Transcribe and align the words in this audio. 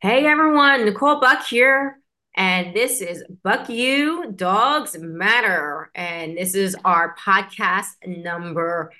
Hey 0.00 0.26
everyone, 0.26 0.84
Nicole 0.84 1.18
Buck 1.18 1.46
here, 1.46 1.98
and 2.36 2.76
this 2.76 3.00
is 3.00 3.24
Buck 3.42 3.70
You 3.70 4.32
Dogs 4.36 4.98
Matter, 4.98 5.90
and 5.94 6.36
this 6.36 6.54
is 6.54 6.76
our 6.84 7.16
podcast 7.16 7.86
number 8.06 8.92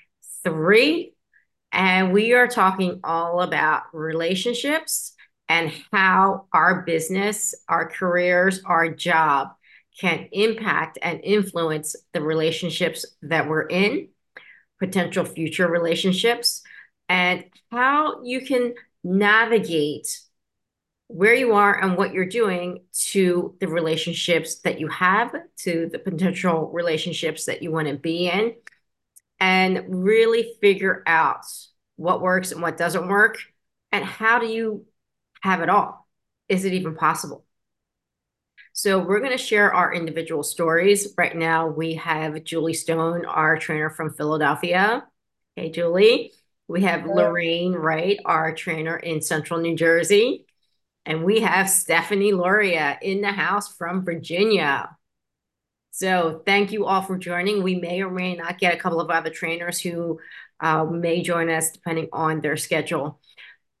three, 0.43 1.13
and 1.71 2.11
we 2.11 2.33
are 2.33 2.47
talking 2.47 3.01
all 3.03 3.41
about 3.41 3.83
relationships 3.93 5.13
and 5.47 5.71
how 5.93 6.47
our 6.51 6.81
business, 6.81 7.53
our 7.69 7.87
careers, 7.87 8.61
our 8.65 8.89
job 8.89 9.49
can 9.99 10.27
impact 10.31 10.97
and 11.03 11.21
influence 11.23 11.95
the 12.13 12.21
relationships 12.21 13.05
that 13.21 13.47
we're 13.47 13.67
in, 13.67 14.07
potential 14.79 15.23
future 15.23 15.67
relationships, 15.67 16.63
and 17.07 17.43
how 17.71 18.23
you 18.23 18.41
can 18.41 18.73
navigate 19.03 20.07
where 21.07 21.33
you 21.35 21.53
are 21.53 21.79
and 21.79 21.97
what 21.97 22.13
you're 22.13 22.25
doing 22.25 22.81
to 22.93 23.55
the 23.59 23.67
relationships 23.67 24.61
that 24.61 24.79
you 24.79 24.87
have, 24.87 25.33
to 25.57 25.87
the 25.91 25.99
potential 25.99 26.69
relationships 26.71 27.45
that 27.45 27.61
you 27.61 27.71
want 27.71 27.87
to 27.87 27.95
be 27.95 28.27
in, 28.27 28.55
and 29.39 29.83
really 29.87 30.55
figure 30.61 31.03
out 31.05 31.45
what 31.95 32.21
works 32.21 32.51
and 32.51 32.61
what 32.61 32.77
doesn't 32.77 33.07
work, 33.07 33.37
and 33.91 34.03
how 34.03 34.39
do 34.39 34.47
you 34.47 34.85
have 35.41 35.61
it 35.61 35.69
all? 35.69 36.07
Is 36.49 36.65
it 36.65 36.73
even 36.73 36.95
possible? 36.95 37.45
So, 38.73 38.99
we're 38.99 39.19
going 39.19 39.31
to 39.31 39.37
share 39.37 39.73
our 39.73 39.93
individual 39.93 40.43
stories. 40.43 41.13
Right 41.17 41.35
now, 41.35 41.67
we 41.67 41.93
have 41.95 42.43
Julie 42.43 42.73
Stone, 42.73 43.25
our 43.25 43.57
trainer 43.57 43.89
from 43.89 44.13
Philadelphia. 44.13 45.05
Hey, 45.55 45.71
Julie. 45.71 46.33
We 46.67 46.81
have 46.81 47.05
Lorraine 47.05 47.73
Wright, 47.73 48.19
our 48.25 48.53
trainer 48.53 48.97
in 48.97 49.21
Central 49.21 49.61
New 49.61 49.75
Jersey. 49.75 50.44
And 51.05 51.23
we 51.23 51.41
have 51.41 51.69
Stephanie 51.69 52.33
Loria 52.33 52.97
in 53.01 53.21
the 53.21 53.31
house 53.31 53.75
from 53.75 54.03
Virginia. 54.03 54.97
So 55.91 56.41
thank 56.45 56.71
you 56.71 56.85
all 56.85 57.01
for 57.01 57.17
joining. 57.17 57.63
We 57.63 57.75
may 57.75 58.01
or 58.01 58.09
may 58.09 58.35
not 58.35 58.57
get 58.57 58.73
a 58.73 58.77
couple 58.77 58.99
of 58.99 59.09
other 59.09 59.29
trainers 59.29 59.79
who 59.79 60.19
uh, 60.59 60.83
may 60.85 61.21
join 61.21 61.49
us 61.49 61.71
depending 61.71 62.09
on 62.11 62.41
their 62.41 62.57
schedule. 62.57 63.19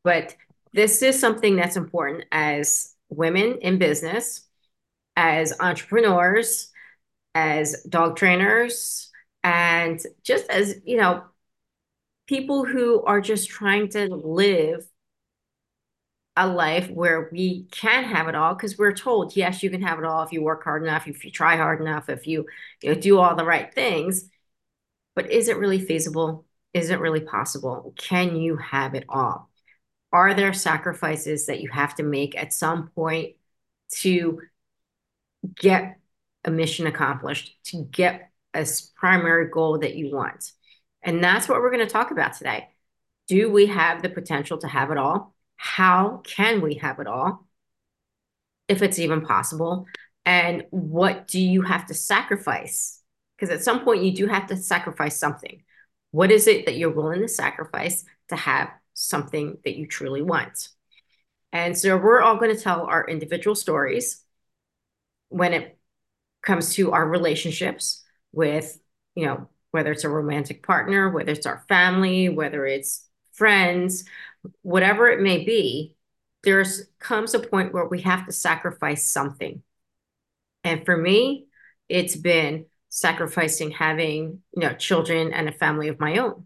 But 0.03 0.35
this 0.71 1.01
is 1.01 1.19
something 1.19 1.55
that's 1.55 1.77
important 1.77 2.25
as 2.31 2.93
women 3.09 3.57
in 3.61 3.79
business, 3.79 4.41
as 5.15 5.53
entrepreneurs, 5.59 6.71
as 7.33 7.83
dog 7.89 8.17
trainers, 8.17 9.09
and 9.43 9.99
just 10.23 10.49
as, 10.49 10.75
you 10.85 10.97
know, 10.97 11.23
people 12.27 12.65
who 12.65 13.03
are 13.03 13.21
just 13.21 13.49
trying 13.49 13.89
to 13.89 14.07
live 14.07 14.85
a 16.37 16.47
life 16.47 16.89
where 16.89 17.29
we 17.31 17.63
can 17.71 18.03
have 18.03 18.27
it 18.27 18.35
all 18.35 18.53
because 18.53 18.77
we're 18.77 18.93
told 18.93 19.35
yes 19.37 19.63
you 19.63 19.69
can 19.69 19.81
have 19.81 19.99
it 19.99 20.05
all 20.05 20.23
if 20.23 20.33
you 20.33 20.41
work 20.41 20.63
hard 20.63 20.83
enough 20.83 21.07
if 21.07 21.23
you 21.23 21.31
try 21.31 21.55
hard 21.55 21.79
enough 21.79 22.09
if 22.09 22.27
you, 22.27 22.45
you 22.81 22.93
know, 22.93 22.99
do 22.99 23.19
all 23.19 23.35
the 23.35 23.45
right 23.45 23.73
things. 23.73 24.29
But 25.15 25.31
is 25.31 25.47
it 25.47 25.57
really 25.57 25.79
feasible? 25.79 26.45
Is 26.73 26.89
it 26.89 26.99
really 26.99 27.21
possible? 27.21 27.93
Can 27.97 28.35
you 28.35 28.57
have 28.57 28.95
it 28.95 29.05
all? 29.07 29.49
Are 30.11 30.33
there 30.33 30.53
sacrifices 30.53 31.45
that 31.45 31.61
you 31.61 31.69
have 31.69 31.95
to 31.95 32.03
make 32.03 32.37
at 32.37 32.53
some 32.53 32.89
point 32.89 33.35
to 33.99 34.41
get 35.55 35.99
a 36.43 36.51
mission 36.51 36.87
accomplished 36.87 37.55
to 37.65 37.83
get 37.91 38.29
a 38.53 38.65
primary 38.95 39.49
goal 39.49 39.79
that 39.79 39.95
you 39.95 40.13
want? 40.13 40.51
And 41.01 41.23
that's 41.23 41.47
what 41.47 41.59
we're 41.59 41.71
going 41.71 41.85
to 41.85 41.91
talk 41.91 42.11
about 42.11 42.33
today. 42.33 42.67
Do 43.27 43.49
we 43.51 43.67
have 43.67 44.01
the 44.01 44.09
potential 44.09 44.57
to 44.59 44.67
have 44.67 44.91
it 44.91 44.97
all 44.97 45.34
how 45.57 46.21
can 46.23 46.61
we 46.61 46.75
have 46.75 46.99
it 46.99 47.07
all 47.07 47.47
if 48.67 48.81
it's 48.81 48.99
even 48.99 49.21
possible? 49.25 49.85
And 50.25 50.65
what 50.71 51.27
do 51.27 51.39
you 51.39 51.61
have 51.61 51.85
to 51.87 51.93
sacrifice? 51.93 53.01
Because 53.37 53.53
at 53.53 53.63
some 53.63 53.83
point 53.83 54.03
you 54.03 54.13
do 54.13 54.27
have 54.27 54.47
to 54.47 54.57
sacrifice 54.57 55.19
something. 55.19 55.61
What 56.11 56.31
is 56.31 56.47
it 56.47 56.65
that 56.65 56.77
you're 56.77 56.93
willing 56.93 57.21
to 57.21 57.27
sacrifice 57.27 58.05
to 58.29 58.35
have 58.35 58.69
something 58.93 59.57
that 59.63 59.75
you 59.75 59.87
truly 59.87 60.21
want? 60.21 60.69
And 61.51 61.77
so 61.77 61.97
we're 61.97 62.21
all 62.21 62.37
going 62.37 62.55
to 62.55 62.61
tell 62.61 62.85
our 62.85 63.07
individual 63.07 63.55
stories 63.55 64.23
when 65.29 65.53
it 65.53 65.77
comes 66.41 66.73
to 66.75 66.91
our 66.91 67.07
relationships 67.07 68.03
with 68.31 68.79
you 69.15 69.25
know 69.25 69.49
whether 69.71 69.91
it's 69.91 70.03
a 70.03 70.09
romantic 70.09 70.65
partner 70.65 71.09
whether 71.09 71.31
it's 71.31 71.45
our 71.45 71.63
family 71.67 72.29
whether 72.29 72.65
it's 72.65 73.07
friends 73.33 74.05
whatever 74.61 75.07
it 75.07 75.21
may 75.21 75.43
be, 75.43 75.95
there's 76.43 76.83
comes 76.99 77.33
a 77.33 77.39
point 77.39 77.73
where 77.73 77.87
we 77.87 78.01
have 78.01 78.25
to 78.25 78.31
sacrifice 78.31 79.09
something. 79.09 79.63
And 80.63 80.85
for 80.85 80.95
me, 80.95 81.47
it's 81.89 82.15
been 82.15 82.65
sacrificing 82.89 83.71
having, 83.71 84.41
you 84.55 84.61
know, 84.61 84.73
children 84.73 85.33
and 85.33 85.49
a 85.49 85.51
family 85.51 85.87
of 85.87 85.99
my 85.99 86.17
own. 86.17 86.45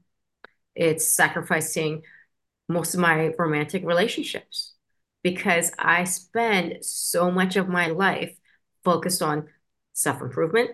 It's 0.76 1.06
sacrificing 1.06 2.04
most 2.68 2.94
of 2.94 3.00
my 3.00 3.34
romantic 3.38 3.86
relationships 3.86 4.74
because 5.24 5.72
I 5.78 6.06
spend 6.06 6.86
so 6.86 7.30
much 7.30 7.56
of 7.56 7.68
my 7.68 7.88
life 7.88 8.36
focused 8.84 9.22
on 9.22 9.48
self-improvement, 9.94 10.72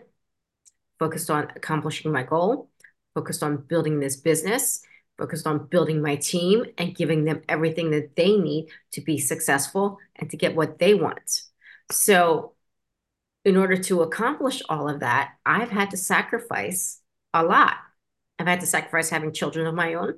focused 1.00 1.30
on 1.30 1.52
accomplishing 1.56 2.12
my 2.12 2.24
goal, 2.24 2.70
focused 3.16 3.42
on 3.42 3.58
building 3.58 4.00
this 4.00 4.18
business 4.18 4.82
focused 5.18 5.48
on 5.48 5.68
building 5.68 6.02
my 6.02 6.16
team 6.16 6.66
and 6.78 6.96
giving 6.96 7.24
them 7.26 7.42
everything 7.48 7.92
that 7.92 8.16
they 8.16 8.38
need 8.38 8.68
to 8.92 9.02
be 9.02 9.18
successful 9.18 9.98
and 10.16 10.30
to 10.30 10.38
get 10.38 10.56
what 10.56 10.80
they 10.80 10.94
want. 10.94 11.42
So, 11.92 12.54
in 13.44 13.58
order 13.58 13.78
to 13.78 14.02
accomplish 14.02 14.62
all 14.70 14.90
of 14.90 15.02
that, 15.02 15.36
I've 15.46 15.70
had 15.70 15.92
to 15.92 15.98
sacrifice 15.98 17.00
a 17.34 17.44
lot. 17.44 17.76
I've 18.40 18.48
had 18.48 18.62
to 18.62 18.68
sacrifice 18.68 19.10
having 19.10 19.34
children 19.34 19.68
of 19.68 19.76
my 19.76 19.94
own. 19.94 20.16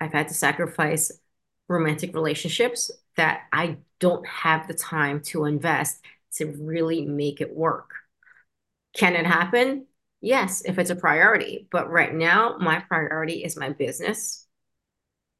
I've 0.00 0.12
had 0.12 0.28
to 0.28 0.34
sacrifice 0.34 1.12
romantic 1.68 2.14
relationships 2.14 2.90
that 3.16 3.42
I 3.52 3.78
don't 4.00 4.26
have 4.26 4.66
the 4.66 4.74
time 4.74 5.20
to 5.26 5.44
invest 5.44 6.00
to 6.36 6.46
really 6.46 7.04
make 7.04 7.40
it 7.40 7.54
work. 7.54 7.90
Can 8.96 9.14
it 9.14 9.26
happen? 9.26 9.86
Yes, 10.20 10.62
if 10.64 10.78
it's 10.78 10.90
a 10.90 10.96
priority. 10.96 11.66
But 11.70 11.90
right 11.90 12.14
now, 12.14 12.56
my 12.58 12.80
priority 12.80 13.42
is 13.44 13.56
my 13.56 13.70
business 13.70 14.46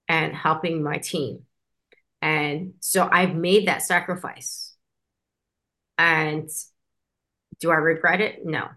and 0.09 0.35
helping 0.35 0.83
my 0.83 0.99
team. 0.99 1.45
And 2.23 2.75
so 2.81 3.09
I've 3.11 3.35
made 3.35 3.69
that 3.69 3.83
sacrifice. 3.83 4.75
And 5.99 6.49
do 7.61 7.71
I 7.71 7.77
regret 7.77 8.21
it? 8.21 8.45
No. 8.45 8.69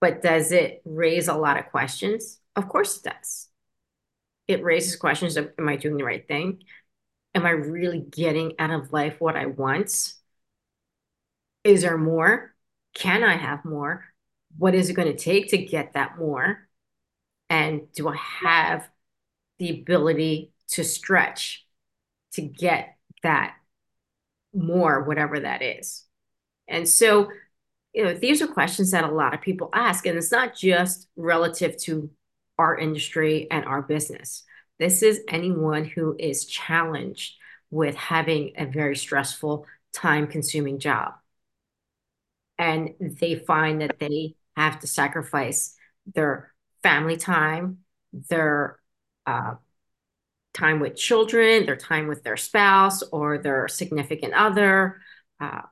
But 0.00 0.22
does 0.22 0.52
it 0.52 0.82
raise 0.84 1.28
a 1.28 1.34
lot 1.34 1.58
of 1.58 1.70
questions? 1.70 2.38
Of 2.56 2.68
course 2.68 2.98
it 2.98 3.04
does. 3.10 3.48
It 4.46 4.62
raises 4.62 4.96
questions 4.96 5.36
of 5.36 5.50
am 5.58 5.68
I 5.68 5.76
doing 5.76 5.96
the 5.96 6.04
right 6.04 6.26
thing? 6.26 6.62
Am 7.34 7.46
I 7.46 7.50
really 7.50 8.00
getting 8.00 8.54
out 8.58 8.70
of 8.70 8.92
life 8.92 9.16
what 9.20 9.36
I 9.36 9.46
want? 9.46 10.14
Is 11.64 11.82
there 11.82 11.98
more? 11.98 12.54
Can 12.94 13.24
I 13.24 13.36
have 13.36 13.64
more? 13.64 14.13
What 14.56 14.74
is 14.74 14.90
it 14.90 14.94
going 14.94 15.08
to 15.08 15.16
take 15.16 15.50
to 15.50 15.58
get 15.58 15.94
that 15.94 16.18
more? 16.18 16.68
And 17.50 17.92
do 17.92 18.08
I 18.08 18.16
have 18.16 18.88
the 19.58 19.70
ability 19.70 20.52
to 20.68 20.84
stretch 20.84 21.66
to 22.32 22.42
get 22.42 22.96
that 23.22 23.56
more, 24.52 25.02
whatever 25.04 25.40
that 25.40 25.62
is? 25.62 26.04
And 26.68 26.88
so, 26.88 27.28
you 27.92 28.04
know, 28.04 28.14
these 28.14 28.42
are 28.42 28.46
questions 28.46 28.90
that 28.90 29.04
a 29.04 29.12
lot 29.12 29.34
of 29.34 29.40
people 29.40 29.70
ask, 29.72 30.06
and 30.06 30.16
it's 30.16 30.32
not 30.32 30.56
just 30.56 31.08
relative 31.16 31.76
to 31.78 32.10
our 32.58 32.78
industry 32.78 33.48
and 33.50 33.64
our 33.64 33.82
business. 33.82 34.44
This 34.78 35.02
is 35.02 35.20
anyone 35.28 35.84
who 35.84 36.16
is 36.18 36.46
challenged 36.46 37.34
with 37.70 37.94
having 37.94 38.52
a 38.56 38.66
very 38.66 38.96
stressful, 38.96 39.66
time 39.92 40.26
consuming 40.26 40.78
job. 40.78 41.14
And 42.58 42.94
they 43.00 43.34
find 43.34 43.80
that 43.80 43.98
they 43.98 44.36
have 44.56 44.80
to 44.80 44.86
sacrifice 44.86 45.76
their 46.14 46.52
family 46.82 47.16
time, 47.16 47.78
their 48.12 48.78
uh, 49.26 49.54
time 50.52 50.80
with 50.80 50.96
children, 50.96 51.66
their 51.66 51.76
time 51.76 52.06
with 52.06 52.22
their 52.22 52.36
spouse 52.36 53.02
or 53.02 53.38
their 53.38 53.68
significant 53.68 54.34
other, 54.34 55.00
uh, 55.40 55.62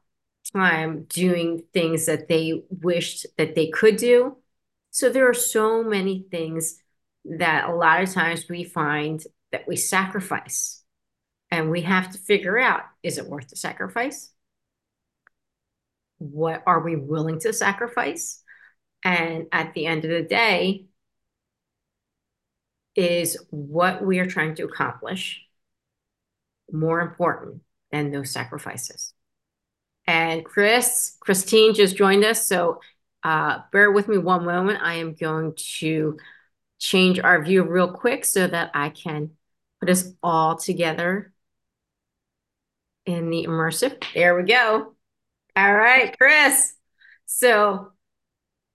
time 0.52 1.04
doing 1.08 1.62
things 1.72 2.06
that 2.06 2.28
they 2.28 2.62
wished 2.68 3.26
that 3.38 3.54
they 3.54 3.68
could 3.68 3.96
do. 3.96 4.36
So 4.90 5.08
there 5.08 5.28
are 5.28 5.34
so 5.34 5.82
many 5.82 6.26
things 6.30 6.78
that 7.24 7.68
a 7.68 7.74
lot 7.74 8.02
of 8.02 8.12
times 8.12 8.46
we 8.48 8.64
find 8.64 9.22
that 9.52 9.66
we 9.68 9.76
sacrifice. 9.76 10.82
And 11.50 11.70
we 11.70 11.82
have 11.82 12.10
to 12.12 12.18
figure 12.18 12.58
out 12.58 12.80
is 13.02 13.18
it 13.18 13.26
worth 13.26 13.48
the 13.48 13.56
sacrifice? 13.56 14.30
What 16.18 16.62
are 16.66 16.80
we 16.80 16.96
willing 16.96 17.40
to 17.40 17.52
sacrifice? 17.52 18.41
And 19.04 19.46
at 19.52 19.74
the 19.74 19.86
end 19.86 20.04
of 20.04 20.10
the 20.10 20.22
day, 20.22 20.86
is 22.94 23.38
what 23.50 24.04
we 24.04 24.18
are 24.18 24.26
trying 24.26 24.54
to 24.56 24.64
accomplish 24.64 25.40
more 26.70 27.00
important 27.00 27.62
than 27.90 28.10
those 28.10 28.30
sacrifices. 28.30 29.14
And 30.06 30.44
Chris, 30.44 31.16
Christine 31.20 31.74
just 31.74 31.96
joined 31.96 32.24
us. 32.24 32.46
So 32.46 32.80
uh, 33.22 33.60
bear 33.70 33.90
with 33.90 34.08
me 34.08 34.18
one 34.18 34.44
moment. 34.44 34.82
I 34.82 34.94
am 34.94 35.14
going 35.14 35.54
to 35.78 36.18
change 36.78 37.20
our 37.20 37.42
view 37.42 37.62
real 37.62 37.92
quick 37.92 38.24
so 38.24 38.46
that 38.46 38.72
I 38.74 38.90
can 38.90 39.30
put 39.80 39.90
us 39.90 40.12
all 40.22 40.56
together 40.56 41.32
in 43.06 43.30
the 43.30 43.46
immersive. 43.46 44.02
There 44.14 44.36
we 44.36 44.44
go. 44.44 44.94
All 45.54 45.74
right, 45.74 46.16
Chris. 46.18 46.74
So 47.26 47.91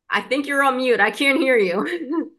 I 0.09 0.21
think 0.21 0.47
you're 0.47 0.63
on 0.63 0.77
mute. 0.77 0.99
I 0.99 1.11
can't 1.11 1.39
hear 1.39 1.57
you. 1.57 2.31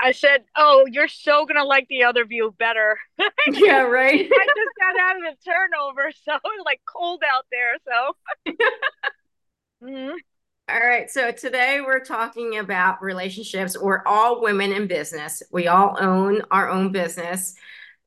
I 0.00 0.12
said, 0.12 0.44
"Oh, 0.56 0.86
you're 0.90 1.08
so 1.08 1.44
gonna 1.44 1.64
like 1.64 1.88
the 1.88 2.04
other 2.04 2.24
view 2.24 2.54
better." 2.58 2.98
yeah, 3.48 3.82
right. 3.82 4.20
I 4.20 4.46
just 4.46 4.78
got 4.78 5.00
out 5.00 5.16
of 5.16 5.22
the 5.22 5.50
turnover, 5.50 6.12
so 6.24 6.34
it 6.34 6.40
was 6.44 6.62
like 6.64 6.80
cold 6.86 7.22
out 7.28 7.46
there. 7.50 7.76
So, 7.84 8.52
mm-hmm. 9.84 10.14
all 10.68 10.80
right. 10.80 11.10
So 11.10 11.32
today 11.32 11.80
we're 11.84 12.04
talking 12.04 12.58
about 12.58 13.02
relationships. 13.02 13.76
We're 13.76 14.02
all 14.06 14.40
women 14.40 14.72
in 14.72 14.86
business. 14.86 15.42
We 15.50 15.66
all 15.66 15.96
own 15.98 16.42
our 16.50 16.68
own 16.68 16.92
business. 16.92 17.54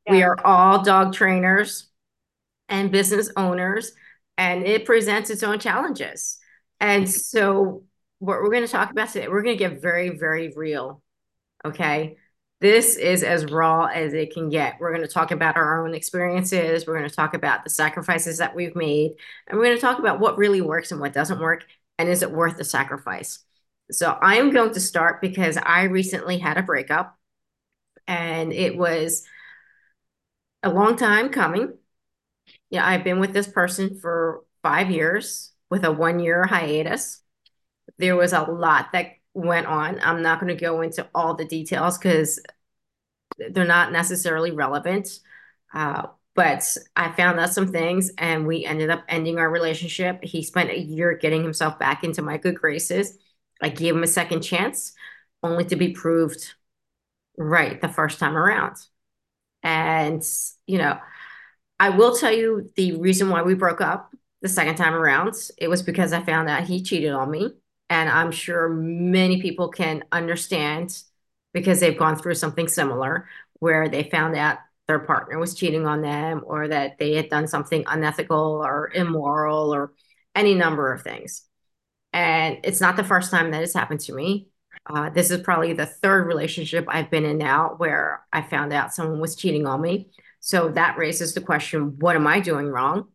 Yeah. 0.05 0.13
We 0.13 0.23
are 0.23 0.37
all 0.45 0.83
dog 0.83 1.13
trainers 1.13 1.89
and 2.69 2.89
business 2.89 3.29
owners, 3.35 3.91
and 4.37 4.65
it 4.65 4.85
presents 4.85 5.29
its 5.29 5.43
own 5.43 5.59
challenges. 5.59 6.37
And 6.79 7.07
so, 7.09 7.83
what 8.21 8.41
we're 8.41 8.51
going 8.51 8.65
to 8.65 8.71
talk 8.71 8.91
about 8.91 9.09
today, 9.09 9.27
we're 9.27 9.41
going 9.43 9.57
to 9.57 9.63
get 9.69 9.81
very, 9.81 10.09
very 10.17 10.53
real 10.55 11.03
Okay. 11.65 12.17
This 12.59 12.95
is 12.95 13.23
as 13.23 13.45
raw 13.51 13.85
as 13.85 14.13
it 14.13 14.33
can 14.33 14.49
get. 14.49 14.75
We're 14.79 14.93
going 14.93 15.07
to 15.07 15.13
talk 15.13 15.31
about 15.31 15.57
our 15.57 15.83
own 15.85 15.95
experiences. 15.95 16.85
We're 16.85 16.97
going 16.97 17.09
to 17.09 17.15
talk 17.15 17.33
about 17.33 17.63
the 17.63 17.71
sacrifices 17.71 18.37
that 18.37 18.55
we've 18.55 18.75
made. 18.75 19.13
And 19.47 19.57
we're 19.57 19.65
going 19.65 19.77
to 19.77 19.81
talk 19.81 19.99
about 19.99 20.19
what 20.19 20.37
really 20.37 20.61
works 20.61 20.91
and 20.91 21.01
what 21.01 21.13
doesn't 21.13 21.39
work. 21.39 21.65
And 21.97 22.07
is 22.07 22.21
it 22.21 22.31
worth 22.31 22.57
the 22.57 22.63
sacrifice? 22.63 23.39
So 23.91 24.17
I'm 24.21 24.51
going 24.51 24.73
to 24.73 24.79
start 24.79 25.21
because 25.21 25.57
I 25.57 25.83
recently 25.83 26.37
had 26.37 26.57
a 26.57 26.63
breakup 26.63 27.17
and 28.07 28.53
it 28.53 28.77
was 28.77 29.23
a 30.63 30.69
long 30.69 30.97
time 30.97 31.29
coming. 31.29 31.73
Yeah, 32.69 32.87
I've 32.87 33.03
been 33.03 33.19
with 33.19 33.33
this 33.33 33.47
person 33.47 33.99
for 33.99 34.43
five 34.63 34.91
years 34.91 35.51
with 35.69 35.83
a 35.83 35.91
one 35.91 36.19
year 36.19 36.45
hiatus. 36.45 37.20
There 37.97 38.15
was 38.15 38.33
a 38.33 38.41
lot 38.41 38.91
that 38.93 39.13
went 39.33 39.67
on. 39.67 39.99
I'm 40.01 40.21
not 40.21 40.39
going 40.39 40.55
to 40.55 40.59
go 40.59 40.81
into 40.81 41.07
all 41.13 41.35
the 41.35 41.45
details 41.45 41.97
because 41.97 42.39
they're 43.37 43.65
not 43.65 43.91
necessarily 43.91 44.51
relevant. 44.51 45.19
Uh, 45.73 46.07
but 46.35 46.63
I 46.95 47.11
found 47.11 47.39
out 47.39 47.53
some 47.53 47.67
things 47.67 48.11
and 48.17 48.47
we 48.47 48.65
ended 48.65 48.89
up 48.89 49.03
ending 49.09 49.37
our 49.37 49.49
relationship. 49.49 50.23
He 50.23 50.43
spent 50.43 50.69
a 50.69 50.79
year 50.79 51.17
getting 51.17 51.43
himself 51.43 51.77
back 51.77 52.03
into 52.03 52.21
my 52.21 52.37
good 52.37 52.55
graces. 52.55 53.17
I 53.61 53.69
gave 53.69 53.95
him 53.95 54.03
a 54.03 54.07
second 54.07 54.41
chance 54.41 54.93
only 55.43 55.65
to 55.65 55.75
be 55.75 55.89
proved 55.89 56.53
right 57.37 57.79
the 57.81 57.89
first 57.89 58.19
time 58.19 58.37
around. 58.37 58.77
And, 59.63 60.23
you 60.67 60.77
know, 60.77 60.99
I 61.79 61.89
will 61.89 62.15
tell 62.15 62.31
you 62.31 62.71
the 62.75 62.97
reason 62.97 63.29
why 63.29 63.41
we 63.41 63.53
broke 63.53 63.81
up 63.81 64.13
the 64.41 64.49
second 64.49 64.75
time 64.75 64.93
around. 64.93 65.35
It 65.57 65.67
was 65.67 65.83
because 65.83 66.13
I 66.13 66.21
found 66.21 66.49
out 66.49 66.63
he 66.63 66.81
cheated 66.81 67.11
on 67.11 67.29
me. 67.29 67.53
And 67.91 68.09
I'm 68.09 68.31
sure 68.31 68.69
many 68.69 69.41
people 69.41 69.67
can 69.67 70.05
understand 70.13 70.97
because 71.53 71.81
they've 71.81 71.97
gone 71.99 72.15
through 72.15 72.35
something 72.35 72.69
similar 72.69 73.27
where 73.59 73.89
they 73.89 74.03
found 74.03 74.37
out 74.37 74.59
their 74.87 74.99
partner 74.99 75.37
was 75.37 75.55
cheating 75.55 75.85
on 75.85 76.01
them 76.01 76.41
or 76.45 76.69
that 76.69 76.99
they 76.99 77.15
had 77.15 77.27
done 77.29 77.49
something 77.49 77.83
unethical 77.85 78.63
or 78.65 78.89
immoral 78.95 79.75
or 79.75 79.91
any 80.33 80.55
number 80.55 80.93
of 80.93 81.01
things. 81.01 81.43
And 82.13 82.59
it's 82.63 82.79
not 82.79 82.95
the 82.95 83.03
first 83.03 83.29
time 83.29 83.51
that 83.51 83.59
has 83.59 83.73
happened 83.73 83.99
to 84.01 84.13
me. 84.13 84.47
Uh, 84.89 85.09
this 85.09 85.29
is 85.29 85.41
probably 85.41 85.73
the 85.73 85.85
third 85.85 86.27
relationship 86.27 86.85
I've 86.87 87.11
been 87.11 87.25
in 87.25 87.37
now 87.37 87.75
where 87.75 88.25
I 88.31 88.41
found 88.41 88.71
out 88.71 88.93
someone 88.93 89.19
was 89.19 89.35
cheating 89.35 89.67
on 89.67 89.81
me. 89.81 90.11
So 90.39 90.69
that 90.69 90.97
raises 90.97 91.33
the 91.33 91.41
question 91.41 91.97
what 91.99 92.15
am 92.15 92.25
I 92.25 92.39
doing 92.39 92.67
wrong? 92.67 93.09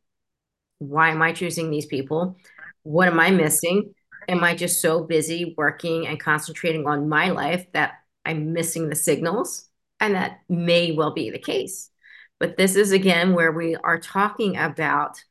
Why 0.81 1.12
am 1.12 1.23
I 1.23 1.32
choosing 1.32 1.70
these 1.70 1.87
people? 1.87 2.37
What 2.82 3.08
am 3.08 3.19
I 3.19 3.31
missing? 3.31 3.94
Am 4.28 4.43
I 4.43 4.50
mm-hmm. 4.50 4.58
just 4.58 4.81
so 4.81 5.02
busy 5.02 5.55
working 5.56 6.06
and 6.06 6.20
concentrating 6.20 6.87
on 6.87 7.08
my 7.08 7.31
life 7.31 7.67
that 7.73 7.94
I'm 8.25 8.52
missing 8.52 8.88
the 8.88 8.96
signals? 8.96 9.69
And 10.00 10.14
that 10.14 10.40
may 10.49 10.93
well 10.93 11.12
be 11.12 11.31
the 11.31 11.38
case. 11.38 11.90
But 12.38 12.56
this 12.56 12.76
is 12.76 12.93
again 12.93 13.32
where 13.32 13.52
we 13.52 13.76
are 13.76 13.99
talking 13.99 14.56
about 14.56 15.23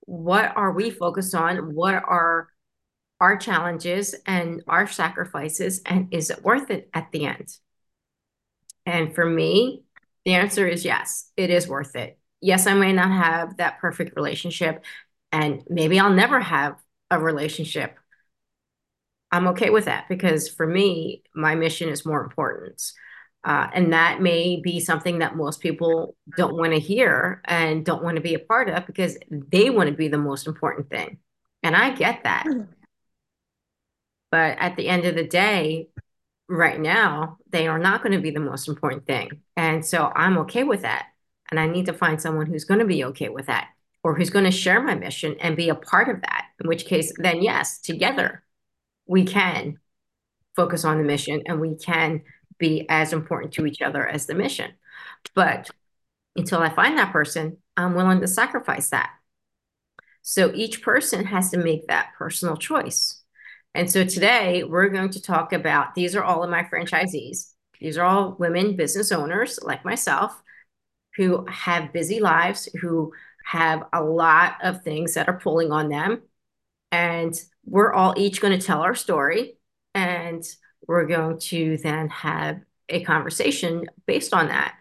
what 0.00 0.52
are 0.56 0.72
we 0.72 0.90
focused 0.90 1.34
on? 1.34 1.74
What 1.74 1.94
are 1.94 2.48
our 3.20 3.36
challenges 3.36 4.14
and 4.26 4.62
our 4.68 4.86
sacrifices? 4.86 5.80
And 5.86 6.12
is 6.12 6.30
it 6.30 6.44
worth 6.44 6.70
it 6.70 6.90
at 6.92 7.10
the 7.10 7.26
end? 7.26 7.48
And 8.84 9.14
for 9.14 9.24
me, 9.24 9.82
the 10.24 10.34
answer 10.34 10.66
is 10.66 10.84
yes, 10.84 11.30
it 11.36 11.50
is 11.50 11.66
worth 11.66 11.96
it. 11.96 12.18
Yes, 12.40 12.66
I 12.66 12.74
may 12.74 12.92
not 12.92 13.10
have 13.10 13.56
that 13.56 13.78
perfect 13.80 14.14
relationship, 14.14 14.84
and 15.32 15.62
maybe 15.68 15.98
I'll 15.98 16.12
never 16.12 16.38
have 16.38 16.76
a 17.10 17.18
relationship 17.18 17.98
I'm 19.32 19.48
okay 19.48 19.70
with 19.70 19.86
that 19.86 20.08
because 20.08 20.48
for 20.48 20.66
me, 20.66 21.22
my 21.34 21.54
mission 21.54 21.88
is 21.88 22.06
more 22.06 22.22
important. 22.22 22.82
Uh, 23.44 23.68
and 23.74 23.92
that 23.92 24.20
may 24.20 24.60
be 24.60 24.80
something 24.80 25.20
that 25.20 25.36
most 25.36 25.60
people 25.60 26.16
don't 26.36 26.56
want 26.56 26.72
to 26.72 26.80
hear 26.80 27.40
and 27.44 27.84
don't 27.84 28.02
want 28.02 28.16
to 28.16 28.22
be 28.22 28.34
a 28.34 28.40
part 28.40 28.68
of 28.68 28.86
because 28.86 29.16
they 29.30 29.70
want 29.70 29.88
to 29.88 29.94
be 29.94 30.08
the 30.08 30.18
most 30.18 30.46
important 30.46 30.90
thing. 30.90 31.18
And 31.62 31.76
I 31.76 31.90
get 31.90 32.24
that. 32.24 32.44
Hmm. 32.46 32.62
But 34.32 34.58
at 34.58 34.76
the 34.76 34.88
end 34.88 35.04
of 35.04 35.14
the 35.14 35.26
day, 35.26 35.88
right 36.48 36.80
now, 36.80 37.38
they 37.50 37.68
are 37.68 37.78
not 37.78 38.02
going 38.02 38.12
to 38.12 38.20
be 38.20 38.32
the 38.32 38.40
most 38.40 38.68
important 38.68 39.06
thing. 39.06 39.30
And 39.56 39.84
so 39.84 40.10
I'm 40.14 40.38
okay 40.38 40.64
with 40.64 40.82
that. 40.82 41.06
And 41.50 41.60
I 41.60 41.68
need 41.68 41.86
to 41.86 41.92
find 41.92 42.20
someone 42.20 42.46
who's 42.46 42.64
going 42.64 42.80
to 42.80 42.86
be 42.86 43.04
okay 43.04 43.28
with 43.28 43.46
that 43.46 43.68
or 44.02 44.16
who's 44.16 44.30
going 44.30 44.44
to 44.44 44.50
share 44.50 44.82
my 44.82 44.96
mission 44.96 45.36
and 45.40 45.56
be 45.56 45.68
a 45.68 45.76
part 45.76 46.08
of 46.08 46.20
that. 46.22 46.46
In 46.60 46.68
which 46.68 46.86
case, 46.86 47.12
then 47.18 47.42
yes, 47.42 47.78
together 47.78 48.42
we 49.06 49.24
can 49.24 49.78
focus 50.54 50.84
on 50.84 50.98
the 50.98 51.04
mission 51.04 51.42
and 51.46 51.60
we 51.60 51.76
can 51.76 52.22
be 52.58 52.86
as 52.88 53.12
important 53.12 53.52
to 53.54 53.66
each 53.66 53.82
other 53.82 54.06
as 54.06 54.26
the 54.26 54.34
mission. 54.34 54.72
But 55.34 55.70
until 56.34 56.60
I 56.60 56.70
find 56.70 56.98
that 56.98 57.12
person, 57.12 57.58
I'm 57.76 57.94
willing 57.94 58.20
to 58.20 58.28
sacrifice 58.28 58.90
that. 58.90 59.10
So 60.22 60.50
each 60.54 60.82
person 60.82 61.24
has 61.26 61.50
to 61.50 61.58
make 61.58 61.86
that 61.86 62.10
personal 62.18 62.56
choice. 62.56 63.22
And 63.74 63.90
so 63.90 64.04
today 64.04 64.64
we're 64.64 64.88
going 64.88 65.10
to 65.10 65.22
talk 65.22 65.52
about 65.52 65.94
these 65.94 66.16
are 66.16 66.24
all 66.24 66.42
of 66.42 66.50
my 66.50 66.64
franchisees. 66.64 67.52
These 67.78 67.98
are 67.98 68.04
all 68.04 68.36
women 68.38 68.74
business 68.74 69.12
owners 69.12 69.58
like 69.62 69.84
myself 69.84 70.42
who 71.16 71.46
have 71.46 71.92
busy 71.92 72.20
lives, 72.20 72.68
who 72.80 73.12
have 73.44 73.84
a 73.92 74.02
lot 74.02 74.56
of 74.62 74.82
things 74.82 75.14
that 75.14 75.28
are 75.28 75.38
pulling 75.38 75.72
on 75.72 75.88
them. 75.88 76.22
And 76.90 77.38
we're 77.66 77.92
all 77.92 78.14
each 78.16 78.40
going 78.40 78.58
to 78.58 78.64
tell 78.64 78.80
our 78.80 78.94
story 78.94 79.58
and 79.94 80.44
we're 80.86 81.06
going 81.06 81.38
to 81.38 81.76
then 81.78 82.08
have 82.08 82.60
a 82.88 83.02
conversation 83.02 83.86
based 84.06 84.32
on 84.32 84.48
that. 84.48 84.74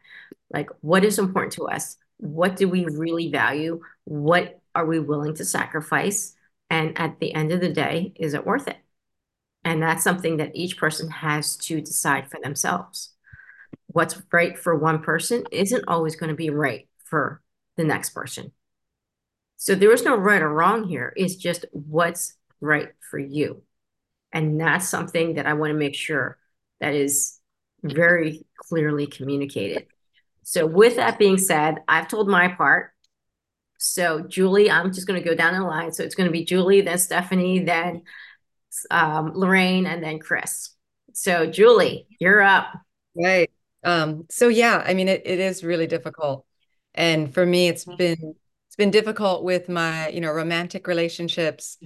Like, 0.52 0.70
what 0.82 1.04
is 1.04 1.18
important 1.18 1.54
to 1.54 1.68
us? 1.68 1.98
What 2.18 2.56
do 2.56 2.70
we 2.70 2.86
really 2.86 3.30
value? 3.30 3.82
What 4.06 4.62
are 4.76 4.86
we 4.86 5.00
willing 5.00 5.36
to 5.36 5.46
sacrifice? 5.46 6.36
And 6.70 6.98
at 6.98 7.20
the 7.20 7.34
end 7.34 7.52
of 7.52 7.60
the 7.60 7.74
day, 7.74 8.14
is 8.16 8.34
it 8.34 8.46
worth 8.46 8.68
it? 8.68 8.78
And 9.64 9.82
that's 9.82 10.04
something 10.04 10.38
that 10.38 10.56
each 10.56 10.78
person 10.78 11.10
has 11.10 11.58
to 11.58 11.82
decide 11.82 12.30
for 12.30 12.40
themselves. 12.42 13.14
What's 13.88 14.22
right 14.32 14.58
for 14.58 14.76
one 14.76 15.02
person 15.02 15.44
isn't 15.52 15.86
always 15.88 16.16
going 16.16 16.30
to 16.30 16.36
be 16.36 16.52
right 16.52 16.88
for 17.04 17.42
the 17.78 17.84
next 17.84 18.12
person. 18.12 18.52
So 19.58 19.74
there 19.74 19.92
is 19.92 20.04
no 20.04 20.16
right 20.16 20.42
or 20.42 20.54
wrong 20.54 20.88
here. 20.88 21.14
It's 21.16 21.36
just 21.36 21.66
what's 21.72 22.36
right 22.62 22.90
for 23.10 23.20
you. 23.20 23.64
And 24.32 24.60
that's 24.60 24.90
something 24.90 25.36
that 25.36 25.46
I 25.46 25.54
want 25.54 25.72
to 25.72 25.78
make 25.78 25.96
sure 25.96 26.38
that 26.80 26.94
is 26.94 27.40
very 27.84 28.46
clearly 28.58 29.08
communicated. 29.08 29.88
So, 30.44 30.66
with 30.66 30.98
that 30.98 31.18
being 31.18 31.38
said, 31.38 31.78
I've 31.88 32.08
told 32.08 32.28
my 32.28 32.50
part. 32.50 32.92
So, 33.78 34.22
Julie, 34.22 34.70
I'm 34.70 34.94
just 34.94 35.08
going 35.08 35.22
to 35.22 35.28
go 35.28 35.36
down 35.36 35.54
the 35.54 35.66
line. 35.66 35.92
So, 35.92 36.04
it's 36.04 36.16
going 36.16 36.28
to 36.28 36.34
be 36.34 36.46
Julie, 36.46 36.82
then 36.82 36.98
Stephanie, 36.98 37.60
then 37.60 38.04
um, 38.92 39.32
Lorraine, 39.34 39.86
and 39.86 40.04
then 40.04 40.20
Chris. 40.20 40.72
So, 41.14 41.46
Julie, 41.46 42.08
you're 42.20 42.42
up. 42.42 42.68
Right. 43.16 43.50
Um, 43.84 44.26
so, 44.30 44.50
yeah, 44.50 44.84
I 44.86 44.94
mean, 44.94 45.08
it, 45.08 45.22
it 45.26 45.40
is 45.40 45.64
really 45.64 45.88
difficult. 45.88 46.46
And 46.94 47.34
for 47.34 47.46
me, 47.46 47.68
it's 47.68 47.86
been 47.86 48.36
it's 48.76 48.78
been 48.78 48.92
difficult 48.92 49.44
with 49.44 49.70
my 49.70 50.10
you 50.10 50.22
know 50.22 50.32
romantic 50.32 50.88
relationships 50.88 51.78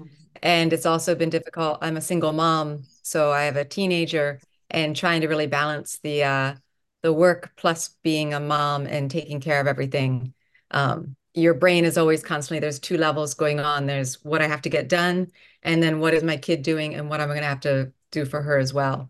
and 0.41 0.74
it's 0.74 0.86
also 0.86 1.15
been 1.15 1.29
difficult 1.29 1.77
i'm 1.81 1.98
a 1.98 2.01
single 2.01 2.34
mom 2.34 2.84
so 3.03 3.31
i 3.31 3.43
have 3.43 3.55
a 3.55 3.65
teenager 3.65 4.39
and 4.72 4.96
trying 4.96 5.22
to 5.22 5.27
really 5.27 5.48
balance 5.48 6.00
the 6.03 6.24
uh 6.24 6.55
the 7.01 7.13
work 7.13 7.51
plus 7.55 7.96
being 8.03 8.34
a 8.34 8.39
mom 8.39 8.86
and 8.86 9.10
taking 9.10 9.39
care 9.39 9.60
of 9.62 9.67
everything, 9.67 10.34
um, 10.72 11.15
your 11.34 11.53
brain 11.53 11.86
is 11.86 11.98
always 11.98 12.24
constantly, 12.24 12.60
there's 12.60 12.79
two 12.79 12.98
levels 12.98 13.34
going 13.34 13.60
on. 13.60 13.86
There's 13.86 14.15
what 14.24 14.41
I 14.41 14.48
have 14.48 14.62
to 14.63 14.69
get 14.69 14.89
done, 14.89 15.27
and 15.63 15.81
then 15.81 16.00
what 16.00 16.13
is 16.13 16.24
my 16.24 16.38
kid 16.38 16.62
doing 16.62 16.96
and 16.96 17.10
what 17.10 17.22
am 17.22 17.29
I 17.29 17.34
going 17.34 17.43
to 17.43 17.48
have 17.48 17.62
to 17.62 17.93
do 18.12 18.25
for 18.25 18.41
her 18.41 18.58
as 18.58 18.74
well. 18.74 19.10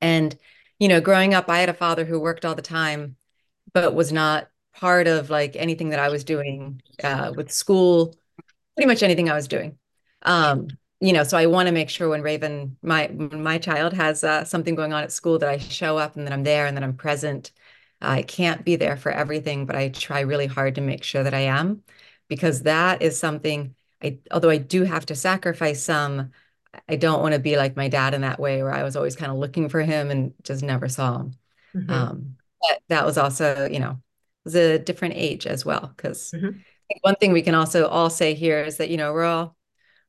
And, 0.00 0.36
you 0.78 0.88
know, 0.88 1.00
growing 1.00 1.34
up, 1.34 1.48
I 1.48 1.58
had 1.58 1.68
a 1.68 1.74
father 1.74 2.04
who 2.04 2.20
worked 2.20 2.44
all 2.44 2.54
the 2.54 2.62
time, 2.62 3.16
but 3.72 3.94
was 3.94 4.12
not 4.12 4.48
part 4.74 5.06
of 5.06 5.30
like 5.30 5.56
anything 5.56 5.90
that 5.90 5.98
I 5.98 6.08
was 6.08 6.24
doing 6.24 6.82
uh, 7.02 7.32
with 7.36 7.50
school, 7.50 8.14
pretty 8.76 8.88
much 8.88 9.02
anything 9.02 9.30
I 9.30 9.34
was 9.34 9.48
doing. 9.48 9.78
Um, 10.22 10.68
you 11.00 11.12
know, 11.12 11.24
so 11.24 11.36
I 11.36 11.46
want 11.46 11.66
to 11.66 11.72
make 11.72 11.90
sure 11.90 12.08
when 12.08 12.22
Raven, 12.22 12.76
my 12.82 13.08
my 13.08 13.58
child 13.58 13.92
has 13.92 14.24
uh, 14.24 14.44
something 14.44 14.74
going 14.74 14.92
on 14.92 15.02
at 15.02 15.12
school, 15.12 15.38
that 15.38 15.48
I 15.48 15.58
show 15.58 15.98
up 15.98 16.16
and 16.16 16.26
that 16.26 16.32
I'm 16.32 16.44
there 16.44 16.66
and 16.66 16.76
that 16.76 16.84
I'm 16.84 16.96
present. 16.96 17.52
I 18.00 18.22
can't 18.22 18.64
be 18.64 18.76
there 18.76 18.96
for 18.96 19.12
everything, 19.12 19.66
but 19.66 19.76
I 19.76 19.88
try 19.88 20.20
really 20.20 20.46
hard 20.46 20.74
to 20.74 20.80
make 20.80 21.04
sure 21.04 21.22
that 21.22 21.34
I 21.34 21.40
am, 21.40 21.82
because 22.28 22.62
that 22.62 23.02
is 23.02 23.18
something 23.18 23.74
I, 24.02 24.18
although 24.30 24.50
I 24.50 24.58
do 24.58 24.82
have 24.84 25.06
to 25.06 25.14
sacrifice 25.14 25.82
some, 25.82 26.32
I 26.88 26.96
don't 26.96 27.22
want 27.22 27.34
to 27.34 27.40
be 27.40 27.56
like 27.56 27.76
my 27.76 27.88
dad 27.88 28.14
in 28.14 28.22
that 28.22 28.40
way, 28.40 28.62
where 28.62 28.74
I 28.74 28.82
was 28.82 28.96
always 28.96 29.16
kind 29.16 29.32
of 29.32 29.38
looking 29.38 29.68
for 29.68 29.80
him 29.80 30.10
and 30.10 30.34
just 30.42 30.62
never 30.62 30.88
saw 30.88 31.20
him. 31.20 31.34
Mm-hmm. 31.74 31.90
Um, 31.90 32.36
but 32.60 32.80
that 32.88 33.06
was 33.06 33.16
also, 33.16 33.68
you 33.70 33.78
know, 33.78 34.00
a 34.52 34.78
different 34.78 35.14
age 35.16 35.46
as 35.46 35.64
well. 35.64 35.92
Because 35.96 36.32
mm-hmm. 36.34 36.58
one 37.00 37.14
thing 37.16 37.32
we 37.32 37.42
can 37.42 37.54
also 37.54 37.86
all 37.86 38.10
say 38.10 38.34
here 38.34 38.62
is 38.62 38.76
that, 38.76 38.90
you 38.90 38.96
know, 38.96 39.12
we're 39.12 39.24
all 39.24 39.56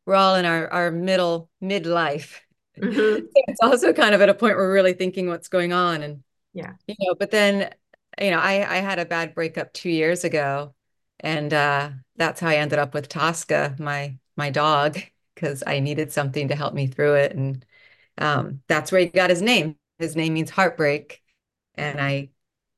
we're 0.06 0.16
all 0.16 0.36
in 0.36 0.46
our 0.46 0.68
our 0.72 0.92
middle 0.92 1.50
midlife. 1.64 2.40
Mm-hmm. 2.78 3.26
it's 3.36 3.60
also 3.62 3.94
kind 3.94 4.14
of 4.14 4.22
at 4.22 4.30
a 4.30 4.34
point 4.34 4.58
where 4.58 4.68
we're 4.68 4.74
really 4.74 4.94
thinking 4.94 5.28
what's 5.28 5.48
going 5.48 5.74
on. 5.74 6.04
And 6.04 6.24
yeah, 6.54 6.74
you 6.88 6.96
know, 7.00 7.16
but 7.18 7.32
then, 7.32 7.74
you 8.20 8.32
know, 8.32 8.40
I 8.40 8.56
I 8.70 8.78
had 8.78 9.00
a 9.00 9.06
bad 9.06 9.34
breakup 9.34 9.74
two 9.74 9.90
years 9.90 10.24
ago. 10.24 10.74
And 11.22 11.54
uh 11.54 11.92
that's 12.18 12.42
how 12.42 12.50
I 12.50 12.58
ended 12.58 12.80
up 12.80 12.94
with 12.94 13.10
Tosca, 13.10 13.76
my 13.80 14.18
my 14.38 14.50
dog, 14.50 14.98
because 15.34 15.64
I 15.66 15.80
needed 15.80 16.12
something 16.12 16.50
to 16.50 16.56
help 16.56 16.74
me 16.74 16.88
through 16.88 17.16
it. 17.16 17.36
And 17.36 17.66
um, 18.18 18.62
that's 18.68 18.92
where 18.92 19.02
he 19.02 19.08
got 19.08 19.30
his 19.30 19.42
name. 19.42 19.78
His 20.00 20.16
name 20.16 20.34
means 20.34 20.50
heartbreak. 20.50 21.22
And 21.76 22.00
I 22.00 22.30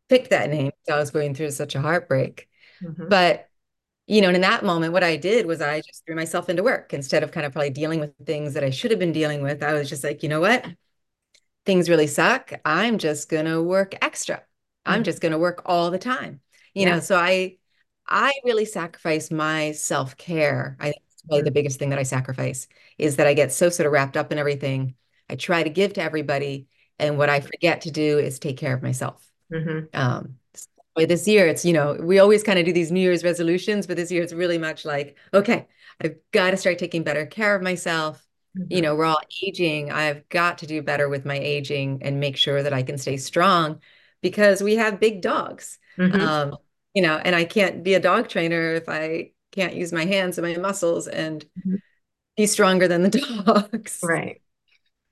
picked 0.10 0.30
that 0.30 0.50
name 0.50 0.68
because 0.68 0.96
I 0.96 1.00
was 1.00 1.12
going 1.12 1.36
through 1.36 1.52
such 1.52 1.76
a 1.76 1.82
heartbreak. 1.82 2.48
Mm-hmm. 2.84 3.10
But 3.10 3.50
you 4.08 4.22
know, 4.22 4.28
and 4.28 4.36
in 4.36 4.42
that 4.42 4.64
moment, 4.64 4.94
what 4.94 5.04
I 5.04 5.18
did 5.18 5.46
was 5.46 5.62
I 5.62 5.82
just 5.82 6.06
threw 6.06 6.16
myself 6.16 6.48
into 6.48 6.64
work 6.64 6.94
instead 6.94 7.24
of 7.24 7.32
kind 7.32 7.46
of 7.46 7.52
probably 7.52 7.72
dealing 7.72 8.00
with 8.00 8.14
things 8.26 8.54
that 8.54 8.64
I 8.64 8.70
should 8.70 8.92
have 8.92 9.02
been 9.02 9.12
dealing 9.12 9.44
with. 9.44 9.62
I 9.62 9.74
was 9.74 9.90
just 9.90 10.04
like, 10.04 10.24
you 10.24 10.30
know 10.30 10.40
what? 10.40 10.66
Things 11.66 11.90
really 11.90 12.08
suck. 12.08 12.54
I'm 12.64 12.98
just 12.98 13.30
gonna 13.30 13.62
work 13.62 13.96
extra. 14.02 14.38
Mm-hmm. 14.38 14.92
I'm 14.92 15.04
just 15.04 15.22
gonna 15.22 15.38
work 15.38 15.64
all 15.66 15.92
the 15.92 16.00
time. 16.00 16.40
You 16.74 16.84
yeah. 16.84 16.96
know, 16.96 17.00
so 17.02 17.18
I 17.18 17.58
I 18.08 18.32
really 18.46 18.66
sacrifice 18.66 19.30
my 19.30 19.74
self-care. 19.74 20.78
I 20.80 20.86
think 20.86 21.04
it's 21.12 21.22
probably 21.24 21.42
the 21.42 21.50
mm-hmm. 21.50 21.54
biggest 21.56 21.80
thing 21.80 21.90
that 21.90 22.00
I 22.00 22.04
sacrifice 22.04 22.70
is 22.98 23.18
that 23.18 23.28
I 23.28 23.34
get 23.34 23.52
so 23.52 23.70
sort 23.70 23.88
of 23.88 23.92
wrapped 23.92 24.16
up 24.16 24.32
in 24.32 24.38
everything. 24.38 24.96
I 25.30 25.36
try 25.36 25.64
to 25.64 25.70
give 25.70 25.94
to 25.94 26.02
everybody. 26.02 26.68
And 27.00 27.18
what 27.18 27.30
I 27.30 27.42
forget 27.42 27.82
to 27.82 27.92
do 27.92 28.18
is 28.18 28.40
take 28.40 28.58
care 28.58 28.74
of 28.74 28.82
myself. 28.82 29.27
Mm-hmm. 29.52 30.00
Um, 30.00 30.38
this 31.06 31.28
year 31.28 31.48
it's 31.48 31.64
you 31.64 31.74
know 31.74 31.98
we 32.00 32.20
always 32.20 32.42
kind 32.42 32.58
of 32.58 32.66
do 32.66 32.74
these 32.74 32.92
new 32.92 33.00
year's 33.00 33.24
resolutions 33.24 33.86
but 33.86 33.98
this 33.98 34.12
year 34.12 34.24
it's 34.24 34.34
really 34.34 34.58
much 34.58 34.86
like 34.86 35.16
okay 35.34 35.68
i've 36.02 36.16
got 36.32 36.52
to 36.52 36.58
start 36.58 36.80
taking 36.80 37.04
better 37.04 37.26
care 37.26 37.56
of 37.56 37.62
myself 37.62 38.26
mm-hmm. 38.58 38.74
you 38.74 38.82
know 38.82 38.96
we're 38.96 39.06
all 39.06 39.20
aging 39.44 39.92
i've 39.92 40.28
got 40.30 40.58
to 40.60 40.68
do 40.68 40.82
better 40.82 41.08
with 41.08 41.26
my 41.26 41.38
aging 41.38 42.00
and 42.02 42.20
make 42.20 42.38
sure 42.38 42.64
that 42.64 42.74
i 42.74 42.82
can 42.82 42.98
stay 42.98 43.18
strong 43.18 43.80
because 44.22 44.64
we 44.64 44.76
have 44.76 45.00
big 45.00 45.22
dogs 45.22 45.78
mm-hmm. 45.98 46.20
um, 46.20 46.58
you 46.94 47.02
know 47.02 47.18
and 47.18 47.36
i 47.36 47.44
can't 47.44 47.84
be 47.84 47.94
a 47.94 48.00
dog 48.00 48.28
trainer 48.28 48.74
if 48.74 48.90
i 48.90 49.30
can't 49.52 49.76
use 49.76 49.94
my 49.94 50.06
hands 50.06 50.38
and 50.38 50.48
my 50.48 50.60
muscles 50.60 51.08
and 51.08 51.46
mm-hmm. 51.60 51.76
be 52.36 52.48
stronger 52.48 52.88
than 52.88 53.04
the 53.04 53.10
dogs 53.46 54.00
right 54.02 54.42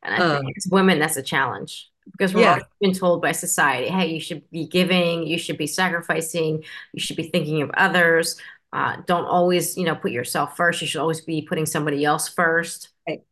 and 0.02 0.16
i 0.16 0.18
think 0.18 0.46
um, 0.46 0.54
as 0.58 0.68
women 0.72 1.00
that's 1.00 1.18
a 1.18 1.24
challenge 1.24 1.92
because 2.12 2.34
we're 2.34 2.42
yeah. 2.42 2.60
been 2.82 2.94
told 2.94 3.22
by 3.22 3.32
society, 3.32 3.88
hey, 3.88 4.08
you 4.08 4.20
should 4.20 4.50
be 4.52 4.68
giving, 4.68 5.26
you 5.26 5.38
should 5.38 5.58
be 5.58 5.68
sacrificing, 5.68 6.64
you 6.94 7.00
should 7.00 7.18
be 7.18 7.24
thinking 7.30 7.62
of 7.62 7.72
others. 7.76 8.40
Uh, 8.72 8.98
don't 9.06 9.26
always, 9.26 9.78
you 9.78 9.86
know, 9.86 9.96
put 9.96 10.12
yourself 10.12 10.58
first. 10.58 10.82
You 10.82 10.88
should 10.88 11.02
always 11.02 11.22
be 11.22 11.42
putting 11.42 11.66
somebody 11.66 12.04
else 12.04 12.28
first. 12.28 12.90
Right. 13.08 13.24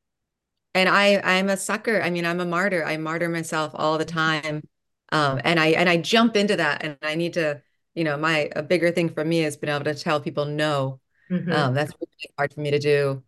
And 0.73 0.87
I, 0.87 1.21
I'm 1.23 1.49
a 1.49 1.57
sucker. 1.57 2.01
I 2.01 2.09
mean, 2.09 2.25
I'm 2.25 2.39
a 2.39 2.45
martyr. 2.45 2.83
I 2.85 2.97
martyr 2.97 3.29
myself 3.29 3.71
all 3.75 3.97
the 3.97 4.05
time, 4.05 4.63
um, 5.11 5.41
and 5.43 5.59
I 5.59 5.67
and 5.67 5.89
I 5.89 5.97
jump 5.97 6.35
into 6.35 6.55
that. 6.55 6.83
And 6.83 6.97
I 7.01 7.15
need 7.15 7.33
to, 7.33 7.61
you 7.93 8.03
know, 8.03 8.17
my 8.17 8.49
a 8.55 8.63
bigger 8.63 8.91
thing 8.91 9.09
for 9.09 9.23
me 9.23 9.39
has 9.39 9.57
been 9.57 9.69
able 9.69 9.83
to 9.85 9.95
tell 9.95 10.21
people 10.21 10.45
no. 10.45 10.99
Mm-hmm. 11.29 11.51
Um, 11.51 11.73
that's 11.73 11.91
really 11.99 12.33
hard 12.37 12.53
for 12.53 12.61
me 12.61 12.71
to 12.71 12.79
do. 12.79 13.23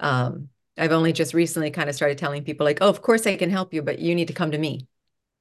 Um, 0.00 0.48
I've 0.78 0.92
only 0.92 1.12
just 1.12 1.34
recently 1.34 1.70
kind 1.70 1.88
of 1.88 1.94
started 1.94 2.18
telling 2.18 2.44
people 2.44 2.64
like, 2.64 2.78
oh, 2.80 2.88
of 2.88 3.02
course 3.02 3.26
I 3.26 3.36
can 3.36 3.50
help 3.50 3.74
you, 3.74 3.82
but 3.82 3.98
you 3.98 4.14
need 4.14 4.28
to 4.28 4.34
come 4.34 4.50
to 4.52 4.58
me. 4.58 4.86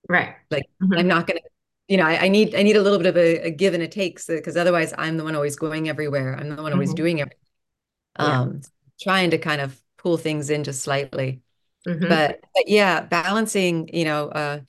Right. 0.10 0.36
Like 0.50 0.65
mm-hmm. 0.82 0.94
I'm 0.94 1.08
not 1.08 1.27
going 1.27 1.38
to, 1.38 1.44
you 1.88 1.98
know, 1.98 2.06
I, 2.06 2.25
I, 2.25 2.27
need, 2.27 2.56
I 2.56 2.63
need 2.63 2.75
a 2.75 2.82
little 2.82 2.98
bit 2.98 3.08
of 3.08 3.17
a, 3.17 3.48
a 3.48 3.51
give 3.51 3.74
and 3.74 3.84
a 3.84 3.88
take 3.88 4.25
because 4.25 4.53
so, 4.56 4.62
otherwise 4.62 4.94
I'm 4.98 5.17
the 5.17 5.24
one 5.24 5.36
always 5.36 5.56
going 5.56 5.89
everywhere. 5.89 6.36
I'm 6.36 6.50
the 6.50 6.56
one 6.56 6.65
mm-hmm. 6.65 6.74
always 6.74 6.94
doing 6.94 7.22
everything. 7.22 7.39
Um, 8.17 8.53
yeah. 8.53 8.67
trying 9.00 9.32
to 9.32 9.38
kind 9.38 9.62
of 9.62 9.79
pull 9.98 10.17
things 10.17 10.50
in 10.50 10.63
just 10.63 10.82
slightly. 10.82 11.41
Mm-hmm. 11.88 12.08
But, 12.08 12.41
but 12.53 12.67
yeah, 12.67 13.01
balancing, 13.01 13.89
you 13.94 14.06
know, 14.06 14.27
uh, 14.29 14.60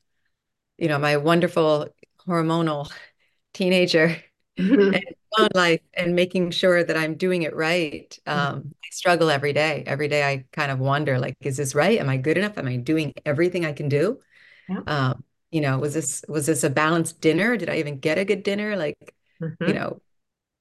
you 0.77 0.89
know, 0.89 0.99
my 0.99 1.17
wonderful 1.17 1.89
hormonal 2.27 2.91
teenager 3.55 4.17
mm-hmm. 4.59 4.95
and 4.95 5.05
own 5.39 5.49
life 5.55 5.81
and 5.95 6.15
making 6.15 6.51
sure 6.51 6.83
that 6.83 6.97
I'm 6.97 7.15
doing 7.15 7.43
it 7.43 7.55
right. 7.55 8.19
Mm-hmm. 8.27 8.57
Um, 8.57 8.75
I 8.83 8.89
struggle 8.91 9.31
every 9.31 9.53
day. 9.53 9.85
Every 9.87 10.09
day 10.09 10.23
I 10.23 10.45
kind 10.53 10.71
of 10.71 10.79
wonder, 10.79 11.19
like, 11.19 11.37
is 11.41 11.57
this 11.57 11.75
right? 11.75 11.99
Am 11.99 12.09
I 12.09 12.17
good 12.17 12.39
enough? 12.39 12.59
Am 12.59 12.69
I 12.69 12.77
doing 12.77 13.15
everything 13.27 13.65
I 13.65 13.73
can 13.73 13.89
do? 13.89 14.21
Yeah. 14.69 14.81
Um, 14.87 15.25
you 15.51 15.61
know, 15.61 15.79
was 15.79 15.95
this 15.95 16.25
was 16.29 16.47
this 16.47 16.65
a 16.65 16.71
balanced 16.71 17.21
dinner? 17.21 17.57
Did 17.57 17.71
I 17.71 17.77
even 17.77 17.99
get 17.99 18.19
a 18.19 18.25
good 18.25 18.43
dinner? 18.43 18.77
Like, 18.77 19.15
mm-hmm. 19.41 19.65
you 19.65 19.75
know, 19.75 20.01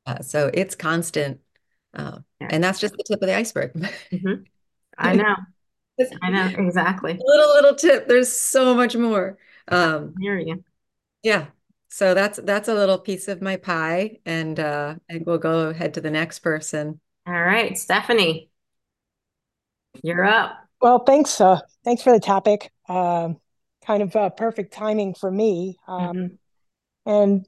uh, 0.06 0.22
so 0.22 0.50
it's 0.54 0.76
constant, 0.76 1.42
uh, 1.94 2.20
yeah. 2.40 2.48
and 2.52 2.64
that's 2.64 2.80
just 2.80 2.96
the 2.96 3.04
tip 3.04 3.22
of 3.22 3.28
the 3.28 3.36
iceberg. 3.36 3.74
mm-hmm. 3.74 4.44
I 4.98 5.14
know, 5.14 5.36
I 6.24 6.30
know 6.32 6.46
exactly. 6.58 7.20
Little 7.20 7.54
little 7.54 7.76
tip. 7.76 8.08
There's 8.08 8.32
so 8.32 8.74
much 8.74 8.96
more. 8.96 9.38
Um, 9.68 10.16
I 10.18 10.22
hear 10.22 10.40
you. 10.40 10.64
Yeah. 11.22 11.48
So 11.90 12.14
that's 12.14 12.40
that's 12.44 12.68
a 12.68 12.74
little 12.74 12.98
piece 12.98 13.28
of 13.28 13.42
my 13.42 13.56
pie, 13.56 14.18
and 14.26 14.60
uh, 14.60 14.96
and 15.08 15.26
we'll 15.26 15.38
go 15.38 15.70
ahead 15.70 15.94
to 15.94 16.02
the 16.02 16.12
next 16.12 16.40
person. 16.40 17.00
All 17.26 17.34
right, 17.34 17.78
Stephanie, 17.78 18.50
you're 20.04 20.26
up. 20.26 20.58
Well, 20.82 21.00
thanks. 21.00 21.40
Uh, 21.40 21.60
thanks 21.84 22.04
for 22.04 22.14
the 22.14 22.20
topic. 22.20 22.72
Um, 22.90 23.38
kind 23.86 24.04
of 24.04 24.16
uh, 24.16 24.30
perfect 24.30 24.74
timing 24.74 25.14
for 25.14 25.32
me. 25.32 25.78
Um, 25.88 26.16
mm-hmm. 26.16 26.36
And 27.10 27.46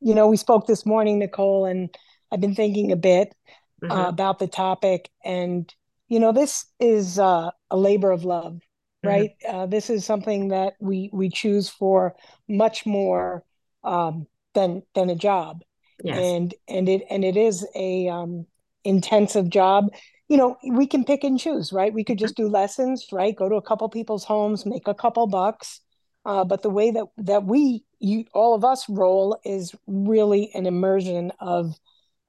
you 0.00 0.14
know, 0.14 0.28
we 0.28 0.36
spoke 0.36 0.66
this 0.66 0.86
morning, 0.86 1.18
Nicole, 1.18 1.64
and 1.64 1.94
I've 2.30 2.40
been 2.40 2.54
thinking 2.54 2.92
a 2.92 2.96
bit 2.96 3.34
uh, 3.82 3.86
mm-hmm. 3.86 3.92
uh, 3.92 4.08
about 4.08 4.38
the 4.38 4.46
topic. 4.46 5.10
And 5.24 5.72
you 6.08 6.20
know, 6.20 6.32
this 6.32 6.66
is 6.78 7.18
uh, 7.18 7.50
a 7.70 7.76
labor 7.76 8.12
of 8.12 8.24
love, 8.24 8.54
mm-hmm. 8.54 9.08
right? 9.08 9.30
Mm-hmm. 9.44 9.70
this 9.70 9.90
is 9.90 10.04
something 10.04 10.48
that 10.48 10.74
we 10.78 11.10
we 11.12 11.28
choose 11.28 11.68
for 11.68 12.14
much 12.48 12.86
more 12.86 13.44
um, 13.84 14.26
than 14.54 14.82
than 14.94 15.10
a 15.10 15.16
job. 15.16 15.62
Yes. 16.02 16.18
And 16.18 16.54
and 16.68 16.88
it 16.88 17.02
and 17.10 17.24
it 17.24 17.36
is 17.36 17.66
a 17.74 18.08
um, 18.08 18.46
intensive 18.84 19.48
job. 19.48 19.92
You 20.28 20.38
know, 20.38 20.56
we 20.66 20.86
can 20.86 21.04
pick 21.04 21.22
and 21.22 21.38
choose, 21.38 21.72
right? 21.72 21.92
We 21.92 22.04
could 22.04 22.18
just 22.18 22.36
do 22.36 22.48
lessons, 22.48 23.06
right? 23.12 23.36
Go 23.36 23.48
to 23.48 23.56
a 23.56 23.62
couple 23.62 23.88
people's 23.88 24.24
homes, 24.24 24.64
make 24.64 24.88
a 24.88 24.94
couple 24.94 25.26
bucks. 25.26 25.80
Uh, 26.24 26.44
but 26.44 26.62
the 26.62 26.70
way 26.70 26.90
that 26.90 27.06
that 27.18 27.44
we, 27.44 27.84
you, 27.98 28.24
all 28.32 28.54
of 28.54 28.64
us 28.64 28.88
roll 28.88 29.38
is 29.44 29.74
really 29.86 30.50
an 30.54 30.66
immersion 30.66 31.32
of 31.38 31.74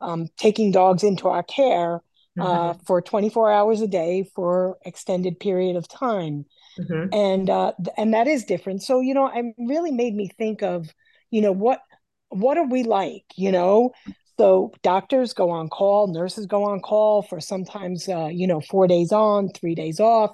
um, 0.02 0.28
taking 0.38 0.72
dogs 0.72 1.04
into 1.04 1.30
our 1.30 1.44
care 1.44 2.02
uh, 2.40 2.74
mm-hmm. 2.74 2.84
for 2.84 3.02
24 3.02 3.52
hours 3.52 3.82
a 3.82 3.88
day 3.88 4.30
for 4.36 4.78
extended 4.86 5.40
period 5.40 5.78
of 5.78 5.88
time, 5.88 6.46
mm-hmm. 6.78 7.14
and 7.14 7.50
uh, 7.50 7.72
and 7.98 8.14
that 8.14 8.28
is 8.28 8.44
different. 8.44 8.84
So 8.84 9.00
you 9.00 9.14
know, 9.14 9.32
it 9.34 9.56
really 9.58 9.92
made 9.92 10.14
me 10.14 10.30
think 10.38 10.62
of 10.62 10.94
you 11.36 11.42
know 11.42 11.52
what 11.52 11.82
what 12.30 12.58
are 12.58 12.68
we 12.68 12.84
like 12.84 13.26
you 13.36 13.52
know 13.52 13.92
so 14.38 14.72
doctors 14.84 15.34
go 15.34 15.50
on 15.50 15.68
call 15.68 16.08
nurses 16.08 16.46
go 16.46 16.64
on 16.64 16.80
call 16.80 17.22
for 17.22 17.42
sometimes 17.42 18.08
uh, 18.08 18.28
you 18.28 18.48
know 18.48 18.62
four 18.62 18.88
days 18.88 19.12
on 19.12 19.50
three 19.50 19.76
days 19.76 20.00
off 20.00 20.32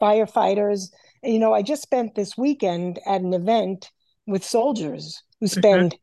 firefighters 0.00 0.92
you 1.22 1.38
know 1.38 1.54
i 1.54 1.62
just 1.62 1.82
spent 1.82 2.14
this 2.14 2.36
weekend 2.36 3.00
at 3.06 3.22
an 3.22 3.32
event 3.32 3.90
with 4.26 4.44
soldiers 4.44 5.22
who 5.40 5.46
mm-hmm. 5.46 5.58
spend 5.58 5.94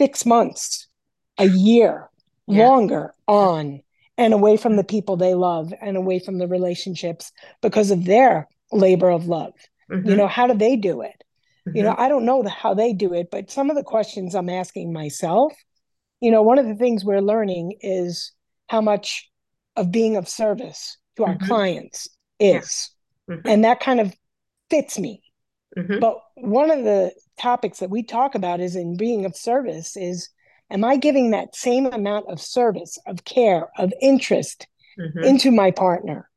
six 0.00 0.24
months 0.24 0.88
a 1.36 1.46
year 1.46 2.08
yeah. 2.46 2.66
longer 2.66 3.12
on 3.28 3.82
and 4.16 4.32
away 4.32 4.56
from 4.56 4.76
the 4.76 4.84
people 4.84 5.16
they 5.16 5.34
love 5.34 5.70
and 5.82 5.98
away 5.98 6.18
from 6.18 6.38
the 6.38 6.48
relationships 6.48 7.30
because 7.60 7.90
of 7.90 8.06
their 8.06 8.48
labor 8.72 9.10
of 9.10 9.26
love 9.26 9.52
mm-hmm. 9.90 10.08
you 10.08 10.16
know 10.16 10.26
how 10.26 10.46
do 10.46 10.54
they 10.54 10.76
do 10.76 11.02
it 11.02 11.22
Mm-hmm. 11.68 11.76
You 11.76 11.82
know, 11.84 11.94
I 11.96 12.08
don't 12.08 12.24
know 12.24 12.42
the, 12.42 12.50
how 12.50 12.74
they 12.74 12.92
do 12.92 13.12
it, 13.12 13.28
but 13.30 13.50
some 13.50 13.70
of 13.70 13.76
the 13.76 13.82
questions 13.82 14.34
I'm 14.34 14.48
asking 14.48 14.92
myself, 14.92 15.52
you 16.20 16.30
know, 16.30 16.42
one 16.42 16.58
of 16.58 16.66
the 16.66 16.74
things 16.74 17.04
we're 17.04 17.20
learning 17.20 17.76
is 17.80 18.32
how 18.68 18.80
much 18.80 19.28
of 19.76 19.90
being 19.90 20.16
of 20.16 20.28
service 20.28 20.96
to 21.16 21.24
our 21.24 21.34
mm-hmm. 21.34 21.46
clients 21.46 22.08
is. 22.38 22.90
Yeah. 23.28 23.36
Mm-hmm. 23.36 23.48
And 23.48 23.64
that 23.64 23.80
kind 23.80 24.00
of 24.00 24.14
fits 24.70 24.98
me. 24.98 25.22
Mm-hmm. 25.76 26.00
But 26.00 26.18
one 26.36 26.70
of 26.70 26.84
the 26.84 27.12
topics 27.38 27.78
that 27.78 27.90
we 27.90 28.02
talk 28.02 28.34
about 28.34 28.60
is 28.60 28.76
in 28.76 28.96
being 28.96 29.24
of 29.24 29.36
service 29.36 29.96
is 29.96 30.28
am 30.70 30.84
I 30.84 30.96
giving 30.96 31.30
that 31.30 31.54
same 31.54 31.86
amount 31.86 32.26
of 32.28 32.40
service, 32.40 32.98
of 33.06 33.24
care, 33.24 33.68
of 33.78 33.92
interest 34.00 34.66
mm-hmm. 34.98 35.24
into 35.24 35.50
my 35.50 35.70
partner? 35.70 36.28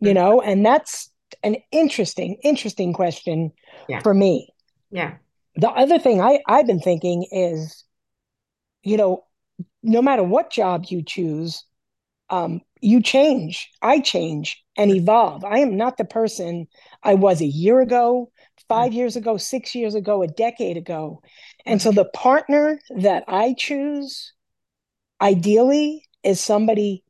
You 0.00 0.08
mm-hmm. 0.08 0.14
know, 0.14 0.40
and 0.42 0.64
that's 0.64 1.10
an 1.42 1.56
interesting, 1.70 2.36
interesting 2.42 2.92
question 2.92 3.52
yeah. 3.88 4.00
for 4.00 4.12
me. 4.12 4.51
Yeah. 4.92 5.14
The 5.56 5.70
other 5.70 5.98
thing 5.98 6.20
I, 6.20 6.40
I've 6.46 6.66
been 6.66 6.80
thinking 6.80 7.26
is, 7.32 7.84
you 8.82 8.96
know, 8.96 9.24
no 9.82 10.00
matter 10.00 10.22
what 10.22 10.50
job 10.50 10.86
you 10.88 11.02
choose, 11.02 11.64
um, 12.30 12.60
you 12.80 13.02
change. 13.02 13.70
I 13.82 14.00
change 14.00 14.62
and 14.76 14.90
evolve. 14.90 15.44
I 15.44 15.58
am 15.58 15.76
not 15.76 15.96
the 15.96 16.04
person 16.04 16.66
I 17.02 17.14
was 17.14 17.40
a 17.40 17.46
year 17.46 17.80
ago, 17.80 18.30
five 18.68 18.92
mm. 18.92 18.96
years 18.96 19.16
ago, 19.16 19.36
six 19.36 19.74
years 19.74 19.94
ago, 19.94 20.22
a 20.22 20.28
decade 20.28 20.76
ago. 20.76 21.22
And 21.66 21.80
so 21.80 21.90
mm. 21.90 21.96
the 21.96 22.06
partner 22.06 22.80
that 22.96 23.24
I 23.28 23.54
choose, 23.56 24.32
ideally, 25.20 26.08
is 26.22 26.40
somebody 26.40 27.04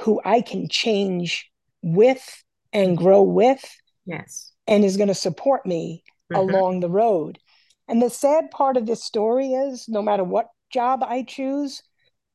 who 0.00 0.20
I 0.24 0.40
can 0.40 0.68
change 0.68 1.50
with 1.82 2.44
and 2.72 2.96
mm. 2.96 3.00
grow 3.00 3.22
with. 3.22 3.64
Yes. 4.06 4.52
And 4.66 4.84
is 4.84 4.96
going 4.96 5.08
to 5.08 5.14
support 5.14 5.64
me. 5.66 6.04
Along 6.34 6.80
the 6.80 6.90
road. 6.90 7.38
And 7.88 8.02
the 8.02 8.10
sad 8.10 8.50
part 8.50 8.76
of 8.76 8.86
this 8.86 9.02
story 9.02 9.52
is 9.52 9.88
no 9.88 10.02
matter 10.02 10.24
what 10.24 10.50
job 10.70 11.02
I 11.02 11.22
choose, 11.22 11.82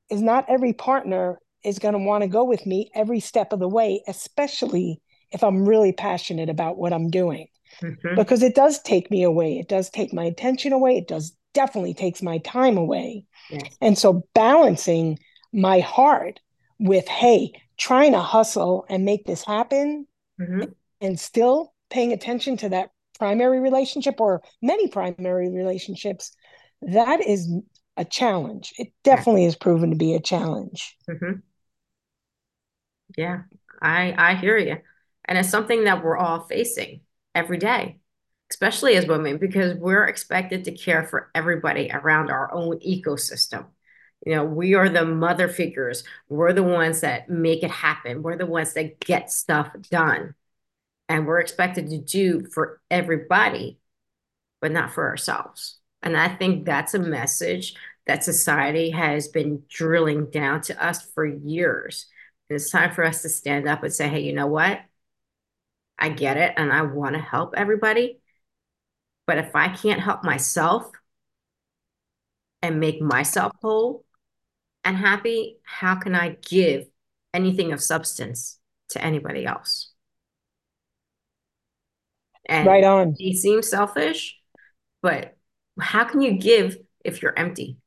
is 0.09 0.21
not 0.21 0.45
every 0.49 0.73
partner 0.73 1.39
is 1.63 1.79
going 1.79 1.93
to 1.93 1.99
want 1.99 2.23
to 2.23 2.27
go 2.27 2.43
with 2.43 2.65
me 2.65 2.91
every 2.93 3.19
step 3.19 3.53
of 3.53 3.59
the 3.59 3.69
way, 3.69 4.03
especially 4.07 5.01
if 5.31 5.43
I'm 5.43 5.67
really 5.67 5.93
passionate 5.93 6.49
about 6.49 6.77
what 6.77 6.93
I'm 6.93 7.09
doing. 7.09 7.47
Mm-hmm. 7.81 8.15
Because 8.15 8.43
it 8.43 8.55
does 8.55 8.81
take 8.81 9.09
me 9.09 9.23
away. 9.23 9.57
It 9.57 9.67
does 9.67 9.89
take 9.89 10.13
my 10.13 10.25
attention 10.25 10.73
away. 10.73 10.97
It 10.97 11.07
does 11.07 11.35
definitely 11.53 11.93
takes 11.93 12.21
my 12.21 12.39
time 12.39 12.77
away. 12.77 13.25
Yes. 13.49 13.75
And 13.81 13.97
so 13.97 14.27
balancing 14.33 15.19
my 15.51 15.79
heart 15.79 16.39
with, 16.79 17.07
hey, 17.07 17.51
trying 17.77 18.11
to 18.11 18.19
hustle 18.19 18.85
and 18.89 19.05
make 19.05 19.25
this 19.25 19.43
happen 19.43 20.07
mm-hmm. 20.39 20.63
and 21.01 21.19
still 21.19 21.73
paying 21.89 22.11
attention 22.11 22.57
to 22.57 22.69
that 22.69 22.89
primary 23.17 23.59
relationship 23.59 24.19
or 24.19 24.41
many 24.61 24.87
primary 24.87 25.49
relationships, 25.49 26.35
that 26.81 27.25
is 27.25 27.51
a 27.97 28.05
challenge. 28.05 28.73
It 28.77 28.91
definitely 29.03 29.45
has 29.45 29.55
proven 29.55 29.91
to 29.91 29.95
be 29.95 30.15
a 30.15 30.21
challenge. 30.21 30.97
Mm-hmm. 31.09 31.39
Yeah, 33.17 33.43
I 33.81 34.13
I 34.17 34.35
hear 34.35 34.57
you, 34.57 34.77
and 35.25 35.37
it's 35.37 35.49
something 35.49 35.83
that 35.83 36.03
we're 36.03 36.17
all 36.17 36.41
facing 36.41 37.01
every 37.35 37.57
day, 37.57 37.99
especially 38.49 38.95
as 38.95 39.05
women, 39.05 39.37
because 39.37 39.75
we're 39.75 40.05
expected 40.05 40.65
to 40.65 40.71
care 40.71 41.03
for 41.03 41.29
everybody 41.35 41.91
around 41.93 42.31
our 42.31 42.51
own 42.53 42.79
ecosystem. 42.79 43.67
You 44.25 44.35
know, 44.35 44.45
we 44.45 44.73
are 44.73 44.89
the 44.89 45.05
mother 45.05 45.49
figures. 45.49 46.03
We're 46.29 46.53
the 46.53 46.63
ones 46.63 47.01
that 47.01 47.29
make 47.29 47.61
it 47.61 47.71
happen. 47.71 48.23
We're 48.23 48.37
the 48.37 48.45
ones 48.45 48.73
that 48.73 48.99
get 48.99 49.31
stuff 49.31 49.69
done. 49.91 50.33
And 51.09 51.27
we're 51.27 51.39
expected 51.39 51.89
to 51.89 51.97
do 51.97 52.45
for 52.53 52.81
everybody, 52.89 53.79
but 54.61 54.71
not 54.71 54.93
for 54.93 55.07
ourselves. 55.07 55.79
And 56.01 56.17
I 56.17 56.29
think 56.35 56.65
that's 56.65 56.93
a 56.93 56.99
message 56.99 57.75
that 58.07 58.23
society 58.23 58.89
has 58.89 59.27
been 59.27 59.63
drilling 59.69 60.29
down 60.29 60.61
to 60.61 60.85
us 60.85 61.09
for 61.11 61.25
years. 61.25 62.07
And 62.49 62.55
it's 62.55 62.71
time 62.71 62.93
for 62.93 63.03
us 63.03 63.21
to 63.21 63.29
stand 63.29 63.67
up 63.67 63.83
and 63.83 63.93
say, 63.93 64.09
hey, 64.09 64.21
you 64.21 64.33
know 64.33 64.47
what? 64.47 64.81
I 65.97 66.09
get 66.09 66.37
it 66.37 66.53
and 66.57 66.71
I 66.71 66.81
want 66.81 67.15
to 67.15 67.21
help 67.21 67.53
everybody. 67.55 68.19
But 69.25 69.37
if 69.37 69.55
I 69.55 69.69
can't 69.69 70.01
help 70.01 70.23
myself 70.23 70.91
and 72.61 72.79
make 72.79 73.01
myself 73.01 73.53
whole 73.61 74.05
and 74.83 74.97
happy, 74.97 75.59
how 75.63 75.95
can 75.95 76.15
I 76.15 76.37
give 76.41 76.87
anything 77.33 77.71
of 77.71 77.81
substance 77.81 78.59
to 78.89 79.01
anybody 79.01 79.45
else? 79.45 79.92
And 82.45 82.67
right 82.67 82.83
on. 82.83 83.15
He 83.17 83.35
seems 83.35 83.69
selfish, 83.69 84.37
but 85.01 85.37
how 85.79 86.03
can 86.03 86.21
you 86.21 86.33
give 86.33 86.77
if 87.03 87.21
you're 87.21 87.37
empty? 87.37 87.77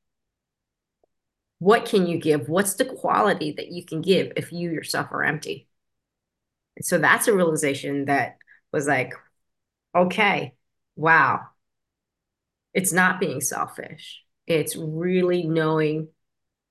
What 1.58 1.86
can 1.86 2.06
you 2.06 2.18
give? 2.18 2.48
What's 2.48 2.74
the 2.74 2.84
quality 2.84 3.52
that 3.52 3.68
you 3.68 3.84
can 3.84 4.02
give 4.02 4.32
if 4.36 4.52
you 4.52 4.70
yourself 4.70 5.08
are 5.12 5.24
empty? 5.24 5.68
And 6.76 6.84
so 6.84 6.98
that's 6.98 7.28
a 7.28 7.34
realization 7.34 8.06
that 8.06 8.36
was 8.72 8.86
like, 8.86 9.14
okay, 9.94 10.54
wow. 10.96 11.46
It's 12.74 12.92
not 12.92 13.20
being 13.20 13.40
selfish. 13.40 14.22
It's 14.46 14.76
really 14.76 15.44
knowing 15.44 16.08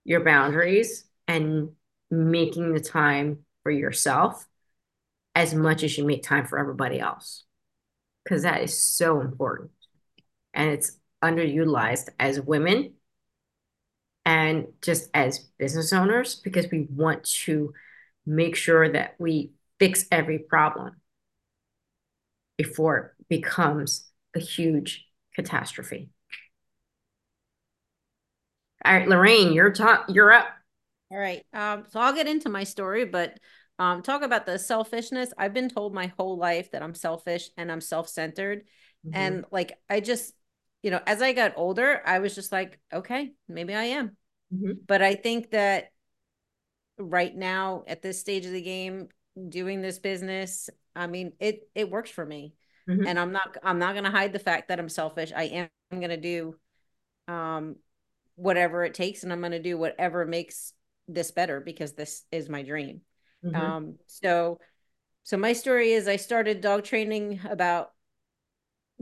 your 0.03 0.23
boundaries 0.23 1.05
and 1.27 1.71
making 2.11 2.73
the 2.73 2.79
time 2.79 3.39
for 3.63 3.71
yourself 3.71 4.47
as 5.33 5.55
much 5.55 5.81
as 5.81 5.97
you 5.97 6.05
make 6.05 6.21
time 6.21 6.45
for 6.45 6.59
everybody 6.59 6.99
else. 6.99 7.43
Because 8.25 8.43
that 8.43 8.61
is 8.63 8.77
so 8.77 9.21
important. 9.21 9.71
And 10.53 10.71
it's 10.71 10.97
underutilized 11.23 12.09
as 12.19 12.41
women 12.41 12.93
and 14.25 14.65
just 14.81 15.09
as 15.13 15.39
business 15.57 15.93
owners 15.93 16.35
because 16.35 16.67
we 16.71 16.87
want 16.89 17.23
to 17.23 17.73
make 18.25 18.55
sure 18.55 18.91
that 18.91 19.15
we 19.19 19.51
fix 19.79 20.05
every 20.11 20.39
problem 20.39 20.95
before 22.57 23.15
it 23.19 23.27
becomes 23.29 24.09
a 24.35 24.39
huge 24.39 25.05
catastrophe. 25.35 26.09
All 28.83 28.93
right, 28.93 29.07
Lorraine, 29.07 29.53
you're 29.53 29.71
top, 29.71 30.05
you're 30.09 30.31
up. 30.31 30.47
All 31.11 31.17
right. 31.17 31.43
Um, 31.53 31.85
so 31.89 31.99
I'll 31.99 32.13
get 32.13 32.27
into 32.27 32.49
my 32.49 32.63
story, 32.63 33.05
but 33.05 33.39
um, 33.79 34.01
talk 34.01 34.21
about 34.21 34.45
the 34.45 34.57
selfishness. 34.57 35.33
I've 35.37 35.53
been 35.53 35.69
told 35.69 35.93
my 35.93 36.11
whole 36.17 36.37
life 36.37 36.71
that 36.71 36.81
I'm 36.81 36.95
selfish 36.95 37.49
and 37.57 37.71
I'm 37.71 37.81
self-centered. 37.81 38.59
Mm-hmm. 39.05 39.15
And 39.15 39.45
like 39.51 39.77
I 39.89 39.99
just 39.99 40.33
you 40.85 40.91
know, 40.91 41.01
as 41.07 41.19
I 41.19 41.33
got 41.33 41.53
older, 41.55 41.99
I 42.05 42.19
was 42.19 42.35
just 42.35 42.51
like, 42.51 42.79
okay, 42.93 43.33
maybe 43.49 43.73
I 43.73 43.85
am. 43.85 44.15
Mm-hmm. 44.53 44.73
But 44.85 45.01
I 45.01 45.15
think 45.15 45.49
that 45.49 45.85
right 46.99 47.35
now 47.35 47.85
at 47.87 48.03
this 48.03 48.19
stage 48.19 48.45
of 48.45 48.51
the 48.51 48.61
game, 48.61 49.07
doing 49.49 49.81
this 49.81 49.97
business, 49.97 50.69
I 50.95 51.07
mean, 51.07 51.33
it 51.39 51.67
it 51.73 51.89
works 51.89 52.11
for 52.11 52.23
me. 52.23 52.53
Mm-hmm. 52.87 53.07
And 53.07 53.19
I'm 53.19 53.31
not 53.31 53.57
I'm 53.63 53.79
not 53.79 53.95
gonna 53.95 54.11
hide 54.11 54.31
the 54.31 54.37
fact 54.37 54.67
that 54.67 54.79
I'm 54.79 54.87
selfish. 54.87 55.33
I 55.35 55.67
am 55.91 55.99
gonna 55.99 56.17
do 56.17 56.55
um 57.27 57.77
whatever 58.35 58.83
it 58.83 58.93
takes 58.93 59.23
and 59.23 59.33
I'm 59.33 59.41
gonna 59.41 59.59
do 59.59 59.79
whatever 59.79 60.23
makes 60.23 60.71
this 61.07 61.31
better 61.31 61.59
because 61.59 61.93
this 61.93 62.25
is 62.31 62.47
my 62.47 62.61
dream. 62.61 63.01
Mm-hmm. 63.45 63.55
Um 63.55 63.95
so 64.07 64.59
so 65.23 65.37
my 65.37 65.53
story 65.53 65.93
is 65.93 66.07
I 66.07 66.17
started 66.17 66.61
dog 66.61 66.83
training 66.83 67.41
about 67.49 67.91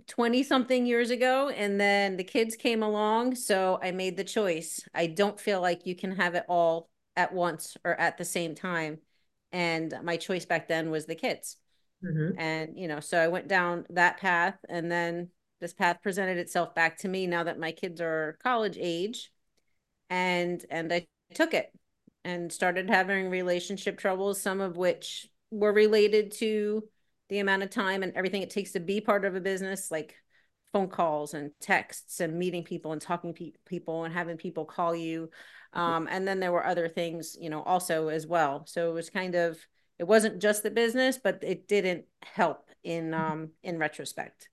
20 0.07 0.43
something 0.43 0.85
years 0.85 1.11
ago 1.11 1.49
and 1.49 1.79
then 1.79 2.17
the 2.17 2.23
kids 2.23 2.55
came 2.55 2.81
along 2.81 3.35
so 3.35 3.79
i 3.81 3.91
made 3.91 4.17
the 4.17 4.23
choice 4.23 4.81
i 4.93 5.05
don't 5.05 5.39
feel 5.39 5.61
like 5.61 5.85
you 5.85 5.95
can 5.95 6.15
have 6.15 6.35
it 6.35 6.43
all 6.49 6.89
at 7.15 7.31
once 7.31 7.77
or 7.85 7.93
at 7.99 8.17
the 8.17 8.25
same 8.25 8.55
time 8.55 8.97
and 9.51 9.93
my 10.03 10.17
choice 10.17 10.45
back 10.45 10.67
then 10.67 10.89
was 10.89 11.05
the 11.05 11.15
kids 11.15 11.57
mm-hmm. 12.03 12.37
and 12.39 12.77
you 12.77 12.87
know 12.87 12.99
so 12.99 13.19
i 13.19 13.27
went 13.27 13.47
down 13.47 13.85
that 13.91 14.17
path 14.17 14.57
and 14.67 14.91
then 14.91 15.29
this 15.61 15.73
path 15.73 15.99
presented 16.01 16.37
itself 16.37 16.73
back 16.73 16.97
to 16.97 17.07
me 17.07 17.27
now 17.27 17.43
that 17.43 17.59
my 17.59 17.71
kids 17.71 18.01
are 18.01 18.37
college 18.41 18.77
age 18.81 19.31
and 20.09 20.65
and 20.71 20.91
i 20.91 21.05
took 21.35 21.53
it 21.53 21.71
and 22.25 22.51
started 22.51 22.89
having 22.89 23.29
relationship 23.29 23.97
troubles 23.97 24.41
some 24.41 24.61
of 24.61 24.77
which 24.77 25.27
were 25.51 25.73
related 25.73 26.31
to 26.31 26.83
the 27.29 27.39
amount 27.39 27.63
of 27.63 27.69
time 27.69 28.03
and 28.03 28.13
everything 28.15 28.41
it 28.41 28.49
takes 28.49 28.71
to 28.73 28.79
be 28.79 29.01
part 29.01 29.25
of 29.25 29.35
a 29.35 29.41
business, 29.41 29.91
like 29.91 30.15
phone 30.71 30.87
calls 30.87 31.33
and 31.33 31.51
texts 31.61 32.19
and 32.19 32.37
meeting 32.37 32.63
people 32.63 32.91
and 32.91 33.01
talking 33.01 33.33
to 33.33 33.43
pe- 33.43 33.57
people 33.65 34.03
and 34.03 34.13
having 34.13 34.37
people 34.37 34.65
call 34.65 34.95
you. 34.95 35.29
Um, 35.73 36.07
and 36.09 36.27
then 36.27 36.39
there 36.39 36.51
were 36.51 36.65
other 36.65 36.87
things, 36.87 37.35
you 37.39 37.49
know, 37.49 37.61
also 37.63 38.09
as 38.09 38.27
well. 38.27 38.65
So 38.67 38.89
it 38.89 38.93
was 38.93 39.09
kind 39.09 39.35
of, 39.35 39.57
it 39.99 40.05
wasn't 40.05 40.41
just 40.41 40.63
the 40.63 40.71
business, 40.71 41.19
but 41.23 41.39
it 41.43 41.67
didn't 41.67 42.05
help 42.21 42.69
in, 42.83 43.11
mm-hmm. 43.11 43.31
um, 43.31 43.49
in 43.63 43.77
retrospect. 43.77 44.49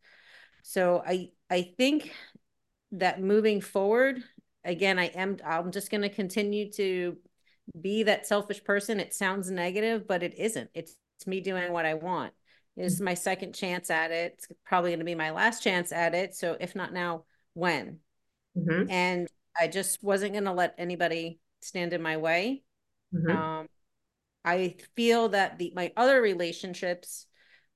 So 0.62 1.02
I, 1.06 1.30
I 1.50 1.72
think 1.76 2.14
that 2.92 3.20
moving 3.20 3.61
forward, 3.61 4.22
again, 4.64 4.98
I 4.98 5.06
am, 5.06 5.38
I'm 5.44 5.72
just 5.72 5.90
going 5.90 6.02
to 6.02 6.09
continue 6.09 6.70
to 6.72 7.16
be 7.78 8.04
that 8.04 8.26
selfish 8.26 8.62
person. 8.64 9.00
It 9.00 9.14
sounds 9.14 9.50
negative, 9.50 10.06
but 10.06 10.22
it 10.22 10.35
isn't. 10.38 10.70
It's, 10.74 10.96
it's 11.16 11.26
me 11.26 11.40
doing 11.40 11.72
what 11.72 11.87
I 11.87 11.94
want 11.94 12.33
is 12.76 13.00
my 13.00 13.14
second 13.14 13.54
chance 13.54 13.90
at 13.90 14.11
it. 14.11 14.35
It's 14.38 14.48
probably 14.64 14.90
going 14.90 15.00
to 15.00 15.04
be 15.04 15.14
my 15.14 15.30
last 15.30 15.62
chance 15.62 15.92
at 15.92 16.14
it. 16.14 16.35
So 16.35 16.56
if 16.59 16.74
not 16.74 16.92
now, 16.92 17.24
when? 17.54 17.98
Mhm. 18.56 18.90
And 18.90 19.28
I 19.59 19.68
just 19.68 20.02
wasn't 20.02 20.33
going 20.33 20.44
to 20.44 20.52
let 20.52 20.74
anybody 20.78 21.40
stand 21.61 21.92
in 21.92 22.00
my 22.00 22.16
way. 22.16 22.62
Mhm. 23.12 23.37
Um, 23.37 23.68
I 24.44 24.76
feel 24.96 25.30
that 25.30 25.59
the 25.59 25.72
my 25.74 25.92
other 25.96 26.22
relationships, 26.22 27.26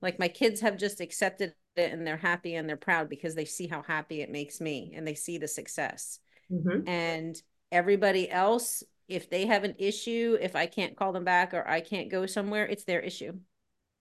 like 0.00 0.18
my 0.18 0.28
kids 0.28 0.60
have 0.60 0.78
just 0.78 1.00
accepted 1.00 1.54
it 1.76 1.92
and 1.92 2.06
they're 2.06 2.16
happy 2.16 2.54
and 2.54 2.68
they're 2.68 2.76
proud 2.76 3.08
because 3.08 3.34
they 3.34 3.44
see 3.44 3.66
how 3.66 3.82
happy 3.82 4.22
it 4.22 4.30
makes 4.30 4.60
me 4.60 4.94
and 4.96 5.06
they 5.06 5.14
see 5.14 5.38
the 5.38 5.48
success. 5.48 6.20
Mhm. 6.50 6.88
And 6.88 7.42
everybody 7.70 8.30
else, 8.30 8.82
if 9.08 9.28
they 9.30 9.46
have 9.46 9.64
an 9.64 9.74
issue, 9.78 10.36
if 10.40 10.56
I 10.56 10.66
can't 10.66 10.96
call 10.96 11.12
them 11.12 11.24
back 11.24 11.54
or 11.54 11.66
I 11.68 11.80
can't 11.80 12.10
go 12.10 12.26
somewhere, 12.26 12.66
it's 12.66 12.84
their 12.84 13.00
issue. 13.00 13.38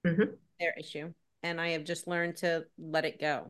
Mhm. 0.06 0.38
Their 0.60 0.74
issue. 0.78 1.14
And 1.42 1.60
I 1.60 1.70
have 1.70 1.84
just 1.84 2.08
learned 2.08 2.38
to 2.38 2.66
let 2.78 3.06
it 3.06 3.20
go. 3.20 3.50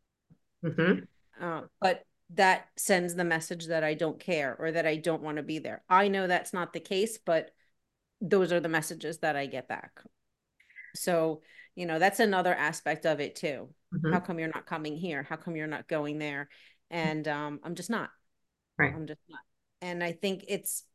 Mhm. 0.64 1.08
Uh, 1.40 1.64
but 1.80 2.06
that 2.32 2.68
sends 2.76 3.14
the 3.14 3.24
message 3.24 3.68
that 3.68 3.84
I 3.84 3.94
don't 3.94 4.20
care 4.20 4.56
or 4.58 4.72
that 4.72 4.88
I 4.88 4.96
don't 4.96 5.22
want 5.22 5.38
to 5.38 5.44
be 5.44 5.60
there. 5.60 5.84
I 5.90 6.08
know 6.08 6.26
that's 6.28 6.54
not 6.54 6.74
the 6.74 6.80
case, 6.80 7.18
but 7.18 7.52
those 8.22 8.52
are 8.52 8.60
the 8.60 8.70
messages 8.70 9.20
that 9.20 9.36
I 9.36 9.46
get 9.46 9.68
back. 9.68 10.02
So, 10.96 11.42
you 11.76 11.86
know, 11.86 12.00
that's 12.00 12.20
another 12.20 12.54
aspect 12.54 13.06
of 13.06 13.20
it 13.20 13.36
too. 13.36 13.74
Mhm. 13.94 14.14
How 14.14 14.20
come 14.20 14.40
you're 14.40 14.48
not 14.48 14.66
coming 14.66 14.96
here? 14.96 15.24
How 15.24 15.36
come 15.36 15.56
you're 15.56 15.68
not 15.68 15.88
going 15.88 16.18
there? 16.18 16.50
And 16.90 17.28
um, 17.28 17.60
I'm 17.64 17.76
just 17.76 17.90
not. 17.90 18.10
Right. 18.78 18.94
I'm 18.94 19.08
just 19.08 19.22
not. 19.30 19.42
And 19.82 20.04
I 20.04 20.14
think 20.14 20.46
it's 20.48 20.86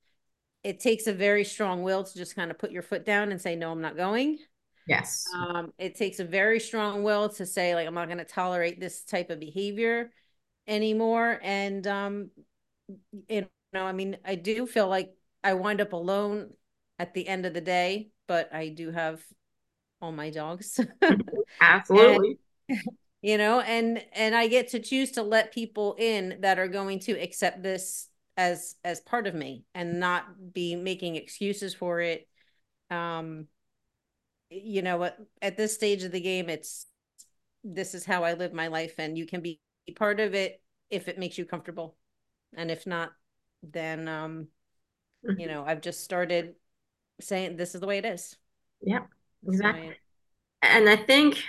it 0.64 0.80
takes 0.80 1.06
a 1.06 1.12
very 1.12 1.44
strong 1.44 1.82
will 1.82 2.04
to 2.04 2.14
just 2.14 2.34
kind 2.34 2.50
of 2.50 2.58
put 2.58 2.70
your 2.70 2.82
foot 2.82 3.04
down 3.04 3.30
and 3.30 3.40
say, 3.40 3.56
no, 3.56 3.70
I'm 3.70 3.80
not 3.80 3.96
going. 3.96 4.38
Yes. 4.86 5.24
Um, 5.34 5.72
it 5.78 5.96
takes 5.96 6.18
a 6.18 6.24
very 6.24 6.58
strong 6.58 7.02
will 7.02 7.28
to 7.30 7.46
say, 7.46 7.74
like, 7.74 7.86
I'm 7.86 7.94
not 7.94 8.08
going 8.08 8.18
to 8.18 8.24
tolerate 8.24 8.80
this 8.80 9.04
type 9.04 9.30
of 9.30 9.38
behavior 9.38 10.10
anymore. 10.66 11.38
And, 11.42 11.86
um, 11.86 12.30
you 13.28 13.46
know, 13.72 13.84
I 13.84 13.92
mean, 13.92 14.16
I 14.24 14.34
do 14.34 14.66
feel 14.66 14.88
like 14.88 15.14
I 15.44 15.54
wind 15.54 15.80
up 15.80 15.92
alone 15.92 16.50
at 16.98 17.14
the 17.14 17.28
end 17.28 17.46
of 17.46 17.54
the 17.54 17.60
day, 17.60 18.10
but 18.26 18.52
I 18.52 18.70
do 18.70 18.90
have 18.90 19.22
all 20.00 20.12
my 20.12 20.30
dogs. 20.30 20.80
Absolutely. 21.60 22.38
you 23.22 23.36
know 23.36 23.60
and 23.60 24.04
and 24.12 24.34
i 24.34 24.46
get 24.46 24.68
to 24.68 24.78
choose 24.78 25.10
to 25.12 25.22
let 25.22 25.52
people 25.52 25.96
in 25.98 26.38
that 26.40 26.58
are 26.58 26.68
going 26.68 27.00
to 27.00 27.12
accept 27.12 27.62
this 27.62 28.08
as 28.38 28.76
as 28.84 29.00
part 29.00 29.26
of 29.26 29.34
me 29.34 29.64
and 29.74 30.00
not 30.00 30.24
be 30.54 30.76
making 30.76 31.16
excuses 31.16 31.74
for 31.74 32.00
it. 32.00 32.26
Um 32.90 33.48
you 34.50 34.80
know 34.80 35.04
at, 35.04 35.18
at 35.42 35.56
this 35.58 35.74
stage 35.74 36.02
of 36.04 36.12
the 36.12 36.20
game 36.20 36.48
it's 36.48 36.86
this 37.62 37.94
is 37.94 38.06
how 38.06 38.24
i 38.24 38.32
live 38.32 38.54
my 38.54 38.68
life 38.68 38.94
and 38.96 39.18
you 39.18 39.26
can 39.26 39.42
be 39.42 39.60
part 39.94 40.20
of 40.20 40.34
it 40.34 40.62
if 40.88 41.06
it 41.06 41.18
makes 41.18 41.36
you 41.36 41.44
comfortable. 41.44 41.96
And 42.56 42.70
if 42.70 42.86
not 42.86 43.10
then 43.62 44.08
um 44.08 44.48
you 45.36 45.46
know 45.46 45.64
i've 45.66 45.82
just 45.82 46.02
started 46.02 46.54
saying 47.20 47.56
this 47.56 47.74
is 47.74 47.80
the 47.80 47.86
way 47.86 47.98
it 47.98 48.06
is. 48.06 48.36
Yeah, 48.80 49.00
This 49.42 49.56
is 49.56 49.60
the 49.60 49.66
exactly. 49.66 49.96
And 50.62 50.88
I 50.88 50.96
think 50.96 51.42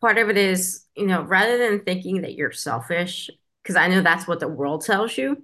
part 0.00 0.18
of 0.18 0.30
it 0.30 0.36
is, 0.36 0.84
you 0.96 1.06
know, 1.06 1.22
rather 1.22 1.58
than 1.58 1.84
thinking 1.84 2.22
that 2.22 2.34
you're 2.34 2.52
selfish, 2.52 3.30
because 3.62 3.76
I 3.76 3.88
know 3.88 4.00
that's 4.00 4.26
what 4.26 4.40
the 4.40 4.48
world 4.48 4.84
tells 4.84 5.18
you. 5.18 5.42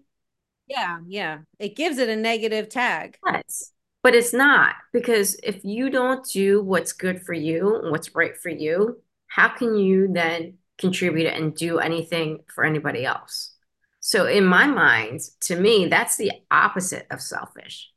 Yeah 0.66 0.98
yeah 1.06 1.38
it 1.58 1.76
gives 1.76 1.98
it 1.98 2.08
a 2.08 2.16
negative 2.16 2.68
tag 2.68 3.18
Yes. 3.26 3.70
But 4.04 4.14
it's 4.14 4.34
not, 4.34 4.74
because 4.92 5.34
if 5.42 5.64
you 5.64 5.88
don't 5.88 6.28
do 6.30 6.62
what's 6.62 6.92
good 6.92 7.22
for 7.22 7.32
you 7.32 7.76
and 7.76 7.90
what's 7.90 8.14
right 8.14 8.36
for 8.36 8.50
you, 8.50 9.00
how 9.28 9.48
can 9.48 9.76
you 9.76 10.08
then 10.12 10.58
contribute 10.76 11.28
and 11.28 11.54
do 11.54 11.78
anything 11.78 12.40
for 12.54 12.64
anybody 12.64 13.06
else? 13.06 13.54
So 14.00 14.26
in 14.26 14.44
my 14.44 14.66
mind, 14.66 15.20
to 15.40 15.56
me, 15.58 15.86
that's 15.86 16.18
the 16.18 16.32
opposite 16.50 17.06
of 17.10 17.22
selfish. 17.22 17.90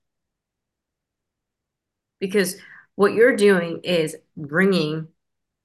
Because 2.21 2.55
what 2.95 3.13
you're 3.13 3.35
doing 3.35 3.81
is 3.83 4.15
bringing 4.37 5.09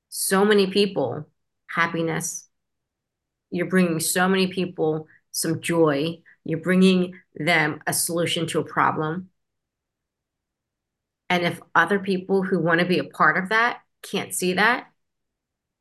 so 0.08 0.44
many 0.44 0.66
people 0.66 1.24
happiness. 1.68 2.48
You're 3.52 3.66
bringing 3.66 4.00
so 4.00 4.28
many 4.28 4.48
people 4.48 5.06
some 5.30 5.60
joy. 5.60 6.18
You're 6.44 6.60
bringing 6.60 7.14
them 7.34 7.80
a 7.86 7.92
solution 7.92 8.46
to 8.48 8.60
a 8.60 8.64
problem. 8.64 9.30
And 11.30 11.44
if 11.44 11.60
other 11.74 11.98
people 11.98 12.42
who 12.42 12.58
want 12.60 12.80
to 12.80 12.86
be 12.86 12.98
a 12.98 13.04
part 13.04 13.38
of 13.42 13.48
that 13.50 13.80
can't 14.02 14.34
see 14.34 14.54
that 14.54 14.86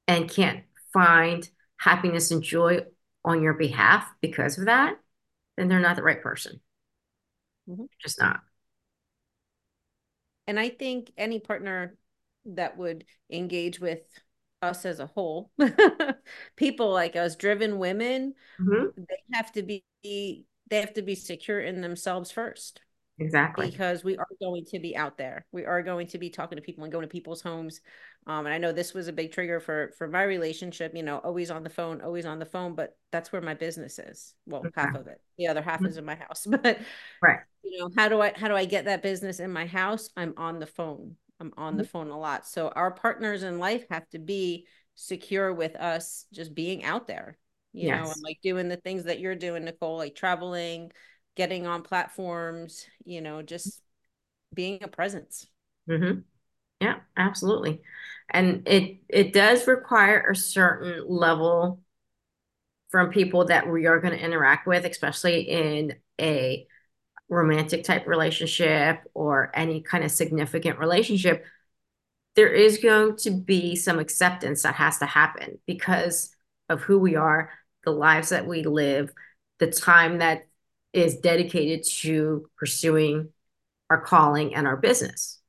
and 0.08 0.30
can't 0.30 0.64
find 0.94 1.50
happiness 1.78 2.32
and 2.32 2.44
joy 2.44 2.82
on 3.26 3.42
your 3.42 3.54
behalf 3.54 4.08
because 4.22 4.58
of 4.58 4.66
that, 4.66 4.96
then 5.58 5.68
they're 5.68 5.80
not 5.80 5.96
the 5.96 6.04
right 6.04 6.22
person. 6.22 6.62
Mhm. 7.68 7.88
Just 8.02 8.20
not. 8.20 8.42
And 10.48 10.60
I 10.60 10.70
think 10.70 11.12
any 11.18 11.40
partner 11.40 11.96
that 12.46 12.78
would 12.78 13.06
engage 13.30 13.80
with 13.80 14.02
us 14.62 14.86
as 14.86 15.00
a 15.00 15.06
whole, 15.08 15.52
people 16.56 16.92
like 16.92 17.16
us, 17.16 17.36
driven 17.36 17.78
women, 17.80 18.36
Mhm. 18.60 18.94
they 18.96 19.24
have 19.34 19.52
to 19.54 19.64
be 19.64 19.84
they 20.72 20.80
have 20.82 20.94
to 20.96 21.04
be 21.04 21.16
secure 21.16 21.60
in 21.60 21.82
themselves 21.82 22.32
first 22.32 22.82
Exactly. 23.20 23.70
because 23.70 24.04
we 24.04 24.18
are 24.18 24.28
going 24.42 24.66
to 24.66 24.80
be 24.80 24.98
out 24.98 25.18
there. 25.18 25.46
We 25.52 25.66
are 25.66 25.84
going 25.84 26.08
to 26.08 26.18
be 26.18 26.32
talking 26.32 26.56
to 26.56 26.62
people 26.64 26.84
and 26.84 26.92
going 26.92 27.04
to 27.04 27.08
people's 27.12 27.42
homes. 27.42 27.82
Um, 28.26 28.46
and 28.46 28.54
I 28.54 28.58
know 28.58 28.72
this 28.72 28.94
was 28.94 29.08
a 29.08 29.14
big 29.14 29.32
trigger 29.32 29.60
for 29.60 29.92
for 29.98 30.08
my 30.08 30.24
relationship, 30.24 30.96
you 30.96 31.04
know, 31.04 31.20
always 31.20 31.52
on 31.52 31.64
the 31.64 31.70
phone, 31.70 32.02
always 32.02 32.26
on 32.26 32.40
the 32.40 32.46
phone, 32.46 32.74
but 32.76 32.98
that's 33.12 33.32
where 33.32 33.42
my 33.42 33.54
business 33.54 34.00
is. 34.00 34.34
Well, 34.48 34.72
half 34.76 34.96
of 34.96 35.08
it. 35.08 35.22
The 35.38 35.48
other 35.48 35.62
half 35.62 35.82
Mhm. 35.82 35.88
is 35.90 35.98
in 35.98 36.06
my 36.06 36.16
house. 36.16 36.48
But 36.64 36.80
Right. 37.22 37.40
you 37.64 37.80
know, 37.80 37.90
how 37.96 38.10
do 38.10 38.22
I 38.22 38.34
how 38.36 38.48
do 38.48 38.56
I 38.56 38.66
get 38.66 38.86
that 38.86 39.04
business 39.04 39.40
in 39.40 39.52
my 39.52 39.66
house? 39.66 40.10
I'm 40.18 40.34
on 40.38 40.60
the 40.60 40.66
phone. 40.66 41.16
I'm 41.40 41.54
on 41.58 41.78
the 41.78 41.84
Mhm. 41.84 41.88
phone 41.88 42.10
a 42.10 42.20
lot. 42.20 42.48
So 42.48 42.70
our 42.70 42.92
partners 42.92 43.44
in 43.44 43.60
life 43.60 43.86
have 43.90 44.08
to 44.10 44.20
be 44.20 44.68
secure 44.96 45.54
with 45.54 45.76
us 45.76 46.26
just 46.32 46.54
being 46.54 46.84
out 46.84 47.08
there, 47.08 47.38
you 47.74 47.92
know, 47.92 48.12
and 48.12 48.22
like 48.24 48.40
doing 48.44 48.70
the 48.70 48.78
things 48.78 49.06
that 49.06 49.20
you're 49.20 49.36
doing, 49.36 49.66
Nicole, 49.66 49.98
like 49.98 50.16
traveling, 50.16 50.92
getting 51.36 51.68
on 51.68 51.84
platforms, 51.84 52.86
you 53.06 53.22
know, 53.22 53.42
just 53.42 53.82
being 54.54 54.84
a 54.84 54.88
presence. 54.88 55.48
hmm 55.88 56.20
Yeah, 56.82 57.00
absolutely. 57.18 57.82
And 58.30 58.68
it 58.68 59.00
it 59.10 59.34
does 59.34 59.68
require 59.68 60.30
a 60.32 60.36
certain 60.36 61.06
level 61.08 61.82
from 62.90 63.10
people 63.10 63.46
that 63.46 63.70
we 63.70 63.86
are 63.86 64.00
going 64.00 64.18
to 64.18 64.24
interact 64.24 64.68
with, 64.68 64.86
especially 64.86 65.42
in 65.42 65.96
a 66.20 66.68
romantic 67.30 67.84
type 67.84 68.08
relationship 68.08 69.00
or 69.14 69.52
any 69.56 69.82
kind 69.82 70.04
of 70.04 70.12
significant 70.12 70.80
relationship. 70.80 71.46
There 72.36 72.54
is 72.54 72.80
going 72.80 73.18
to 73.18 73.32
be 73.32 73.76
some 73.76 74.00
acceptance 74.00 74.64
that 74.64 74.76
has 74.76 75.00
to 75.00 75.06
happen 75.06 75.60
because 75.68 76.36
of 76.70 76.82
who 76.82 77.00
we 77.00 77.16
are, 77.16 77.52
the 77.84 77.92
lives 77.92 78.30
that 78.30 78.48
we 78.48 78.64
live, 78.64 79.12
the 79.60 79.72
time 79.72 80.20
that 80.20 80.48
is 80.94 81.18
dedicated 81.18 81.86
to 81.86 82.50
pursuing 82.58 83.30
our 83.90 84.02
calling 84.02 84.56
and 84.56 84.68
our 84.68 84.78
business. 84.78 85.40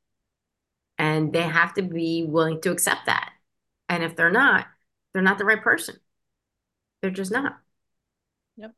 And 0.98 1.32
they 1.32 1.42
have 1.42 1.74
to 1.74 1.82
be 1.82 2.24
willing 2.24 2.60
to 2.62 2.70
accept 2.70 3.06
that. 3.06 3.32
And 3.88 4.02
if 4.02 4.16
they're 4.16 4.30
not, 4.30 4.66
they're 5.12 5.22
not 5.22 5.38
the 5.38 5.44
right 5.44 5.62
person. 5.62 5.96
They're 7.00 7.10
just 7.10 7.32
not. 7.32 7.58
Yep. 8.56 8.72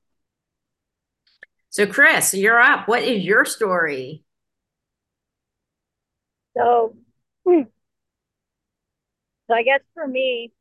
So, 1.70 1.86
Chris, 1.86 2.34
you're 2.34 2.60
up. 2.60 2.88
What 2.88 3.02
is 3.02 3.24
your 3.24 3.44
story? 3.44 4.24
So, 6.56 6.96
hmm. 7.44 7.62
so 9.48 9.54
I 9.54 9.62
guess 9.62 9.80
for 9.92 10.06
me, 10.06 10.52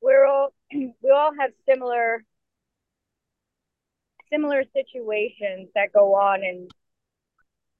we're 0.00 0.24
all 0.24 0.52
we 0.72 1.10
all 1.14 1.32
have 1.38 1.50
similar 1.68 2.24
similar 4.32 4.64
situations 4.72 5.68
that 5.74 5.92
go 5.92 6.14
on, 6.16 6.42
and 6.42 6.70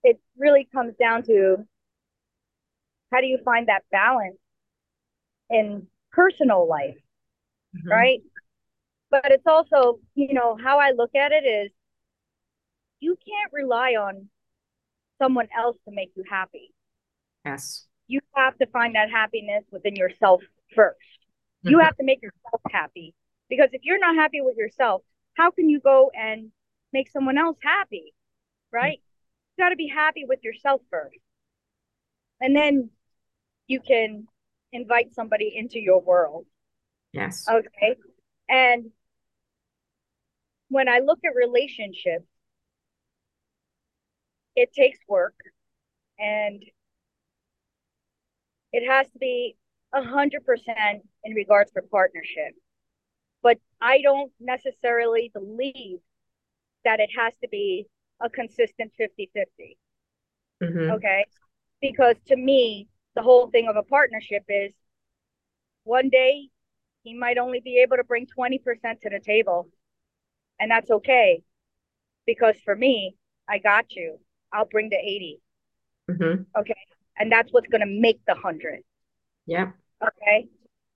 it 0.05 0.20
really 0.38 0.68
comes 0.72 0.94
down 0.96 1.25
to 1.25 1.66
how 3.12 3.20
do 3.20 3.27
you 3.27 3.38
find 3.44 3.68
that 3.68 3.83
balance 3.90 4.38
in 5.51 5.88
personal 6.12 6.68
life, 6.68 6.99
Mhm. 7.75 7.90
right? 7.90 8.22
But 9.11 9.31
it's 9.33 9.46
also, 9.46 10.01
you 10.14 10.35
know, 10.35 10.57
how 10.57 10.79
I 10.79 10.90
look 10.90 11.14
at 11.14 11.33
it 11.33 11.44
is 11.44 11.72
you 13.01 13.16
can't 13.16 13.53
rely 13.53 13.92
on 13.92 14.31
someone 15.18 15.49
else 15.57 15.77
to 15.85 15.90
make 15.90 16.12
you 16.16 16.25
happy. 16.29 16.72
Yes. 17.44 17.87
You 18.07 18.20
have 18.35 18.57
to 18.59 18.66
find 18.66 18.94
that 18.94 19.11
happiness 19.11 19.64
within 19.70 19.96
yourself 19.96 20.42
first. 20.75 21.26
You 21.62 21.79
Mhm. 21.79 21.85
have 21.85 21.97
to 21.97 22.05
make 22.05 22.23
yourself 22.23 22.61
happy 22.71 23.14
because 23.49 23.71
if 23.73 23.85
you're 23.85 23.99
not 23.99 24.14
happy 24.14 24.40
with 24.40 24.57
yourself, 24.57 25.03
how 25.35 25.51
can 25.51 25.69
you 25.69 25.81
go 25.81 26.11
and 26.11 26.53
make 26.92 27.09
someone 27.09 27.38
else 27.38 27.59
happy? 27.62 28.14
Right? 28.71 29.01
You 29.57 29.64
got 29.64 29.71
to 29.71 29.77
be 29.77 29.88
happy 29.88 30.25
with 30.25 30.45
yourself 30.45 30.83
first. 30.90 31.19
And 32.40 32.55
then 32.55 32.90
you 33.66 33.81
can 33.81 34.29
invite 34.73 35.14
somebody 35.14 35.57
into 35.57 35.81
your 35.81 36.01
world. 36.01 36.47
Yes. 37.12 37.49
Okay. 37.49 37.97
And 38.49 38.92
when 40.69 40.88
I 40.88 40.99
look 40.99 41.21
at 41.25 41.35
relationships, 41.35 42.27
it 44.55 44.73
takes 44.73 44.99
work 45.09 45.35
and 46.19 46.64
it 48.73 48.87
has 48.88 49.11
to 49.11 49.19
be 49.19 49.57
hundred 49.94 50.44
percent 50.44 51.03
in 51.25 51.35
regards 51.35 51.70
for 51.72 51.83
partnership. 51.83 52.55
But 53.42 53.59
I 53.81 54.03
don't 54.03 54.33
necessarily 54.40 55.31
believe 55.33 55.99
that 56.85 57.01
it 57.01 57.11
has 57.16 57.33
to 57.42 57.49
be 57.49 57.87
a 58.20 58.31
consistent 58.31 58.92
50 58.96 59.31
50. 59.35 59.79
Mm-hmm. 60.62 60.90
Okay. 60.92 61.25
Because 61.81 62.16
to 62.27 62.37
me, 62.37 62.88
the 63.14 63.22
whole 63.22 63.49
thing 63.49 63.68
of 63.68 63.77
a 63.77 63.83
partnership 63.83 64.44
is 64.49 64.72
one 65.85 66.09
day 66.09 66.49
he 67.03 67.14
might 67.14 67.38
only 67.38 67.61
be 67.61 67.79
able 67.79 67.96
to 67.96 68.05
bring 68.05 68.27
20% 68.27 68.61
to 69.03 69.11
the 69.11 69.20
table. 69.25 69.68
And 70.59 70.70
that's 70.70 70.90
okay. 70.90 71.42
Because 72.27 72.57
for 72.64 72.75
me, 72.75 73.14
I 73.49 73.59
got 73.59 73.94
you. 73.94 74.18
I'll 74.53 74.66
bring 74.66 74.88
the 74.90 74.96
80. 74.96 75.40
Mm-hmm. 76.11 76.61
Okay. 76.61 76.75
And 77.18 77.31
that's 77.31 77.53
what's 77.53 77.68
going 77.68 77.83
to 77.83 77.87
make 77.87 78.20
the 78.27 78.35
100. 78.35 78.81
Yep. 79.46 79.74
Okay. 80.02 80.48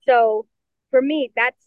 So 0.07 0.47
for 0.89 1.01
me, 1.01 1.31
that's 1.35 1.65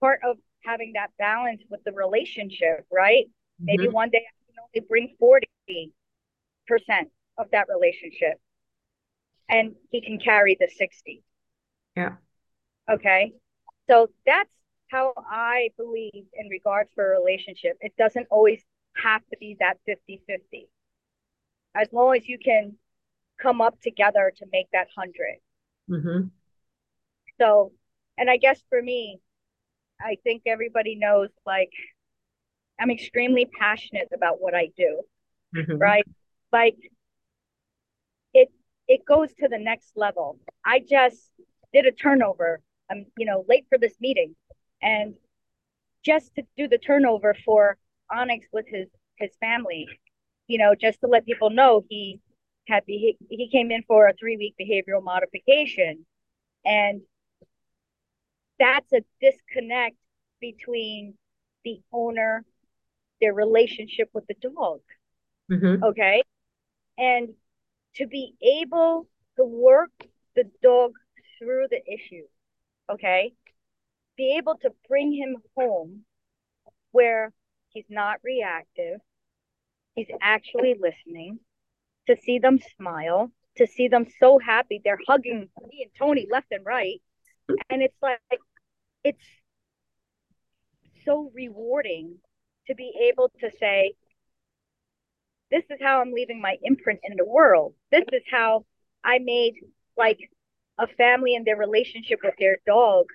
part 0.00 0.20
of 0.24 0.36
having 0.64 0.92
that 0.94 1.10
balance 1.18 1.62
with 1.70 1.82
the 1.84 1.92
relationship, 1.92 2.86
right? 2.90 3.28
Maybe 3.66 3.88
Mhm. 3.88 3.92
one 3.92 4.10
day 4.10 4.26
I 4.26 4.46
can 4.46 4.58
only 4.58 4.86
bring 4.88 5.16
40% 5.18 7.12
of 7.38 7.50
that 7.52 7.68
relationship 7.68 8.40
and 9.48 9.74
he 9.90 10.00
can 10.00 10.18
carry 10.18 10.56
the 10.58 10.68
60. 10.68 11.22
Yeah. 11.96 12.16
Okay. 12.90 13.32
So 13.88 14.10
that's 14.26 14.50
how 14.88 15.14
I 15.28 15.70
believe 15.76 16.26
in 16.34 16.48
regards 16.48 16.90
for 16.94 17.12
a 17.12 17.18
relationship. 17.18 17.78
It 17.80 17.96
doesn't 17.96 18.26
always 18.30 18.62
have 18.96 19.22
to 19.30 19.36
be 19.38 19.56
that 19.60 19.78
50 19.86 20.22
50. 20.26 20.68
As 21.74 21.92
long 21.92 22.16
as 22.16 22.28
you 22.28 22.38
can 22.38 22.78
come 23.38 23.60
up 23.60 23.80
together 23.80 24.32
to 24.38 24.46
make 24.52 24.70
that 24.72 24.88
100. 24.94 25.38
Mm-hmm. 25.90 26.28
So, 27.40 27.72
and 28.18 28.30
I 28.30 28.36
guess 28.36 28.62
for 28.68 28.80
me, 28.80 29.20
I 30.00 30.16
think 30.24 30.42
everybody 30.46 30.96
knows 30.96 31.30
like 31.46 31.72
I'm 32.80 32.90
extremely 32.90 33.46
passionate 33.46 34.08
about 34.14 34.40
what 34.40 34.54
I 34.54 34.70
do, 34.76 35.02
Mm-hmm. 35.54 35.82
right? 35.82 36.06
Like 36.52 36.76
it 38.34 38.50
it 38.88 39.04
goes 39.04 39.32
to 39.34 39.48
the 39.48 39.58
next 39.58 39.92
level. 39.96 40.38
I 40.64 40.80
just 40.80 41.30
did 41.72 41.86
a 41.86 41.92
turnover. 41.92 42.60
I'm, 42.90 43.06
you 43.16 43.26
know, 43.26 43.44
late 43.48 43.66
for 43.68 43.78
this 43.78 43.94
meeting 44.00 44.34
and 44.82 45.14
just 46.04 46.34
to 46.36 46.42
do 46.56 46.68
the 46.68 46.78
turnover 46.78 47.34
for 47.44 47.76
Onyx 48.10 48.46
with 48.52 48.66
his 48.68 48.88
his 49.18 49.30
family, 49.40 49.88
you 50.48 50.58
know, 50.58 50.74
just 50.74 51.00
to 51.00 51.06
let 51.06 51.26
people 51.26 51.50
know 51.50 51.84
he 51.88 52.20
had 52.68 52.84
he, 52.86 53.16
he 53.28 53.48
came 53.50 53.70
in 53.70 53.82
for 53.88 54.06
a 54.06 54.14
3-week 54.14 54.54
behavioral 54.60 55.02
modification 55.02 56.06
and 56.64 57.02
that's 58.58 58.92
a 58.92 59.00
disconnect 59.20 59.96
between 60.40 61.14
the 61.64 61.80
owner, 61.92 62.44
their 63.20 63.34
relationship 63.34 64.08
with 64.12 64.24
the 64.26 64.34
dog. 64.34 64.80
Mm-hmm. 65.50 65.82
Okay. 65.82 66.22
And 66.98 67.30
to 67.96 68.06
be 68.06 68.34
able 68.60 69.08
to 69.36 69.44
work 69.44 69.90
the 70.36 70.44
dog 70.62 70.92
through 71.38 71.66
the 71.70 71.80
issue, 71.92 72.26
okay, 72.90 73.32
be 74.16 74.36
able 74.36 74.56
to 74.58 74.70
bring 74.88 75.12
him 75.12 75.36
home 75.56 76.04
where 76.92 77.32
he's 77.70 77.86
not 77.88 78.18
reactive, 78.22 79.00
he's 79.94 80.10
actually 80.20 80.74
listening, 80.78 81.38
to 82.06 82.16
see 82.16 82.38
them 82.38 82.58
smile, 82.76 83.30
to 83.56 83.66
see 83.66 83.88
them 83.88 84.06
so 84.18 84.38
happy. 84.38 84.80
They're 84.84 84.98
hugging 85.06 85.48
me 85.68 85.82
and 85.82 85.90
Tony 85.98 86.26
left 86.30 86.48
and 86.50 86.64
right. 86.64 87.00
And 87.70 87.82
it's 87.82 87.96
like, 88.02 88.20
it's 89.04 89.24
so 91.04 91.30
rewarding 91.34 92.16
to 92.66 92.74
be 92.74 92.92
able 93.10 93.30
to 93.40 93.50
say, 93.58 93.94
this 95.50 95.64
is 95.70 95.78
how 95.82 96.00
I'm 96.00 96.12
leaving 96.12 96.40
my 96.40 96.56
imprint 96.62 97.00
in 97.02 97.16
the 97.16 97.26
world. 97.26 97.74
This 97.90 98.04
is 98.12 98.22
how 98.30 98.64
I 99.04 99.18
made 99.18 99.54
like 99.96 100.18
a 100.78 100.86
family 100.86 101.34
and 101.34 101.46
their 101.46 101.56
relationship 101.56 102.20
with 102.24 102.34
their 102.38 102.56
dog 102.66 103.06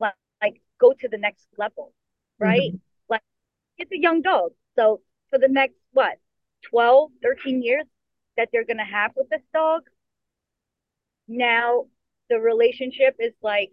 like, 0.00 0.14
like 0.42 0.60
go 0.80 0.92
to 0.92 1.08
the 1.08 1.18
next 1.18 1.46
level, 1.56 1.92
right? 2.38 2.72
Mm-hmm. 2.72 2.76
Like 3.08 3.22
it's 3.78 3.92
a 3.92 4.00
young 4.00 4.22
dog. 4.22 4.52
So 4.76 5.00
for 5.30 5.38
the 5.38 5.48
next 5.48 5.76
what, 5.92 6.18
12, 6.70 7.10
13 7.22 7.62
years 7.62 7.84
that 8.36 8.48
they're 8.52 8.64
going 8.64 8.78
to 8.78 8.84
have 8.84 9.12
with 9.16 9.28
this 9.30 9.42
dog, 9.52 9.82
now 11.28 11.86
the 12.28 12.38
relationship 12.38 13.16
is 13.18 13.32
like 13.42 13.72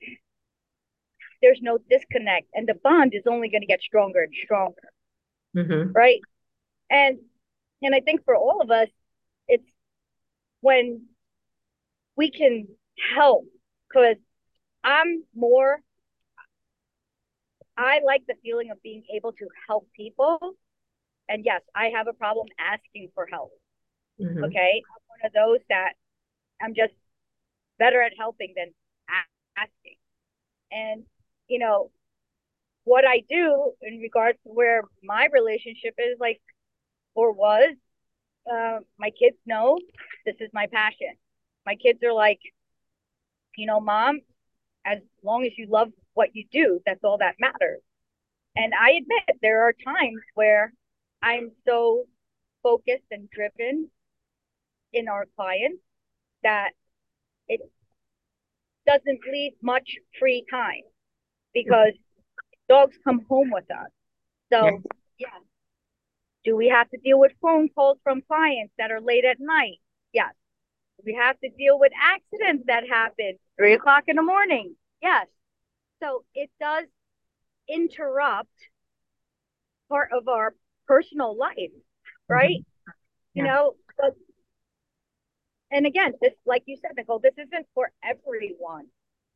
there's 1.41 1.59
no 1.61 1.79
disconnect 1.89 2.47
and 2.53 2.67
the 2.67 2.75
bond 2.83 3.13
is 3.15 3.23
only 3.27 3.49
going 3.49 3.61
to 3.61 3.67
get 3.67 3.81
stronger 3.81 4.21
and 4.21 4.33
stronger. 4.43 4.91
Mm-hmm. 5.55 5.91
right? 5.91 6.21
And 6.89 7.19
and 7.81 7.95
i 7.95 7.99
think 7.99 8.23
for 8.25 8.35
all 8.35 8.61
of 8.61 8.71
us 8.71 8.87
it's 9.47 9.67
when 10.61 11.05
we 12.15 12.31
can 12.31 12.67
help 13.15 13.45
because 13.89 14.17
i'm 14.83 15.23
more 15.35 15.79
i 17.77 17.99
like 18.05 18.23
the 18.27 18.35
feeling 18.43 18.71
of 18.71 18.81
being 18.83 19.03
able 19.15 19.31
to 19.31 19.47
help 19.67 19.87
people. 19.95 20.39
And 21.29 21.43
yes 21.45 21.61
i 21.75 21.91
have 21.95 22.07
a 22.07 22.13
problem 22.13 22.47
asking 22.59 23.09
for 23.15 23.25
help 23.25 23.51
Mm-hmm. 24.21 24.43
okay 24.43 24.83
i'm 24.85 25.03
one 25.07 25.25
of 25.25 25.33
those 25.33 25.59
that 25.69 25.93
i'm 26.61 26.73
just 26.75 26.93
better 27.79 28.01
at 28.01 28.13
helping 28.17 28.53
than 28.55 28.71
asking 29.57 29.95
and 30.71 31.03
you 31.47 31.59
know 31.59 31.91
what 32.83 33.05
I 33.05 33.21
do 33.29 33.73
in 33.81 33.99
regards 33.99 34.37
to 34.43 34.49
where 34.49 34.83
my 35.03 35.27
relationship 35.31 35.95
is 35.97 36.17
like 36.19 36.41
or 37.13 37.31
was, 37.31 37.75
uh, 38.51 38.79
my 38.97 39.11
kids 39.11 39.37
know 39.45 39.77
this 40.25 40.35
is 40.39 40.49
my 40.53 40.67
passion. 40.67 41.15
My 41.65 41.75
kids 41.75 41.99
are 42.03 42.13
like, 42.13 42.39
you 43.55 43.67
know, 43.67 43.79
mom, 43.79 44.21
as 44.85 44.99
long 45.23 45.45
as 45.45 45.51
you 45.57 45.67
love 45.69 45.89
what 46.13 46.29
you 46.33 46.45
do, 46.51 46.79
that's 46.85 47.03
all 47.03 47.17
that 47.19 47.35
matters. 47.39 47.81
And 48.55 48.73
I 48.73 48.91
admit 48.91 49.39
there 49.41 49.63
are 49.63 49.73
times 49.73 50.21
where 50.33 50.73
I'm 51.21 51.51
so 51.67 52.05
focused 52.63 53.05
and 53.11 53.29
driven 53.29 53.89
in 54.93 55.07
our 55.07 55.25
clients 55.35 55.81
that 56.43 56.71
it 57.47 57.61
doesn't 58.85 59.19
leave 59.31 59.53
much 59.61 59.97
free 60.19 60.45
time 60.49 60.83
because 61.53 61.93
dogs 62.69 62.97
come 63.03 63.25
home 63.29 63.51
with 63.51 63.69
us. 63.71 63.89
So, 64.51 64.65
Yes. 64.65 64.81
yeah. 65.17 65.39
Do 66.43 66.55
we 66.55 66.69
have 66.69 66.89
to 66.89 66.97
deal 66.97 67.19
with 67.19 67.33
phone 67.41 67.69
calls 67.69 67.99
from 68.03 68.21
clients 68.21 68.73
that 68.77 68.91
are 68.91 69.01
late 69.01 69.25
at 69.25 69.39
night? 69.39 69.79
Yes. 70.11 70.33
Do 70.97 71.03
we 71.05 71.13
have 71.13 71.39
to 71.41 71.49
deal 71.49 71.79
with 71.79 71.91
accidents 72.01 72.65
that 72.67 72.83
happen 72.89 73.37
three 73.57 73.73
o'clock 73.73 74.05
in 74.07 74.15
the 74.15 74.23
morning? 74.23 74.75
Yes. 75.01 75.27
So 76.01 76.23
it 76.33 76.49
does 76.59 76.85
interrupt 77.69 78.49
part 79.89 80.09
of 80.11 80.27
our 80.27 80.55
personal 80.87 81.37
life, 81.37 81.71
right? 82.27 82.59
Mm-hmm. 82.59 82.91
You 83.33 83.43
Yeah. 83.43 83.43
know, 83.43 83.75
but 83.97 84.15
and 85.71 85.85
again, 85.85 86.13
this 86.21 86.33
like 86.45 86.63
you 86.65 86.77
said, 86.77 86.91
Nicole, 86.95 87.19
this 87.19 87.37
isn't 87.37 87.67
for 87.73 87.91
everyone, 88.03 88.87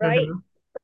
right? 0.01 0.27
Mhm. 0.27 0.43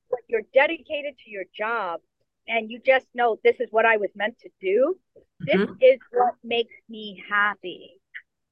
When 0.09 0.21
you're 0.27 0.47
dedicated 0.53 1.17
to 1.19 1.29
your 1.29 1.45
job 1.55 2.01
and 2.47 2.69
you 2.71 2.79
just 2.79 3.07
know 3.13 3.39
this 3.43 3.59
is 3.59 3.69
what 3.71 3.85
I 3.85 3.97
was 3.97 4.09
meant 4.15 4.37
to 4.39 4.49
do, 4.61 4.99
this 5.39 5.57
Mhm. 5.61 5.77
is 5.81 5.99
what 6.11 6.35
makes 6.43 6.73
me 6.89 7.23
happy. 7.29 7.99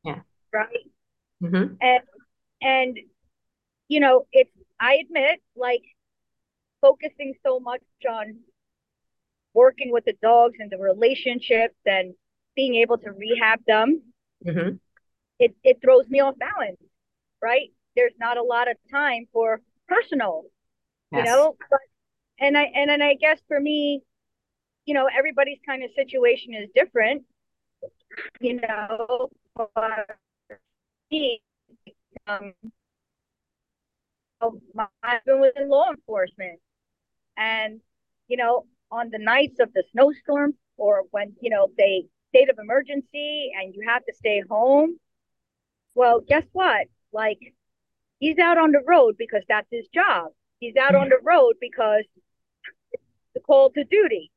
Yeah. 0.04 0.22
Right. 0.54 0.90
Mm-hmm. 1.42 1.76
And 1.82 2.04
and 2.62 3.00
you 3.88 4.00
know, 4.00 4.28
it's 4.32 4.52
I 4.80 4.96
admit, 4.96 5.42
like 5.56 5.84
focusing 6.82 7.34
so 7.44 7.60
much 7.60 7.82
on 8.10 8.40
working 9.54 9.92
with 9.92 10.06
the 10.06 10.14
dogs 10.22 10.56
and 10.60 10.70
the 10.72 10.78
relationships 10.78 11.76
and 11.86 12.14
being 12.56 12.76
able 12.76 12.98
to 12.98 13.12
rehab 13.12 13.64
them, 13.66 14.02
Mhm. 14.46 14.80
It, 15.40 15.56
it 15.64 15.80
throws 15.82 16.08
me 16.10 16.20
off 16.20 16.38
balance, 16.38 16.82
right? 17.42 17.72
There's 17.96 18.14
not 18.20 18.38
a 18.38 18.44
lot 18.44 18.70
of 18.70 18.78
time 18.92 19.26
for 19.34 19.62
personal, 19.88 20.44
you 21.12 21.24
know, 21.24 21.56
but 21.70 21.80
and 22.40 22.58
I 22.58 22.64
and 22.76 22.90
then 22.90 23.02
I 23.02 23.16
guess 23.16 23.40
for 23.48 23.60
me, 23.60 24.02
you 24.86 24.94
know, 24.94 25.08
everybody's 25.16 25.60
kind 25.66 25.84
of 25.84 25.90
situation 25.96 26.54
is 26.54 26.70
different, 26.76 27.24
you 28.40 28.62
know, 28.62 29.30
but 29.56 30.18
me, 31.12 31.42
um, 32.28 32.54
my 34.74 34.88
husband 35.04 35.42
was 35.42 35.52
in 35.56 35.70
law 35.70 35.90
enforcement. 35.90 36.60
And, 37.38 37.82
you 38.28 38.38
know, 38.38 38.66
on 38.92 39.10
the 39.12 39.20
nights 39.20 39.60
of 39.60 39.72
the 39.74 39.84
snowstorm 39.92 40.56
or 40.78 41.04
when, 41.12 41.34
you 41.42 41.50
know, 41.50 41.70
they 41.78 42.06
state 42.30 42.50
of 42.50 42.58
emergency 42.60 43.52
and 43.60 43.74
you 43.74 43.88
have 43.88 44.06
to 44.06 44.14
stay 44.14 44.44
home, 44.50 45.00
well, 45.96 46.22
guess 46.22 46.46
what? 46.52 46.88
Like, 47.12 47.40
he's 48.20 48.38
out 48.38 48.58
on 48.58 48.72
the 48.72 48.82
road 48.86 49.16
because 49.18 49.44
that's 49.48 49.68
his 49.72 49.88
job. 49.94 50.28
He's 50.60 50.76
out 50.76 50.96
on 50.96 51.10
the 51.10 51.20
road 51.24 51.56
because 51.62 52.04
it's 52.92 53.04
the 53.34 53.40
call 53.40 53.70
to 53.72 53.84
duty. 53.84 54.32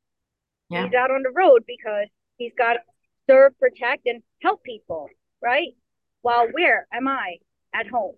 Yeah. 0.70 0.84
He's 0.84 0.94
out 0.94 1.10
on 1.10 1.22
the 1.22 1.30
road 1.30 1.64
because 1.66 2.06
he's 2.38 2.52
got 2.56 2.74
to 2.74 2.80
serve, 3.28 3.58
protect, 3.58 4.06
and 4.06 4.22
help 4.40 4.62
people, 4.62 5.08
right? 5.42 5.74
While 6.22 6.48
where 6.48 6.86
am 6.92 7.08
I? 7.08 7.36
At 7.74 7.88
home. 7.88 8.14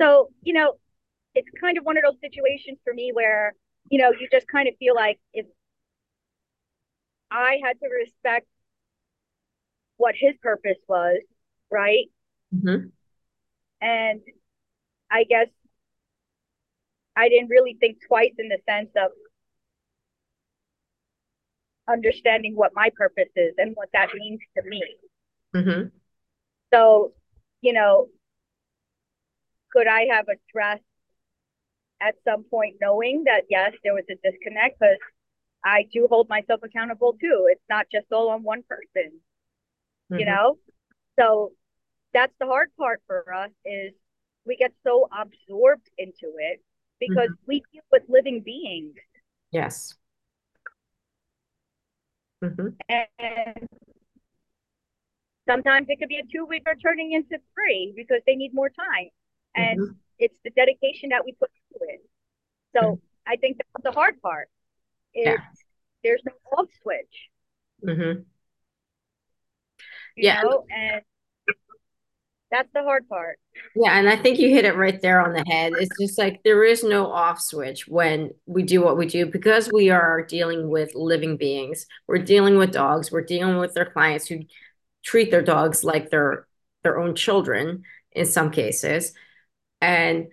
So, 0.00 0.30
you 0.42 0.54
know, 0.54 0.74
it's 1.34 1.48
kind 1.60 1.78
of 1.78 1.84
one 1.84 1.96
of 1.96 2.04
those 2.04 2.18
situations 2.20 2.78
for 2.84 2.92
me 2.92 3.10
where, 3.12 3.54
you 3.90 3.98
know, 4.00 4.12
you 4.12 4.28
just 4.32 4.48
kind 4.48 4.66
of 4.66 4.74
feel 4.78 4.94
like 4.94 5.18
if 5.32 5.46
I 7.30 7.60
had 7.62 7.78
to 7.80 7.88
respect 7.88 8.46
what 9.96 10.14
his 10.18 10.34
purpose 10.42 10.78
was, 10.88 11.20
right? 11.70 12.06
Mm-hmm. 12.54 12.88
And 13.80 14.20
I 15.10 15.24
guess 15.24 15.48
I 17.16 17.28
didn't 17.28 17.48
really 17.48 17.76
think 17.78 17.98
twice 18.06 18.32
in 18.38 18.48
the 18.48 18.58
sense 18.68 18.90
of 18.96 19.10
understanding 21.88 22.54
what 22.54 22.72
my 22.74 22.90
purpose 22.96 23.30
is 23.36 23.54
and 23.58 23.72
what 23.74 23.88
that 23.92 24.10
means 24.14 24.40
to 24.56 24.62
me. 24.68 24.84
Mm-hmm. 25.54 25.88
So, 26.72 27.12
you 27.60 27.72
know, 27.72 28.06
could 29.72 29.86
I 29.86 30.06
have 30.12 30.26
addressed 30.28 30.82
at 32.00 32.14
some 32.24 32.44
point 32.44 32.76
knowing 32.80 33.24
that 33.24 33.42
yes, 33.50 33.72
there 33.84 33.94
was 33.94 34.04
a 34.10 34.14
disconnect 34.14 34.78
because 34.78 34.98
I 35.64 35.86
do 35.92 36.06
hold 36.08 36.28
myself 36.28 36.60
accountable 36.62 37.16
too. 37.20 37.48
It's 37.50 37.64
not 37.68 37.86
just 37.92 38.06
all 38.12 38.30
on 38.30 38.42
one 38.42 38.62
person, 38.68 39.12
mm-hmm. 40.10 40.18
you 40.20 40.26
know? 40.26 40.58
So 41.18 41.52
that's 42.12 42.32
the 42.40 42.46
hard 42.46 42.70
part 42.78 43.02
for 43.06 43.32
us 43.34 43.50
is 43.64 43.92
we 44.46 44.56
get 44.56 44.72
so 44.84 45.08
absorbed 45.12 45.88
into 45.98 46.32
it 46.38 46.62
because 46.98 47.28
mm-hmm. 47.28 47.46
we 47.46 47.62
deal 47.72 47.82
with 47.92 48.02
living 48.08 48.42
beings. 48.44 48.96
Yes. 49.52 49.94
Mm-hmm. 52.42 52.68
And 52.88 53.68
sometimes 55.48 55.86
it 55.88 55.98
could 55.98 56.08
be 56.08 56.18
a 56.18 56.22
two 56.32 56.46
week 56.46 56.62
or 56.66 56.74
turning 56.74 57.12
into 57.12 57.38
three 57.54 57.92
because 57.96 58.20
they 58.26 58.36
need 58.36 58.54
more 58.54 58.70
time. 58.70 59.08
And 59.54 59.80
mm-hmm. 59.80 59.92
it's 60.18 60.38
the 60.44 60.50
dedication 60.50 61.10
that 61.10 61.24
we 61.24 61.32
put 61.32 61.50
into 61.72 61.92
it. 61.92 62.00
So 62.76 62.82
mm-hmm. 62.82 63.04
I 63.26 63.36
think 63.36 63.58
that's 63.58 63.84
the 63.84 63.92
hard 63.92 64.20
part. 64.22 64.48
Is 65.14 65.26
yeah. 65.26 65.36
there's 66.04 66.22
no 66.24 66.32
off 66.56 66.68
switch. 66.82 67.28
Mm-hmm. 67.84 68.22
yeah. 70.16 70.42
Know? 70.42 70.64
And 70.70 71.02
that's 72.50 72.68
the 72.72 72.82
hard 72.82 73.08
part. 73.08 73.38
Yeah, 73.74 73.98
and 73.98 74.08
I 74.08 74.16
think 74.16 74.38
you 74.38 74.48
hit 74.50 74.64
it 74.64 74.76
right 74.76 75.00
there 75.00 75.20
on 75.20 75.32
the 75.32 75.44
head. 75.48 75.72
It's 75.76 75.96
just 76.00 76.18
like 76.18 76.42
there 76.42 76.64
is 76.64 76.82
no 76.82 77.10
off 77.10 77.40
switch 77.40 77.86
when 77.86 78.30
we 78.46 78.62
do 78.62 78.82
what 78.82 78.98
we 78.98 79.06
do 79.06 79.26
because 79.26 79.70
we 79.72 79.90
are 79.90 80.22
dealing 80.22 80.68
with 80.68 80.94
living 80.94 81.36
beings. 81.36 81.86
We're 82.06 82.18
dealing 82.18 82.56
with 82.56 82.72
dogs. 82.72 83.12
We're 83.12 83.24
dealing 83.24 83.58
with 83.58 83.74
their 83.74 83.86
clients 83.86 84.26
who 84.26 84.40
treat 85.04 85.30
their 85.30 85.42
dogs 85.42 85.84
like 85.84 86.10
their 86.10 86.46
their 86.82 86.98
own 86.98 87.14
children 87.14 87.84
in 88.12 88.26
some 88.26 88.50
cases. 88.50 89.12
And 89.80 90.28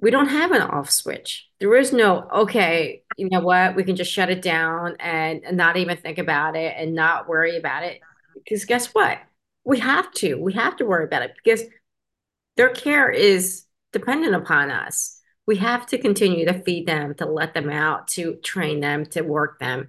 we 0.00 0.10
don't 0.10 0.28
have 0.28 0.52
an 0.52 0.62
off 0.62 0.90
switch. 0.90 1.48
There 1.58 1.74
is 1.76 1.92
no, 1.92 2.28
okay, 2.30 3.02
you 3.16 3.28
know 3.30 3.40
what, 3.40 3.76
we 3.76 3.84
can 3.84 3.96
just 3.96 4.12
shut 4.12 4.30
it 4.30 4.42
down 4.42 4.96
and, 5.00 5.42
and 5.44 5.56
not 5.56 5.76
even 5.76 5.96
think 5.96 6.18
about 6.18 6.54
it 6.54 6.74
and 6.76 6.94
not 6.94 7.28
worry 7.28 7.56
about 7.56 7.82
it. 7.82 8.00
Because 8.34 8.64
guess 8.66 8.88
what? 8.88 9.18
We 9.66 9.80
have 9.80 10.10
to 10.12 10.36
we 10.36 10.54
have 10.54 10.76
to 10.76 10.86
worry 10.86 11.04
about 11.04 11.22
it 11.22 11.34
because 11.42 11.62
their 12.56 12.70
care 12.70 13.10
is 13.10 13.66
dependent 13.92 14.34
upon 14.34 14.70
us. 14.70 15.20
We 15.46 15.56
have 15.56 15.86
to 15.88 15.98
continue 15.98 16.46
to 16.46 16.62
feed 16.62 16.86
them 16.86 17.14
to 17.16 17.26
let 17.26 17.52
them 17.52 17.68
out 17.68 18.08
to 18.08 18.36
train 18.36 18.80
them 18.80 19.04
to 19.06 19.22
work 19.22 19.58
them. 19.58 19.88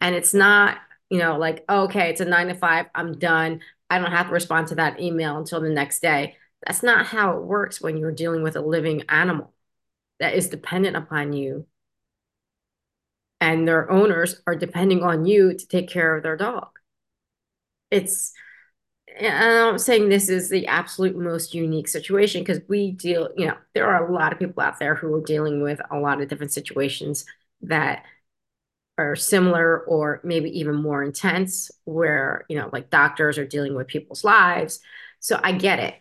And 0.00 0.14
it's 0.14 0.34
not 0.34 0.78
you 1.08 1.18
know 1.18 1.38
like 1.38 1.64
okay 1.68 2.10
it's 2.10 2.20
a 2.20 2.24
nine 2.24 2.48
to 2.48 2.54
five 2.54 2.86
i'm 2.94 3.18
done. 3.18 3.60
I 3.88 3.98
don't 3.98 4.10
have 4.10 4.26
to 4.26 4.32
respond 4.32 4.68
to 4.68 4.74
that 4.76 5.00
email 5.00 5.38
until 5.38 5.60
the 5.60 5.70
next 5.70 6.00
day. 6.00 6.36
That's 6.66 6.82
not 6.82 7.06
how 7.06 7.36
it 7.36 7.44
works 7.44 7.80
when 7.80 7.96
you're 7.96 8.12
dealing 8.12 8.42
with 8.42 8.56
a 8.56 8.60
living 8.60 9.02
animal 9.08 9.52
that 10.18 10.34
is 10.34 10.48
dependent 10.48 10.96
upon 10.96 11.32
you. 11.32 11.66
And 13.40 13.68
their 13.68 13.90
owners 13.90 14.40
are 14.46 14.54
depending 14.54 15.02
on 15.02 15.26
you 15.26 15.54
to 15.54 15.68
take 15.68 15.88
care 15.88 16.16
of 16.16 16.22
their 16.22 16.36
dog. 16.36 16.68
It's 17.90 18.32
I'm 19.20 19.78
saying 19.78 20.08
this 20.08 20.28
is 20.28 20.48
the 20.48 20.66
absolute 20.66 21.16
most 21.16 21.54
unique 21.54 21.88
situation 21.88 22.42
because 22.42 22.60
we 22.68 22.92
deal, 22.92 23.28
you 23.36 23.46
know, 23.46 23.56
there 23.74 23.86
are 23.86 24.06
a 24.06 24.12
lot 24.12 24.32
of 24.32 24.38
people 24.38 24.62
out 24.62 24.78
there 24.78 24.94
who 24.94 25.14
are 25.14 25.20
dealing 25.22 25.62
with 25.62 25.80
a 25.90 25.98
lot 25.98 26.20
of 26.20 26.28
different 26.28 26.52
situations 26.52 27.24
that 27.62 28.04
are 28.98 29.16
similar 29.16 29.80
or 29.80 30.20
maybe 30.24 30.58
even 30.58 30.76
more 30.76 31.02
intense, 31.02 31.70
where, 31.84 32.44
you 32.48 32.56
know, 32.56 32.70
like 32.72 32.90
doctors 32.90 33.38
are 33.38 33.46
dealing 33.46 33.74
with 33.74 33.86
people's 33.86 34.24
lives. 34.24 34.80
So 35.20 35.38
I 35.42 35.52
get 35.52 35.78
it. 35.78 35.94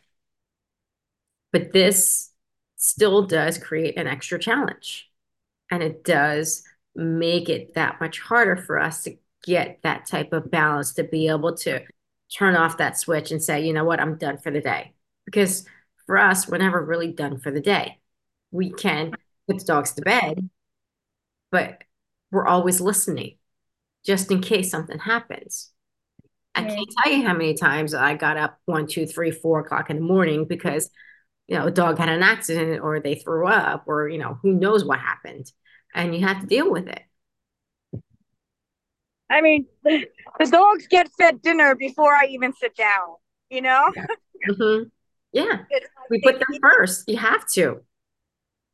But 1.52 1.71
this 1.74 2.32
still 2.78 3.28
does 3.28 3.58
create 3.58 3.97
an 3.97 4.08
extra 4.08 4.39
challenge. 4.39 5.10
And 5.69 5.82
it 5.82 6.04
does 6.04 6.63
make 6.95 7.50
it 7.50 7.76
that 7.76 8.02
much 8.02 8.19
harder 8.19 8.58
for 8.58 8.80
us 8.80 9.04
to 9.04 9.15
get 9.43 9.80
that 9.84 10.06
type 10.06 10.34
of 10.34 10.52
balance 10.52 10.93
to 10.93 11.04
be 11.04 11.28
able 11.28 11.56
to 11.58 11.82
turn 12.34 12.56
off 12.56 12.78
that 12.78 12.98
switch 12.98 13.32
and 13.32 13.44
say, 13.44 13.65
you 13.65 13.74
know 13.74 13.84
what, 13.84 14.00
I'm 14.00 14.17
done 14.17 14.38
for 14.38 14.52
the 14.52 14.62
day. 14.62 14.94
Because 15.26 15.65
for 16.06 16.17
us, 16.17 16.48
we're 16.48 16.58
never 16.58 16.84
really 16.84 17.12
done 17.12 17.39
for 17.39 17.52
the 17.52 17.62
day. 17.62 18.00
We 18.52 18.72
can 18.72 19.13
put 19.48 19.60
the 19.60 19.65
dogs 19.65 19.94
to 19.94 20.02
bed, 20.02 20.50
but 21.52 21.84
we're 22.32 22.48
always 22.48 22.82
listening 22.82 23.38
just 24.06 24.32
in 24.32 24.41
case 24.41 24.72
something 24.72 25.00
happens. 25.00 25.72
I 26.54 26.63
can't 26.63 26.89
tell 27.02 27.13
you 27.13 27.26
how 27.26 27.34
many 27.34 27.54
times 27.54 27.94
I 27.94 28.15
got 28.15 28.36
up 28.36 28.60
one, 28.65 28.88
two, 28.88 29.06
three, 29.06 29.32
four 29.32 29.62
o'clock 29.62 29.89
in 29.89 29.98
the 29.98 30.02
morning 30.02 30.46
because, 30.46 30.89
you 31.48 31.58
know, 31.58 31.67
a 31.67 31.72
dog 31.72 31.98
had 31.98 32.10
an 32.10 32.24
accident 32.24 32.82
or 32.82 33.00
they 33.00 33.15
threw 33.15 33.48
up 33.48 33.84
or, 33.88 34.10
you 34.10 34.17
know, 34.17 34.38
who 34.41 34.54
knows 34.54 34.84
what 34.84 35.00
happened. 35.00 35.50
And 35.94 36.13
you 36.13 36.26
have 36.26 36.41
to 36.41 36.48
deal 36.48 36.70
with 36.70 36.88
it. 36.88 37.02
I 39.32 39.41
mean, 39.41 39.65
the, 39.84 40.06
the 40.39 40.46
dogs 40.48 40.88
get 40.88 41.10
fed 41.17 41.41
dinner 41.41 41.74
before 41.76 42.13
I 42.13 42.26
even 42.26 42.54
sit 42.54 42.76
down, 42.76 43.15
you 43.50 43.62
know? 43.62 43.91
Mm-hmm. 44.48 44.89
Yeah. 45.32 45.60
we 46.10 46.20
put 46.22 46.39
them 46.39 46.60
first. 46.62 47.08
You 47.08 47.17
have 47.17 47.48
to. 47.54 47.82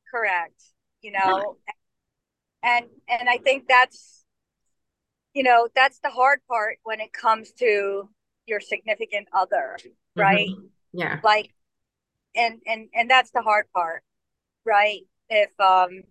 Correct. 0.10 0.63
You 1.02 1.12
know, 1.12 1.58
yeah. 1.67 2.76
and 2.78 2.86
and 3.08 3.30
I 3.30 3.38
think 3.38 3.67
that's 3.67 4.26
you 5.34 5.43
know, 5.43 5.67
that's 5.76 6.00
the 6.00 6.10
hard 6.10 6.39
part 6.50 6.80
when 6.84 7.00
it 7.00 7.13
comes 7.13 7.52
to 7.60 8.10
your 8.48 8.60
significant 8.60 9.28
other, 9.32 9.78
right? 10.15 10.50
Mm-hmm. 10.50 10.65
Yeah. 10.93 11.20
Like 11.24 11.54
and 12.36 12.60
and 12.65 12.89
and 12.96 13.10
that's 13.10 13.30
the 13.30 13.41
hard 13.41 13.65
part, 13.76 14.02
right? 14.65 15.02
If 15.30 15.52
um 15.60 16.04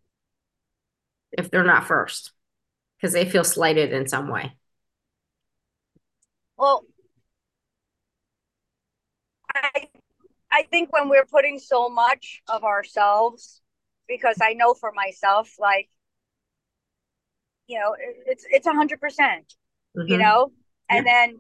if 1.32 1.50
they're 1.50 1.64
not 1.64 1.84
first 1.84 2.30
because 2.96 3.12
they 3.12 3.24
feel 3.24 3.44
slighted 3.44 3.92
in 3.92 4.08
some 4.08 4.28
way. 4.28 4.52
Well, 6.56 6.84
I 9.54 9.88
I 10.50 10.62
think 10.64 10.92
when 10.92 11.08
we're 11.08 11.26
putting 11.26 11.58
so 11.58 11.88
much 11.88 12.42
of 12.48 12.64
ourselves, 12.64 13.60
because 14.08 14.38
I 14.42 14.54
know 14.54 14.74
for 14.74 14.92
myself, 14.92 15.54
like 15.58 15.88
you 17.66 17.78
know, 17.78 17.94
it's 18.26 18.46
it's 18.50 18.66
a 18.66 18.72
hundred 18.72 19.00
percent, 19.00 19.54
you 19.94 20.02
mm-hmm. 20.02 20.22
know, 20.22 20.52
and 20.88 21.04
yeah. 21.04 21.12
then 21.12 21.38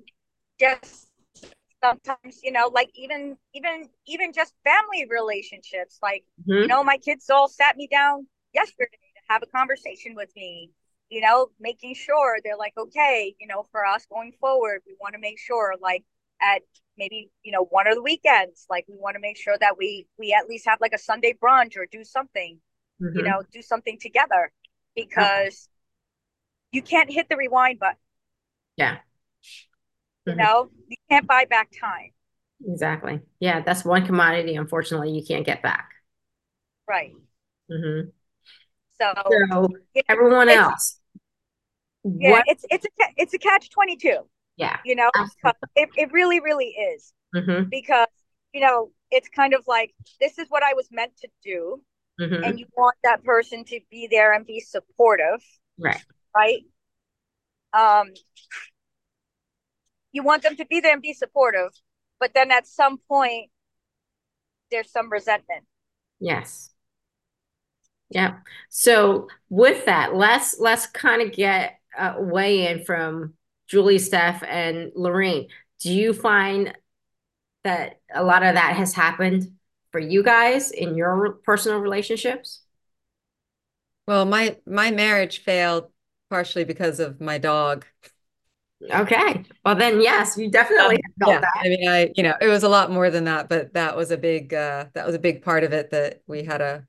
just 0.60 1.08
sometimes 1.84 2.40
you 2.42 2.50
know 2.50 2.70
like 2.72 2.90
even 2.94 3.36
even 3.54 3.88
even 4.06 4.32
just 4.32 4.54
family 4.64 5.06
relationships 5.10 5.98
like 6.02 6.24
mm-hmm. 6.40 6.62
you 6.62 6.66
know 6.66 6.82
my 6.82 6.96
kids 6.96 7.28
all 7.28 7.48
sat 7.48 7.76
me 7.76 7.86
down 7.86 8.26
yesterday 8.54 8.88
to 8.90 9.20
have 9.28 9.42
a 9.42 9.46
conversation 9.46 10.14
with 10.14 10.30
me 10.34 10.70
you 11.08 11.20
know, 11.20 11.48
making 11.60 11.94
sure 11.94 12.38
they're 12.42 12.56
like, 12.56 12.74
okay, 12.76 13.34
you 13.38 13.46
know, 13.46 13.64
for 13.70 13.84
us 13.84 14.06
going 14.06 14.32
forward, 14.40 14.80
we 14.86 14.96
want 15.00 15.14
to 15.14 15.20
make 15.20 15.38
sure 15.38 15.74
like 15.80 16.04
at 16.40 16.62
maybe, 16.98 17.30
you 17.42 17.52
know, 17.52 17.64
one 17.64 17.86
of 17.86 17.94
the 17.94 18.02
weekends, 18.02 18.66
like 18.68 18.84
we 18.88 18.96
want 18.98 19.14
to 19.14 19.20
make 19.20 19.36
sure 19.36 19.56
that 19.58 19.76
we 19.78 20.06
we 20.18 20.32
at 20.32 20.48
least 20.48 20.66
have 20.66 20.80
like 20.80 20.92
a 20.92 20.98
Sunday 20.98 21.34
brunch 21.40 21.76
or 21.76 21.86
do 21.90 22.02
something, 22.02 22.58
mm-hmm. 23.00 23.16
you 23.16 23.22
know, 23.22 23.42
do 23.52 23.62
something 23.62 23.98
together 24.00 24.52
because 24.94 25.68
you 26.72 26.82
can't 26.82 27.10
hit 27.10 27.28
the 27.28 27.36
rewind 27.36 27.78
button. 27.78 27.96
Yeah. 28.76 28.96
Mm-hmm. 30.26 30.30
You 30.30 30.36
know, 30.36 30.70
you 30.88 30.96
can't 31.08 31.26
buy 31.26 31.44
back 31.44 31.70
time. 31.78 32.10
Exactly. 32.66 33.20
Yeah, 33.38 33.60
that's 33.60 33.84
one 33.84 34.06
commodity 34.06 34.56
unfortunately 34.56 35.12
you 35.12 35.22
can't 35.24 35.46
get 35.46 35.62
back. 35.62 35.90
Right. 36.88 37.12
Mm-hmm. 37.70 38.08
So, 39.00 39.12
So 39.50 39.68
everyone 40.08 40.48
else, 40.48 41.00
yeah, 42.04 42.30
what? 42.30 42.44
it's 42.46 42.64
it's 42.70 42.86
a 42.86 43.04
it's 43.16 43.34
a 43.34 43.38
catch 43.38 43.70
twenty 43.70 43.96
two. 43.96 44.20
Yeah. 44.56 44.78
You 44.84 44.94
know, 44.96 45.10
it 45.74 45.88
it 45.96 46.12
really 46.12 46.40
really 46.40 46.68
is 46.68 47.12
Mm-hmm. 47.34 47.68
because 47.70 48.06
you 48.54 48.60
know 48.60 48.90
it's 49.10 49.28
kind 49.28 49.52
of 49.52 49.62
like 49.66 49.94
this 50.20 50.38
is 50.38 50.46
what 50.48 50.62
I 50.62 50.72
was 50.74 50.88
meant 50.90 51.12
to 51.18 51.28
do, 51.44 51.82
Mm-hmm. 52.20 52.44
and 52.44 52.58
you 52.58 52.66
want 52.76 52.96
that 53.04 53.22
person 53.24 53.64
to 53.64 53.80
be 53.90 54.08
there 54.10 54.32
and 54.32 54.46
be 54.46 54.60
supportive, 54.60 55.40
Right. 55.78 56.02
right? 56.34 56.62
Um, 57.74 58.08
you 60.12 60.22
want 60.22 60.42
them 60.42 60.56
to 60.56 60.64
be 60.64 60.80
there 60.80 60.94
and 60.94 61.02
be 61.02 61.12
supportive, 61.12 61.70
but 62.18 62.32
then 62.34 62.50
at 62.50 62.66
some 62.66 62.96
point, 63.08 63.50
there's 64.70 64.90
some 64.90 65.10
resentment. 65.12 65.66
Yes. 66.20 66.70
Yeah. 68.10 68.38
So 68.70 69.28
with 69.48 69.84
that, 69.86 70.14
let's 70.14 70.58
let's 70.60 70.86
kind 70.86 71.22
of 71.22 71.32
get 71.32 71.78
a 71.98 72.20
weigh 72.22 72.68
in 72.68 72.84
from 72.84 73.34
Julie, 73.68 73.98
Steph, 73.98 74.42
and 74.44 74.92
Lorraine. 74.94 75.48
Do 75.80 75.92
you 75.92 76.12
find 76.12 76.74
that 77.64 78.00
a 78.14 78.24
lot 78.24 78.44
of 78.44 78.54
that 78.54 78.76
has 78.76 78.94
happened 78.94 79.52
for 79.92 80.00
you 80.00 80.22
guys 80.22 80.70
in 80.72 80.96
your 80.96 81.32
personal 81.44 81.80
relationships? 81.80 82.62
Well, 84.06 84.24
my 84.24 84.58
my 84.66 84.90
marriage 84.90 85.38
failed 85.42 85.90
partially 86.30 86.64
because 86.64 87.00
of 87.00 87.20
my 87.20 87.38
dog. 87.38 87.86
Okay. 88.92 89.44
Well, 89.64 89.74
then 89.74 90.00
yes, 90.00 90.36
you 90.36 90.50
definitely 90.50 90.96
have 91.02 91.14
felt 91.18 91.32
Yeah, 91.32 91.40
that. 91.40 91.52
I 91.64 91.68
mean, 91.68 91.88
I, 91.88 92.12
you 92.14 92.22
know, 92.22 92.34
it 92.40 92.46
was 92.48 92.62
a 92.62 92.68
lot 92.68 92.90
more 92.90 93.10
than 93.10 93.24
that, 93.24 93.48
but 93.48 93.72
that 93.74 93.96
was 93.96 94.10
a 94.10 94.16
big 94.18 94.52
uh 94.54 94.86
that 94.94 95.06
was 95.06 95.14
a 95.14 95.18
big 95.18 95.42
part 95.42 95.64
of 95.64 95.72
it 95.72 95.90
that 95.90 96.22
we 96.26 96.44
had 96.44 96.60
a 96.60 96.86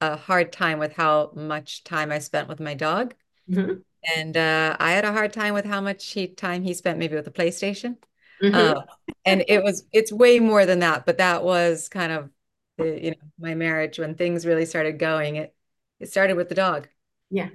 a 0.00 0.16
hard 0.16 0.52
time 0.52 0.78
with 0.78 0.92
how 0.94 1.32
much 1.34 1.84
time 1.84 2.10
I 2.12 2.18
spent 2.18 2.48
with 2.48 2.60
my 2.60 2.74
dog. 2.74 3.14
Mhm. 3.50 3.82
And 4.16 4.36
uh 4.36 4.76
I 4.80 4.92
had 4.92 5.04
a 5.04 5.12
hard 5.12 5.32
time 5.32 5.54
with 5.54 5.64
how 5.66 5.80
much 5.80 6.06
he, 6.12 6.28
time 6.28 6.62
he 6.62 6.74
spent 6.74 6.98
maybe 6.98 7.16
with 7.16 7.26
the 7.26 7.30
PlayStation. 7.30 7.96
Mhm. 8.42 8.54
Um, 8.54 8.84
and 9.26 9.44
it 9.48 9.62
was 9.62 9.84
it's 9.92 10.12
way 10.12 10.40
more 10.40 10.64
than 10.64 10.78
that, 10.80 11.04
but 11.04 11.18
that 11.18 11.44
was 11.44 11.88
kind 11.88 12.12
of 12.12 12.30
the, 12.78 13.04
you 13.04 13.10
know, 13.10 13.16
my 13.38 13.54
marriage 13.54 13.98
when 13.98 14.14
things 14.14 14.46
really 14.46 14.64
started 14.64 14.98
going. 14.98 15.36
It 15.36 15.54
it 15.98 16.08
started 16.10 16.36
with 16.36 16.48
the 16.48 16.54
dog. 16.54 16.88
Yeah. 17.30 17.50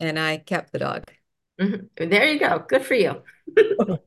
And 0.00 0.18
I 0.18 0.38
kept 0.38 0.72
the 0.72 0.78
dog. 0.78 1.04
Mhm. 1.60 1.88
There 1.96 2.32
you 2.32 2.38
go. 2.38 2.64
Good 2.66 2.86
for 2.86 2.94
you. 2.94 3.22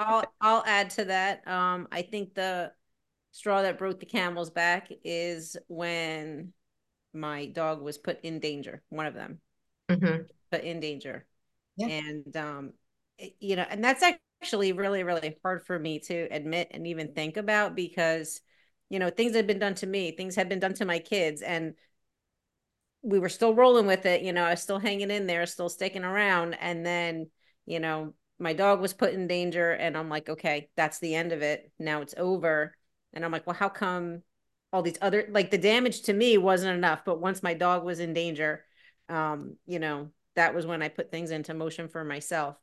I'll 0.00 0.24
I'll 0.40 0.64
add 0.66 0.90
to 0.90 1.04
that. 1.06 1.46
Um, 1.46 1.88
I 1.92 2.02
think 2.02 2.34
the 2.34 2.72
straw 3.32 3.62
that 3.62 3.78
broke 3.78 4.00
the 4.00 4.06
camel's 4.06 4.50
back 4.50 4.88
is 5.04 5.56
when 5.68 6.52
my 7.12 7.46
dog 7.46 7.82
was 7.82 7.98
put 7.98 8.20
in 8.22 8.40
danger. 8.40 8.82
One 8.90 9.06
of 9.06 9.14
them 9.14 9.40
Mhm. 9.88 10.30
put 10.50 10.64
in 10.64 10.80
danger, 10.80 11.26
Yeah. 11.76 11.88
and 11.88 12.36
um, 12.36 12.72
it- 13.18 13.36
you 13.40 13.56
know, 13.56 13.66
and 13.68 13.82
that's 13.84 14.04
actually 14.42 14.72
really 14.72 15.04
really 15.04 15.38
hard 15.42 15.64
for 15.66 15.78
me 15.78 16.00
to 16.00 16.28
admit 16.30 16.68
and 16.72 16.86
even 16.86 17.14
think 17.14 17.36
about 17.36 17.74
because 17.76 18.40
you 18.88 18.98
know 18.98 19.10
things 19.10 19.34
had 19.36 19.46
been 19.46 19.58
done 19.58 19.74
to 19.76 19.86
me, 19.86 20.12
things 20.12 20.36
had 20.36 20.48
been 20.48 20.60
done 20.60 20.74
to 20.74 20.84
my 20.84 20.98
kids, 20.98 21.42
and 21.42 21.74
we 23.02 23.18
were 23.18 23.28
still 23.28 23.54
rolling 23.54 23.86
with 23.86 24.06
it. 24.06 24.22
You 24.22 24.32
know, 24.32 24.44
I 24.44 24.50
was 24.50 24.62
still 24.62 24.78
hanging 24.78 25.10
in 25.10 25.26
there, 25.26 25.46
still 25.46 25.68
sticking 25.68 26.04
around, 26.04 26.54
and 26.54 26.84
then 26.84 27.30
you 27.66 27.80
know 27.80 28.14
my 28.38 28.52
dog 28.52 28.80
was 28.80 28.94
put 28.94 29.12
in 29.12 29.26
danger 29.26 29.70
and 29.72 29.98
i'm 29.98 30.08
like 30.08 30.30
okay 30.30 30.70
that's 30.74 30.98
the 30.98 31.14
end 31.14 31.30
of 31.30 31.42
it 31.42 31.70
now 31.78 32.00
it's 32.00 32.14
over 32.16 32.74
and 33.12 33.22
i'm 33.22 33.30
like 33.30 33.46
well 33.46 33.54
how 33.54 33.68
come 33.68 34.22
all 34.72 34.82
these 34.82 34.98
other 35.00 35.26
like 35.30 35.50
the 35.50 35.58
damage 35.58 36.02
to 36.02 36.12
me 36.12 36.38
wasn't 36.38 36.76
enough 36.76 37.04
but 37.04 37.20
once 37.20 37.42
my 37.42 37.54
dog 37.54 37.84
was 37.84 38.00
in 38.00 38.12
danger 38.14 38.64
um 39.08 39.56
you 39.66 39.78
know 39.78 40.08
that 40.36 40.54
was 40.54 40.66
when 40.66 40.82
i 40.82 40.88
put 40.88 41.10
things 41.10 41.30
into 41.30 41.54
motion 41.54 41.88
for 41.88 42.04
myself 42.04 42.56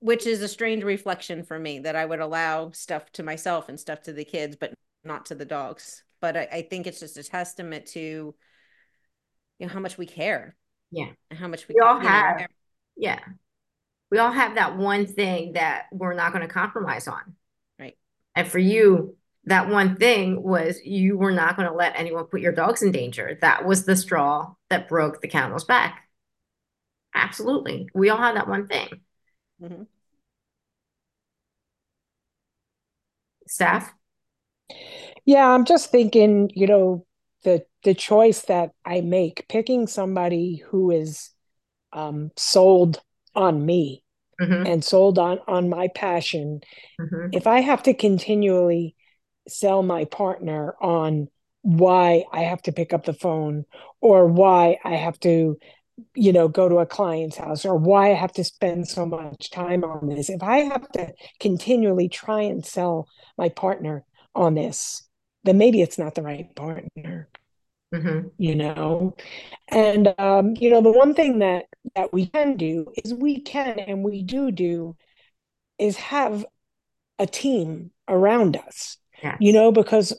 which 0.00 0.26
is 0.26 0.42
a 0.42 0.48
strange 0.48 0.84
reflection 0.84 1.42
for 1.42 1.58
me 1.58 1.80
that 1.80 1.96
i 1.96 2.04
would 2.04 2.20
allow 2.20 2.70
stuff 2.70 3.10
to 3.12 3.22
myself 3.22 3.68
and 3.68 3.80
stuff 3.80 4.02
to 4.02 4.12
the 4.12 4.24
kids 4.24 4.56
but 4.56 4.72
not 5.02 5.26
to 5.26 5.34
the 5.34 5.44
dogs 5.44 6.04
but 6.20 6.36
i, 6.36 6.48
I 6.52 6.62
think 6.62 6.86
it's 6.86 7.00
just 7.00 7.16
a 7.18 7.22
testament 7.24 7.86
to 7.88 8.00
you 9.58 9.66
know 9.66 9.72
how 9.72 9.80
much 9.80 9.96
we 9.98 10.06
care 10.06 10.56
Yeah. 10.90 11.10
and 11.30 11.38
how 11.38 11.48
much 11.48 11.66
we 11.68 11.74
We 11.76 11.80
all 11.80 12.00
know, 12.00 12.08
have. 12.08 12.46
Yeah. 12.96 13.18
We 14.10 14.18
all 14.18 14.30
have 14.32 14.56
that 14.56 14.76
one 14.76 15.06
thing 15.06 15.52
that 15.54 15.86
we're 15.92 16.14
not 16.14 16.32
going 16.32 16.46
to 16.46 16.52
compromise 16.52 17.08
on. 17.08 17.34
Right. 17.78 17.96
And 18.34 18.46
for 18.46 18.58
you, 18.58 19.16
that 19.46 19.68
one 19.68 19.96
thing 19.96 20.42
was 20.42 20.80
you 20.84 21.18
were 21.18 21.32
not 21.32 21.56
going 21.56 21.68
to 21.68 21.74
let 21.74 21.98
anyone 21.98 22.24
put 22.24 22.40
your 22.40 22.52
dogs 22.52 22.82
in 22.82 22.92
danger. 22.92 23.38
That 23.40 23.64
was 23.66 23.84
the 23.84 23.96
straw 23.96 24.54
that 24.70 24.88
broke 24.88 25.20
the 25.20 25.28
camel's 25.28 25.64
back. 25.64 26.08
Absolutely. 27.14 27.88
We 27.94 28.10
all 28.10 28.18
have 28.18 28.34
that 28.34 28.48
one 28.48 28.66
thing. 28.66 29.00
Mhm. 29.62 29.86
Steph? 33.46 33.92
Yeah, 35.24 35.48
I'm 35.48 35.64
just 35.64 35.90
thinking, 35.90 36.50
you 36.54 36.66
know, 36.66 37.06
the 37.44 37.64
the 37.82 37.94
choice 37.94 38.42
that 38.42 38.70
I 38.84 39.02
make, 39.02 39.46
picking 39.48 39.86
somebody 39.86 40.56
who 40.56 40.90
is 40.90 41.30
um, 41.92 42.30
sold 42.36 43.00
on 43.34 43.64
me 43.64 44.00
Mm-hmm. 44.40 44.66
and 44.66 44.84
sold 44.84 45.16
on 45.16 45.38
on 45.46 45.68
my 45.68 45.86
passion. 45.94 46.60
Mm-hmm. 47.00 47.28
If 47.30 47.46
I 47.46 47.60
have 47.60 47.84
to 47.84 47.94
continually 47.94 48.96
sell 49.48 49.82
my 49.82 50.04
partner 50.06 50.74
on 50.80 51.28
why 51.62 52.24
I 52.32 52.42
have 52.42 52.62
to 52.62 52.72
pick 52.72 52.92
up 52.92 53.04
the 53.04 53.14
phone 53.14 53.64
or 54.00 54.26
why 54.26 54.78
I 54.84 54.96
have 54.96 55.18
to, 55.20 55.58
you 56.14 56.32
know, 56.32 56.48
go 56.48 56.68
to 56.68 56.78
a 56.78 56.86
client's 56.86 57.36
house 57.36 57.64
or 57.64 57.76
why 57.76 58.10
I 58.10 58.14
have 58.14 58.32
to 58.34 58.44
spend 58.44 58.88
so 58.88 59.06
much 59.06 59.50
time 59.50 59.84
on 59.84 60.08
this, 60.08 60.28
if 60.28 60.42
I 60.42 60.58
have 60.58 60.88
to 60.92 61.12
continually 61.40 62.08
try 62.08 62.42
and 62.42 62.64
sell 62.64 63.08
my 63.38 63.48
partner 63.48 64.04
on 64.34 64.54
this, 64.54 65.06
then 65.44 65.58
maybe 65.58 65.80
it's 65.82 65.98
not 65.98 66.14
the 66.14 66.22
right 66.22 66.54
partner 66.54 67.28
Mm-hmm. 67.94 68.28
you 68.38 68.56
know? 68.56 69.14
And 69.68 70.14
um 70.18 70.54
you 70.56 70.70
know 70.70 70.80
the 70.80 70.90
one 70.90 71.14
thing 71.14 71.38
that 71.40 71.66
that 71.94 72.12
we 72.12 72.26
can 72.26 72.56
do 72.56 72.92
is 73.04 73.14
we 73.14 73.40
can 73.40 73.78
and 73.78 74.02
we 74.02 74.22
do 74.22 74.50
do 74.50 74.96
is 75.78 75.96
have 75.96 76.44
a 77.20 77.26
team 77.26 77.92
around 78.08 78.56
us 78.56 78.96
Yes. 79.24 79.36
you 79.40 79.52
know 79.52 79.72
because 79.72 80.12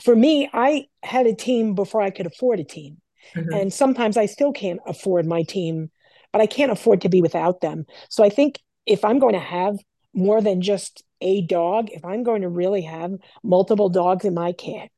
for 0.00 0.14
me 0.16 0.48
i 0.52 0.86
had 1.02 1.26
a 1.26 1.34
team 1.34 1.74
before 1.74 2.00
i 2.00 2.10
could 2.10 2.26
afford 2.26 2.60
a 2.60 2.64
team 2.64 3.00
Mhm. 3.34 3.54
and 3.60 3.72
sometimes 3.72 4.16
i 4.16 4.26
still 4.26 4.52
can't 4.52 4.80
afford 4.86 5.26
my 5.26 5.42
team 5.42 5.90
but 6.32 6.40
i 6.40 6.46
can't 6.46 6.72
afford 6.72 7.00
to 7.02 7.08
be 7.08 7.20
without 7.20 7.60
them 7.60 7.84
so 8.08 8.22
i 8.24 8.28
think 8.28 8.60
if 8.86 9.04
i'm 9.04 9.18
going 9.18 9.34
to 9.34 9.40
have 9.58 9.76
more 10.14 10.40
than 10.40 10.60
just 10.60 11.02
a 11.20 11.42
dog 11.42 11.88
if 11.90 12.04
i'm 12.04 12.22
going 12.22 12.42
to 12.42 12.48
really 12.48 12.82
have 12.82 13.12
multiple 13.42 13.88
dogs 13.88 14.24
in 14.24 14.34
my 14.34 14.52
care 14.52 14.88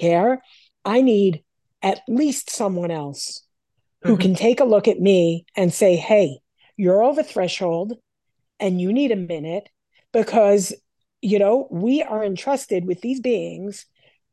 care 0.00 0.42
i 0.84 1.00
need 1.00 1.42
at 1.82 2.00
least 2.08 2.50
someone 2.50 2.90
else 2.90 3.42
who 4.02 4.16
Mhm. 4.16 4.20
can 4.20 4.34
take 4.34 4.60
a 4.60 4.64
look 4.64 4.88
at 4.88 5.00
me 5.00 5.44
and 5.56 5.72
say 5.72 5.96
hey 5.96 6.38
you're 6.76 7.02
over 7.02 7.22
threshold 7.22 7.92
and 8.60 8.80
you 8.80 8.92
need 8.92 9.12
a 9.12 9.16
minute 9.16 9.68
because 10.12 10.72
you 11.24 11.38
know 11.38 11.66
we 11.70 12.02
are 12.02 12.22
entrusted 12.22 12.84
with 12.84 13.00
these 13.00 13.20
beings 13.20 13.86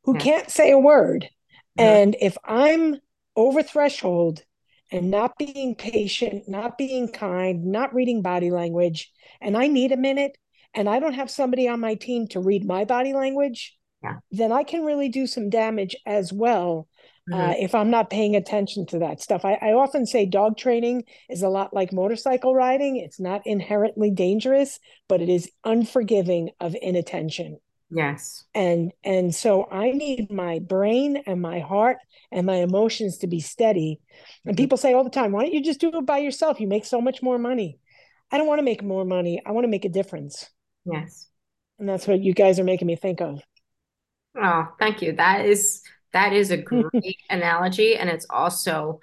who 0.04 0.14
hmm. 0.14 0.20
can't 0.20 0.50
say 0.50 0.72
a 0.72 0.78
word. 0.80 1.30
And 1.78 2.18
if 2.20 2.38
i'm 2.44 2.98
over 3.36 3.64
threshold 3.64 4.44
and 4.92 5.10
not 5.10 5.38
being 5.38 5.74
patient 5.74 6.50
not 6.50 6.78
being 6.78 7.08
kind 7.08 7.66
not 7.66 7.94
reading 7.94 8.22
body 8.22 8.52
language 8.52 9.10
and 9.40 9.58
i 9.58 9.68
need 9.68 9.94
a 9.94 9.98
minute 9.98 10.38
and 10.74 10.90
i 10.90 11.00
don't 11.00 11.14
have 11.14 11.32
somebody 11.32 11.68
on 11.70 11.80
my 11.80 11.96
team 11.96 12.28
to 12.28 12.42
read 12.42 12.66
my 12.66 12.84
body 12.84 13.14
language 13.14 13.78
Yeah. 14.04 14.18
then 14.32 14.52
i 14.52 14.64
can 14.64 14.84
really 14.84 15.08
do 15.08 15.28
some 15.28 15.50
damage 15.50 15.96
as 16.06 16.34
well 16.34 16.90
uh, 17.32 17.36
Mhm. 17.36 17.64
if 17.64 17.76
i'm 17.76 17.90
not 17.92 18.10
paying 18.10 18.36
attention 18.36 18.86
to 18.88 19.00
that 19.00 19.22
stuff 19.22 19.46
I, 19.46 19.54
I 19.62 19.74
often 19.74 20.06
say 20.06 20.26
dog 20.26 20.58
training 20.58 21.04
is 21.30 21.44
a 21.44 21.50
lot 21.50 21.74
like 21.74 21.94
motorcycle 21.94 22.56
riding 22.56 22.98
it's 22.98 23.20
not 23.20 23.42
inherently 23.46 24.10
dangerous 24.12 24.80
but 25.08 25.22
it 25.22 25.30
is 25.30 25.50
unforgiving 25.64 26.50
of 26.60 26.76
inattention 26.82 27.60
Yes. 27.94 28.46
and 28.56 28.92
and 29.04 29.36
so 29.36 29.68
i 29.72 29.92
need 29.92 30.32
my 30.32 30.60
brain 30.60 31.22
and 31.28 31.42
my 31.42 31.60
heart 31.60 31.98
and 32.32 32.46
my 32.48 32.56
emotions 32.56 33.18
to 33.20 33.28
be 33.28 33.40
steady 33.40 34.00
and 34.46 34.56
Mhm. 34.56 34.58
people 34.58 34.78
say 34.78 34.94
all 34.94 35.04
the 35.04 35.10
time 35.10 35.32
why 35.32 35.44
don't 35.44 35.54
you 35.54 35.62
just 35.64 35.82
do 35.82 35.90
it 35.96 36.06
by 36.06 36.18
yourself 36.20 36.60
you 36.60 36.68
make 36.68 36.86
so 36.86 37.02
much 37.02 37.22
more 37.22 37.38
money 37.38 37.78
i 38.32 38.38
don't 38.38 38.48
want 38.48 38.60
to 38.60 38.64
make 38.72 38.82
more 38.82 39.06
money 39.06 39.42
i 39.46 39.52
want 39.52 39.66
to 39.66 39.70
make 39.76 39.86
a 39.86 39.90
difference 39.90 40.50
Yes. 40.86 41.28
and 41.78 41.88
that's 41.88 42.08
what 42.08 42.20
you 42.22 42.34
guys 42.34 42.60
are 42.60 42.64
making 42.64 42.88
me 42.88 42.96
think 42.96 43.22
of 43.22 43.42
Oh, 44.34 44.68
thank 44.80 45.02
you. 45.02 45.12
That 45.12 45.46
is 45.46 45.84
that 46.14 46.34
is 46.34 46.52
a 46.52 46.58
hmm. 46.62 46.82
great 46.82 47.20
analogy, 47.30 47.96
and 47.96 48.10
it's 48.10 48.26
also 48.30 49.00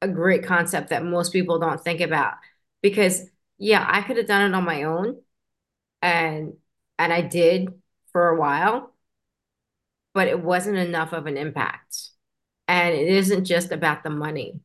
a 0.00 0.08
great 0.08 0.44
concept 0.44 0.90
that 0.90 1.04
most 1.04 1.32
people 1.32 1.58
don't 1.58 1.82
think 1.82 2.00
about. 2.00 2.34
Because 2.82 3.22
yeah, 3.58 3.86
I 3.88 4.02
could 4.02 4.16
have 4.16 4.26
done 4.26 4.52
it 4.52 4.56
on 4.56 4.64
my 4.64 4.84
own, 4.84 5.20
and 6.02 6.54
and 6.98 7.12
I 7.12 7.22
did 7.22 7.68
for 8.12 8.28
a 8.28 8.38
while, 8.38 8.94
but 10.12 10.28
it 10.28 10.40
wasn't 10.40 10.76
enough 10.76 11.12
of 11.12 11.26
an 11.26 11.36
impact. 11.36 12.10
And 12.66 12.94
it 12.94 13.08
isn't 13.08 13.44
just 13.44 13.72
about 13.72 14.02
the 14.02 14.10
money, 14.10 14.60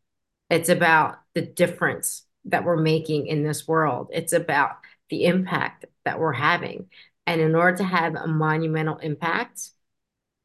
it's 0.49 0.69
about 0.69 1.19
the 1.33 1.41
difference 1.41 2.25
that 2.45 2.63
we're 2.63 2.77
making 2.77 3.27
in 3.27 3.43
this 3.43 3.67
world. 3.67 4.09
It's 4.13 4.33
about 4.33 4.77
the 5.09 5.25
impact 5.25 5.85
that 6.05 6.19
we're 6.19 6.33
having. 6.33 6.89
And 7.27 7.41
in 7.41 7.55
order 7.55 7.77
to 7.77 7.83
have 7.83 8.15
a 8.15 8.27
monumental 8.27 8.97
impact, 8.97 9.69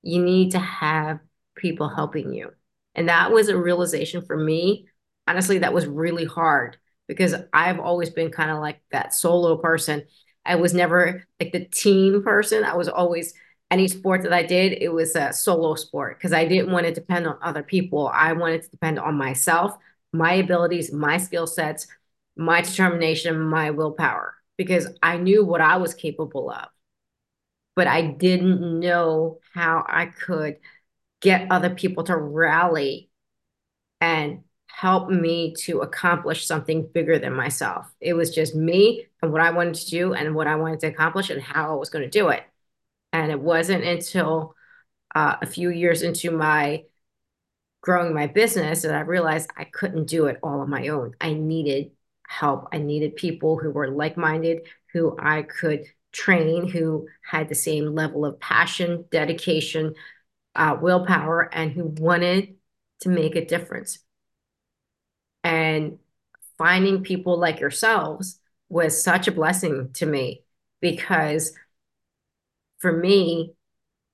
you 0.05 0.23
need 0.23 0.53
to 0.53 0.59
have 0.59 1.19
people 1.57 1.89
helping 1.89 2.33
you. 2.33 2.51
And 2.95 3.09
that 3.09 3.33
was 3.33 3.49
a 3.49 3.59
realization 3.59 4.25
for 4.25 4.37
me. 4.37 4.89
Honestly, 5.27 5.59
that 5.59 5.73
was 5.73 5.87
really 5.87 6.25
hard 6.25 6.77
because 7.09 7.35
I've 7.53 7.81
always 7.81 8.11
been 8.11 8.31
kind 8.31 8.51
of 8.51 8.59
like 8.59 8.81
that 8.93 9.15
solo 9.15 9.57
person. 9.57 10.05
I 10.45 10.57
was 10.57 10.75
never 10.75 11.27
like 11.41 11.53
the 11.53 11.65
team 11.65 12.23
person. 12.23 12.65
I 12.65 12.77
was 12.77 12.89
always 12.89 13.35
any 13.71 13.89
sport 13.89 14.23
that 14.23 14.33
I 14.33 14.43
did, 14.43 14.79
it 14.81 14.91
was 14.91 15.17
a 15.17 15.33
solo 15.33 15.75
sport 15.75 16.19
because 16.19 16.33
I 16.33 16.45
didn't 16.45 16.71
want 16.71 16.87
to 16.87 16.93
depend 16.93 17.27
on 17.27 17.39
other 17.43 17.63
people. 17.63 18.09
I 18.09 18.33
wanted 18.33 18.63
to 18.63 18.71
depend 18.71 18.99
on 18.99 19.17
myself, 19.17 19.77
my 20.13 20.35
abilities, 20.35 20.93
my 20.93 21.17
skill 21.17 21.47
sets, 21.47 21.89
my 22.37 22.61
determination, 22.61 23.41
my 23.41 23.71
willpower, 23.71 24.35
because 24.57 24.87
I 25.03 25.17
knew 25.17 25.45
what 25.45 25.61
I 25.61 25.79
was 25.79 25.95
capable 25.95 26.51
of. 26.51 26.69
But 27.77 27.87
I 27.87 28.03
didn't 28.03 28.81
know 28.81 29.41
how 29.53 29.85
I 29.87 30.07
could 30.07 30.57
get 31.21 31.51
other 31.51 31.71
people 31.71 32.05
to 32.05 32.17
rally 32.17 33.11
and 34.01 34.45
help 34.67 35.09
me 35.09 35.55
to 35.55 35.81
accomplish 35.81 36.47
something 36.47 36.89
bigger 36.93 37.19
than 37.19 37.33
myself. 37.33 37.87
It 38.01 38.15
was 38.15 38.35
just 38.35 38.55
me 38.55 39.07
and 39.23 39.33
what 39.33 39.41
I 39.41 39.51
wanted 39.51 39.75
to 39.77 39.91
do 39.91 40.15
and 40.15 40.35
what 40.35 40.47
I 40.47 40.57
wanted 40.57 40.81
to 40.81 40.89
accomplish 40.89 41.31
and 41.31 41.41
how 41.41 41.73
I 41.73 41.77
was 41.77 41.91
going 41.91 42.05
to 42.05 42.11
do 42.11 42.29
it. 42.29 42.43
And 43.13 43.31
it 43.31 43.41
wasn't 43.41 43.85
until 43.85 44.55
uh, 45.15 45.37
a 45.41 45.47
few 45.47 45.71
years 45.71 46.03
into 46.03 46.31
my 46.31 46.85
growing 47.81 48.15
my 48.15 48.27
business 48.27 48.83
that 48.83 48.95
I 48.95 49.01
realized 49.01 49.51
I 49.57 49.65
couldn't 49.65 50.07
do 50.07 50.27
it 50.27 50.39
all 50.43 50.61
on 50.61 50.71
my 50.71 50.89
own. 50.89 51.15
I 51.21 51.35
needed 51.35 51.93
help. 52.27 52.69
I 52.73 52.79
needed 52.79 53.15
people 53.17 53.59
who 53.59 53.71
were 53.71 53.89
like 53.89 54.17
minded, 54.17 54.67
who 54.93 55.17
I 55.19 55.43
could 55.43 55.85
train, 56.15 56.69
who 56.69 57.09
had 57.29 57.49
the 57.49 57.55
same 57.55 57.95
level 57.95 58.25
of 58.25 58.41
passion, 58.41 59.05
dedication, 59.11 59.95
uh, 60.55 60.77
willpower, 60.81 61.53
and 61.53 61.73
who 61.73 61.85
wanted 61.85 62.57
to 63.01 63.09
make 63.11 63.37
a 63.37 63.45
difference. 63.45 63.99
And 65.43 65.99
finding 66.57 67.03
people 67.03 67.39
like 67.39 67.61
yourselves 67.61 68.39
was 68.69 69.03
such 69.03 69.29
a 69.29 69.33
blessing 69.33 69.91
to 69.95 70.07
me 70.07 70.43
because 70.81 71.53
for 72.79 72.93
me 72.93 73.55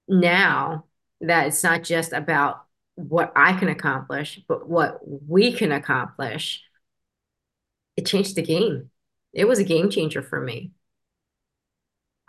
now 0.09 0.85
that 1.21 1.49
it's 1.49 1.63
not 1.63 1.83
just 1.83 2.13
about 2.13 2.65
what 2.95 3.33
I 3.37 3.53
can 3.55 3.69
accomplish, 3.69 4.41
but 4.49 4.69
what 4.69 5.01
we 5.05 5.53
can 5.53 5.73
accomplish, 5.73 6.63
it 7.97 8.07
changed 8.07 8.37
the 8.37 8.43
game. 8.43 8.91
It 9.33 9.47
was 9.47 9.59
a 9.59 9.65
game 9.65 9.91
changer 9.91 10.23
for 10.23 10.41
me, 10.41 10.73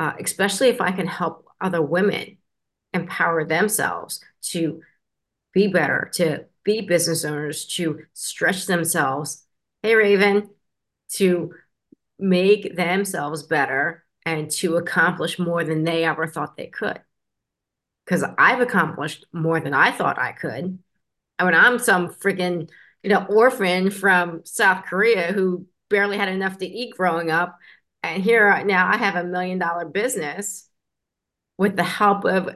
uh, 0.02 0.14
especially 0.20 0.70
if 0.70 0.82
I 0.82 0.92
can 0.92 1.06
help 1.06 1.46
other 1.62 1.80
women 1.80 2.38
empower 2.92 3.46
themselves 3.46 4.20
to 4.42 4.82
be 5.54 5.68
better, 5.68 6.10
to 6.16 6.46
be 6.64 6.82
business 6.82 7.24
owners, 7.24 7.68
to 7.76 8.00
stretch 8.14 8.66
themselves. 8.66 9.46
Hey, 9.84 9.94
Raven, 9.94 10.50
to 11.18 11.54
make 12.18 12.76
themselves 12.76 13.44
better 13.44 14.04
and 14.26 14.50
to 14.50 14.78
accomplish 14.78 15.38
more 15.38 15.64
than 15.64 15.84
they 15.84 16.04
ever 16.04 16.26
thought 16.26 16.58
they 16.58 16.66
could. 16.66 17.00
Because 18.04 18.26
I've 18.40 18.60
accomplished 18.60 19.28
more 19.32 19.60
than 19.60 19.76
I 19.76 19.92
thought 19.92 20.18
I 20.18 20.32
could. 20.32 20.80
I 21.38 21.46
mean, 21.46 21.54
I'm 21.54 21.78
some 21.78 22.10
freaking, 22.10 22.72
you 23.04 23.12
know, 23.12 23.24
orphan 23.30 23.92
from 23.92 24.42
South 24.46 24.84
Korea 24.86 25.32
who 25.32 25.68
barely 25.92 26.18
had 26.18 26.30
enough 26.30 26.58
to 26.58 26.66
eat 26.66 26.98
growing 26.98 27.30
up. 27.30 27.56
And 28.04 28.24
here 28.24 28.48
right 28.48 28.66
now 28.66 28.88
I 28.88 28.98
have 28.98 29.16
a 29.16 29.24
million 29.24 29.60
dollar 29.60 29.86
business 29.86 30.68
with 31.58 31.76
the 31.76 31.84
help 31.84 32.26
of 32.26 32.50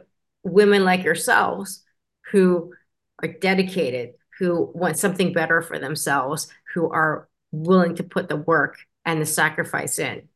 women 0.44 0.84
like 0.84 1.04
yourselves 1.04 1.84
who 2.32 2.74
are 3.22 3.30
dedicated, 3.30 4.14
who 4.40 4.72
want 4.74 4.98
something 4.98 5.34
better 5.34 5.62
for 5.62 5.80
themselves, 5.80 6.48
who 6.74 6.90
are 6.90 7.30
willing 7.52 7.96
to 7.96 8.04
put 8.04 8.30
the 8.30 8.36
work 8.36 8.78
and 9.06 9.22
the 9.22 9.26
sacrifice 9.26 10.00
in. 10.00 10.28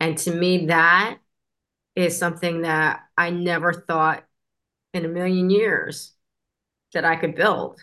And 0.00 0.18
to 0.18 0.34
me, 0.34 0.66
that 0.66 1.18
is 1.94 2.18
something 2.18 2.62
that 2.62 3.00
I 3.16 3.30
never 3.30 3.72
thought 3.72 4.24
in 4.92 5.04
a 5.04 5.08
million 5.08 5.50
years 5.50 6.12
that 6.92 7.04
I 7.04 7.16
could 7.16 7.34
build. 7.34 7.80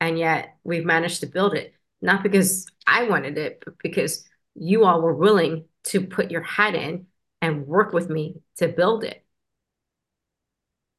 And 0.00 0.18
yet 0.18 0.56
we've 0.64 0.84
managed 0.84 1.20
to 1.20 1.26
build 1.26 1.54
it, 1.54 1.74
not 2.00 2.22
because 2.22 2.66
I 2.86 3.04
wanted 3.04 3.36
it, 3.36 3.62
but 3.64 3.74
because 3.82 4.24
you 4.54 4.84
all 4.84 5.02
were 5.02 5.14
willing 5.14 5.64
to 5.84 6.00
put 6.00 6.30
your 6.30 6.42
head 6.42 6.74
in 6.74 7.06
and 7.42 7.66
work 7.66 7.92
with 7.92 8.10
me 8.10 8.42
to 8.58 8.68
build 8.68 9.04
it. 9.04 9.24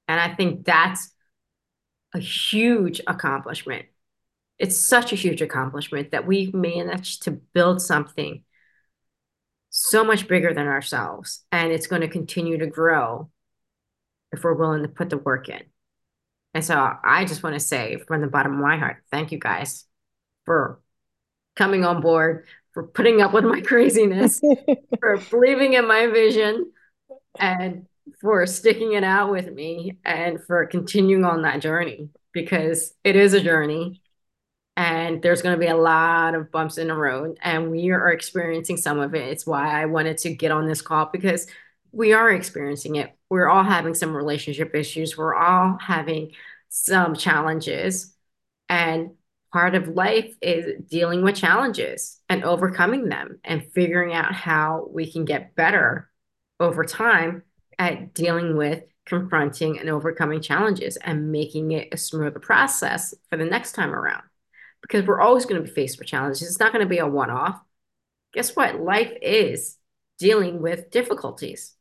And 0.07 0.19
I 0.19 0.33
think 0.33 0.65
that's 0.65 1.13
a 2.13 2.19
huge 2.19 3.01
accomplishment. 3.07 3.85
It's 4.59 4.77
such 4.77 5.13
a 5.13 5.15
huge 5.15 5.41
accomplishment 5.41 6.11
that 6.11 6.27
we've 6.27 6.53
managed 6.53 7.23
to 7.23 7.31
build 7.31 7.81
something 7.81 8.43
so 9.69 10.03
much 10.03 10.27
bigger 10.27 10.53
than 10.53 10.67
ourselves. 10.67 11.43
And 11.51 11.71
it's 11.71 11.87
going 11.87 12.01
to 12.01 12.07
continue 12.07 12.57
to 12.57 12.67
grow 12.67 13.29
if 14.31 14.43
we're 14.43 14.53
willing 14.53 14.83
to 14.83 14.89
put 14.89 15.09
the 15.09 15.17
work 15.17 15.49
in. 15.49 15.61
And 16.53 16.63
so 16.63 16.75
I 17.03 17.25
just 17.25 17.43
want 17.43 17.53
to 17.55 17.59
say 17.59 17.97
from 18.07 18.21
the 18.21 18.27
bottom 18.27 18.53
of 18.53 18.59
my 18.59 18.77
heart, 18.77 18.97
thank 19.09 19.31
you 19.31 19.39
guys 19.39 19.85
for 20.45 20.81
coming 21.55 21.85
on 21.85 22.01
board, 22.01 22.45
for 22.73 22.83
putting 22.83 23.21
up 23.21 23.33
with 23.33 23.43
my 23.43 23.61
craziness, 23.61 24.39
for 24.99 25.17
believing 25.29 25.73
in 25.73 25.87
my 25.87 26.07
vision, 26.07 26.71
and 27.39 27.87
for 28.19 28.45
sticking 28.45 28.93
it 28.93 29.03
out 29.03 29.31
with 29.31 29.51
me 29.51 29.97
and 30.03 30.43
for 30.43 30.65
continuing 30.65 31.23
on 31.23 31.43
that 31.43 31.61
journey 31.61 32.09
because 32.33 32.93
it 33.03 33.15
is 33.15 33.33
a 33.33 33.41
journey 33.41 34.01
and 34.77 35.21
there's 35.21 35.41
going 35.41 35.53
to 35.55 35.59
be 35.59 35.67
a 35.67 35.75
lot 35.75 36.33
of 36.33 36.51
bumps 36.51 36.77
in 36.77 36.87
the 36.87 36.95
road 36.95 37.37
and 37.41 37.71
we 37.71 37.91
are 37.91 38.11
experiencing 38.11 38.77
some 38.77 38.99
of 38.99 39.13
it. 39.15 39.27
It's 39.27 39.45
why 39.45 39.81
i 39.81 39.85
wanted 39.85 40.17
to 40.19 40.33
get 40.33 40.51
on 40.51 40.67
this 40.67 40.81
call 40.81 41.09
because 41.11 41.47
we 41.91 42.13
are 42.13 42.31
experiencing 42.31 42.95
it. 42.95 43.15
We're 43.29 43.49
all 43.49 43.63
having 43.63 43.93
some 43.93 44.15
relationship 44.15 44.73
issues. 44.75 45.17
We're 45.17 45.35
all 45.35 45.77
having 45.79 46.31
some 46.69 47.15
challenges 47.15 48.15
and 48.69 49.11
part 49.51 49.75
of 49.75 49.89
life 49.89 50.33
is 50.41 50.81
dealing 50.89 51.23
with 51.23 51.35
challenges 51.35 52.19
and 52.29 52.43
overcoming 52.43 53.09
them 53.09 53.39
and 53.43 53.71
figuring 53.73 54.13
out 54.13 54.33
how 54.33 54.87
we 54.91 55.11
can 55.11 55.25
get 55.25 55.55
better 55.55 56.09
over 56.59 56.83
time 56.83 57.43
at 57.77 58.13
dealing 58.13 58.55
with 58.55 58.83
confronting 59.05 59.79
and 59.79 59.89
overcoming 59.89 60.41
challenges 60.41 60.95
and 60.97 61.31
making 61.31 61.71
it 61.71 61.89
a 61.91 61.97
smoother 61.97 62.39
process 62.39 63.13
for 63.29 63.37
the 63.37 63.45
next 63.45 63.73
time 63.73 63.93
around 63.93 64.23
because 64.81 65.05
we're 65.05 65.21
always 65.21 65.45
going 65.45 65.61
to 65.61 65.67
be 65.67 65.73
faced 65.73 65.99
with 65.99 66.07
challenges. 66.07 66.43
It's 66.43 66.59
not 66.59 66.71
going 66.71 66.85
to 66.85 66.89
be 66.89 66.99
a 66.99 67.07
one 67.07 67.29
off. 67.29 67.59
Guess 68.33 68.55
what? 68.55 68.79
Life 68.79 69.11
is 69.21 69.77
dealing 70.17 70.61
with 70.61 70.91
difficulties. 70.91 71.73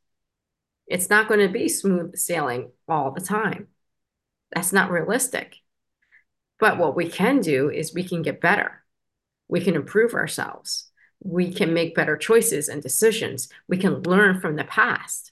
It's 0.87 1.09
not 1.09 1.27
going 1.27 1.39
to 1.39 1.47
be 1.47 1.69
smooth 1.69 2.15
sailing 2.17 2.71
all 2.87 3.11
the 3.11 3.21
time. 3.21 3.67
That's 4.51 4.73
not 4.73 4.91
realistic. 4.91 5.60
But 6.61 6.77
what 6.77 6.95
we 6.95 7.09
can 7.09 7.41
do 7.41 7.71
is 7.71 7.93
we 7.93 8.03
can 8.03 8.21
get 8.21 8.39
better. 8.39 8.83
We 9.49 9.61
can 9.61 9.75
improve 9.75 10.13
ourselves. 10.13 10.91
We 11.19 11.51
can 11.51 11.73
make 11.73 11.95
better 11.95 12.15
choices 12.15 12.69
and 12.69 12.83
decisions. 12.83 13.49
We 13.67 13.77
can 13.77 14.03
learn 14.03 14.39
from 14.39 14.55
the 14.55 14.63
past 14.63 15.31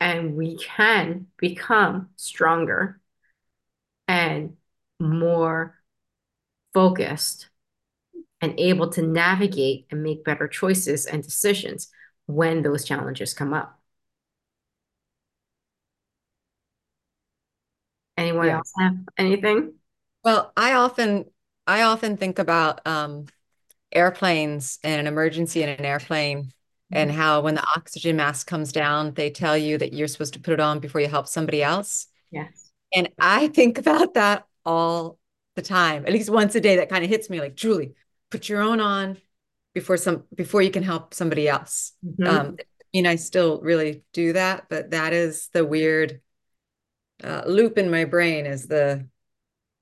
and 0.00 0.36
we 0.36 0.56
can 0.56 1.26
become 1.38 2.10
stronger 2.14 3.00
and 4.06 4.56
more 5.00 5.76
focused 6.72 7.48
and 8.40 8.54
able 8.58 8.90
to 8.90 9.02
navigate 9.02 9.86
and 9.90 10.04
make 10.04 10.24
better 10.24 10.46
choices 10.46 11.04
and 11.04 11.22
decisions 11.24 11.90
when 12.26 12.62
those 12.62 12.84
challenges 12.84 13.34
come 13.34 13.52
up. 13.52 13.80
Anyone 18.16 18.46
yeah. 18.46 18.58
else 18.58 18.72
have 18.78 18.96
anything? 19.18 19.74
Well, 20.24 20.52
I 20.56 20.74
often 20.74 21.26
I 21.66 21.82
often 21.82 22.16
think 22.16 22.38
about 22.38 22.86
um, 22.86 23.26
airplanes 23.92 24.78
and 24.82 25.00
an 25.00 25.06
emergency 25.06 25.62
in 25.62 25.68
an 25.68 25.84
airplane 25.84 26.52
and 26.90 27.10
mm-hmm. 27.10 27.18
how 27.18 27.40
when 27.40 27.54
the 27.54 27.66
oxygen 27.76 28.16
mask 28.16 28.46
comes 28.46 28.72
down, 28.72 29.14
they 29.14 29.30
tell 29.30 29.56
you 29.56 29.78
that 29.78 29.92
you're 29.92 30.08
supposed 30.08 30.34
to 30.34 30.40
put 30.40 30.54
it 30.54 30.60
on 30.60 30.80
before 30.80 31.00
you 31.00 31.08
help 31.08 31.26
somebody 31.26 31.62
else. 31.62 32.06
Yes. 32.30 32.70
And 32.94 33.10
I 33.18 33.48
think 33.48 33.78
about 33.78 34.14
that 34.14 34.46
all 34.64 35.18
the 35.56 35.62
time, 35.62 36.04
at 36.06 36.12
least 36.12 36.30
once 36.30 36.54
a 36.54 36.60
day, 36.60 36.76
that 36.76 36.88
kind 36.88 37.04
of 37.04 37.10
hits 37.10 37.30
me 37.30 37.40
like, 37.40 37.54
Julie, 37.54 37.94
put 38.30 38.48
your 38.48 38.60
own 38.60 38.80
on 38.80 39.18
before 39.74 39.96
some 39.96 40.24
before 40.34 40.62
you 40.62 40.70
can 40.70 40.82
help 40.82 41.14
somebody 41.14 41.48
else. 41.48 41.92
Mm-hmm. 42.04 42.26
Um, 42.26 42.56
I 42.60 42.64
mean, 42.92 43.06
I 43.06 43.16
still 43.16 43.60
really 43.60 44.04
do 44.12 44.32
that, 44.34 44.66
but 44.68 44.90
that 44.90 45.12
is 45.12 45.48
the 45.52 45.64
weird 45.64 46.20
uh, 47.22 47.42
loop 47.46 47.78
in 47.78 47.90
my 47.90 48.04
brain 48.04 48.46
is 48.46 48.66
the 48.66 49.06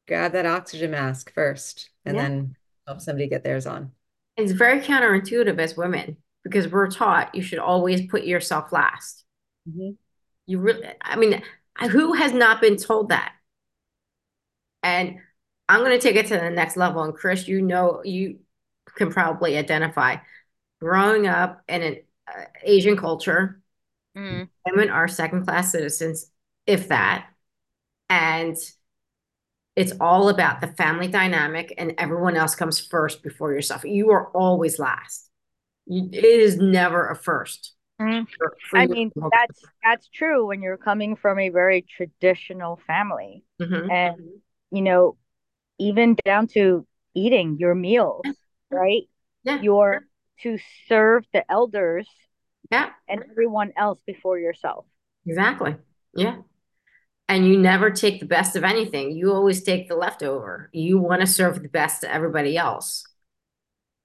grab 0.09 0.33
that 0.33 0.47
oxygen 0.47 0.91
mask 0.91 1.33
first 1.33 1.91
and 2.05 2.17
Yeah. 2.17 2.23
then 2.23 2.57
help 2.87 3.01
somebody 3.01 3.29
get 3.29 3.45
theirs 3.45 3.67
on. 3.67 3.93
It's 4.37 4.53
very 4.53 4.81
counterintuitive 4.81 5.59
as 5.59 5.77
women 5.77 6.17
because 6.43 6.69
we're 6.69 6.91
taught 6.91 7.35
you 7.35 7.43
should 7.43 7.59
always 7.59 8.07
put 8.07 8.25
yourself 8.25 8.73
last. 8.73 9.25
Mhm. 9.69 9.97
You 10.47 10.59
really, 10.59 10.89
I 11.01 11.17
mean, 11.17 11.43
who 11.91 12.15
has 12.15 12.33
not 12.33 12.61
been 12.61 12.77
told 12.77 13.11
that? 13.11 13.35
And 14.83 15.21
I'm 15.69 15.81
going 15.81 15.93
to 15.93 15.99
take 15.99 16.17
it 16.17 16.27
to 16.27 16.39
the 16.39 16.51
next 16.51 16.77
level. 16.77 17.03
And 17.05 17.15
Chris, 17.15 17.47
you 17.47 17.63
know, 17.63 18.03
you 18.05 18.41
can 18.97 19.11
probably 19.13 19.57
identify 19.57 20.17
growing 20.81 21.27
up 21.27 21.63
in 21.69 21.83
an 21.83 21.97
uh, 22.27 22.45
Asian 22.63 22.97
culture, 22.97 23.61
Mm. 24.17 24.51
women 24.67 24.91
are 24.91 25.09
second 25.09 25.45
class 25.45 25.73
citizens, 25.73 26.31
if 26.67 26.89
that. 26.89 27.31
And 28.11 28.57
it's 29.77 29.93
all 30.01 30.29
about 30.29 30.61
the 30.61 30.67
family 30.69 31.09
dynamic, 31.09 31.75
and 31.79 31.95
everyone 31.99 32.37
else 32.37 32.55
comes 32.55 32.79
first 32.79 33.23
before 33.23 33.53
yourself. 33.53 33.85
You 33.85 34.11
are 34.11 34.29
always 34.29 34.79
last. 34.79 35.31
You, 35.87 36.09
it 36.13 36.25
is 36.25 36.57
never 36.59 37.09
a 37.09 37.17
first. 37.17 37.75
Mhm. 38.01 38.27
for- 38.39 38.57
for 38.69 38.79
I 38.79 38.87
mean, 38.87 39.13
that's 39.31 39.65
that's 39.83 40.09
true 40.09 40.47
when 40.47 40.63
you're 40.63 40.77
coming 40.77 41.17
from 41.17 41.39
a 41.39 41.49
very 41.51 41.83
traditional 41.83 42.81
family. 42.87 43.45
Mhm. 43.61 43.91
And 43.91 44.43
you 44.71 44.83
know, 44.83 45.17
even 45.79 46.17
down 46.25 46.47
to 46.49 46.87
eating 47.15 47.59
your 47.59 47.75
meals, 47.75 48.25
right? 48.71 49.03
Yeah. 49.45 49.61
You're 49.61 50.07
to 50.43 50.59
serve 50.89 51.25
the 51.33 51.45
elders 51.51 52.09
Yeah, 52.71 52.91
and 53.09 53.23
everyone 53.31 53.73
else 53.77 54.01
before 54.07 54.39
yourself. 54.39 54.87
exactly. 55.27 55.77
Yeah. 56.15 56.43
And 57.33 57.49
you 57.49 57.59
never 57.59 57.91
take 57.91 58.21
the 58.21 58.27
best 58.27 58.57
of 58.57 58.63
anything. 58.63 59.13
You 59.13 59.33
always 59.33 59.63
take 59.63 59.89
the 59.89 59.97
leftover. 59.97 60.69
You 60.71 60.99
want 60.99 61.23
to 61.23 61.27
serve 61.27 61.63
the 61.63 61.69
best 61.71 62.03
to 62.03 62.13
everybody 62.13 62.59
else. 62.59 63.07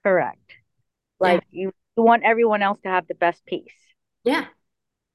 Correct. 0.01 0.39
Like 1.19 1.43
you, 1.51 1.73
you 1.97 2.03
want 2.03 2.23
everyone 2.23 2.61
else 2.61 2.79
to 2.83 2.87
have 2.87 3.05
the 3.05 3.15
best 3.15 3.45
piece. 3.45 3.73
Yeah. 4.23 4.45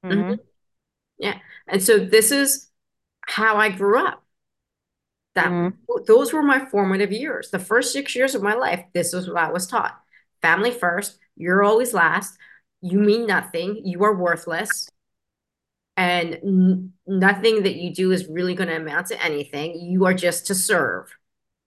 Mhm. 0.05 0.37
Yeah. 1.17 1.39
And 1.67 1.81
so 1.81 1.97
this 1.97 2.31
is 2.31 2.69
how 3.21 3.57
I 3.57 3.69
grew 3.69 3.97
up. 3.97 4.23
That 5.33 5.47
Mhm. 5.47 5.73
those 6.05 6.33
were 6.33 6.43
my 6.43 6.63
formative 6.65 7.11
years. 7.11 7.49
The 7.49 7.57
first 7.57 7.93
six 7.93 8.15
years 8.15 8.35
of 8.35 8.43
my 8.43 8.53
life, 8.53 8.85
this 8.93 9.11
was 9.11 9.27
what 9.27 9.37
I 9.37 9.51
was 9.51 9.65
taught. 9.65 9.99
Family 10.43 10.69
first, 10.69 11.17
you're 11.35 11.63
always 11.63 11.95
last. 11.95 12.37
You 12.79 12.99
mean 12.99 13.25
nothing. 13.25 13.81
You 13.83 14.03
are 14.03 14.15
worthless. 14.15 14.87
And 15.95 16.33
n- 16.35 16.93
nothing 17.05 17.63
that 17.63 17.75
you 17.75 17.93
do 17.93 18.11
is 18.11 18.27
really 18.27 18.55
going 18.55 18.69
to 18.69 18.77
amount 18.77 19.07
to 19.07 19.23
anything. 19.23 19.79
You 19.79 20.05
are 20.05 20.13
just 20.13 20.47
to 20.47 20.55
serve. 20.55 21.13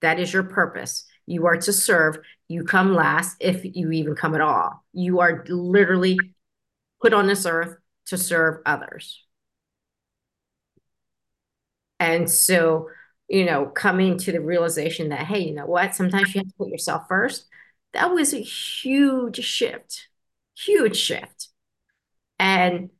That 0.00 0.18
is 0.18 0.32
your 0.32 0.42
purpose. 0.42 1.04
You 1.26 1.46
are 1.46 1.56
to 1.56 1.72
serve. 1.72 2.18
You 2.48 2.64
come 2.64 2.94
last 2.94 3.36
if 3.40 3.64
you 3.64 3.92
even 3.92 4.14
come 4.14 4.34
at 4.34 4.40
all. 4.40 4.84
You 4.92 5.20
are 5.20 5.44
literally 5.48 6.18
put 7.00 7.12
on 7.12 7.26
this 7.26 7.46
earth 7.46 7.76
to 8.06 8.18
serve 8.18 8.62
others. 8.66 9.24
And 11.98 12.30
so, 12.30 12.90
you 13.28 13.44
know, 13.44 13.66
coming 13.66 14.18
to 14.18 14.32
the 14.32 14.40
realization 14.40 15.08
that, 15.08 15.26
hey, 15.26 15.40
you 15.40 15.54
know 15.54 15.66
what? 15.66 15.94
Sometimes 15.94 16.34
you 16.34 16.40
have 16.40 16.48
to 16.48 16.54
put 16.58 16.68
yourself 16.68 17.08
first. 17.08 17.46
That 17.92 18.12
was 18.12 18.34
a 18.34 18.38
huge 18.38 19.42
shift, 19.42 20.08
huge 20.56 20.96
shift. 20.96 21.48
And, 22.38 22.90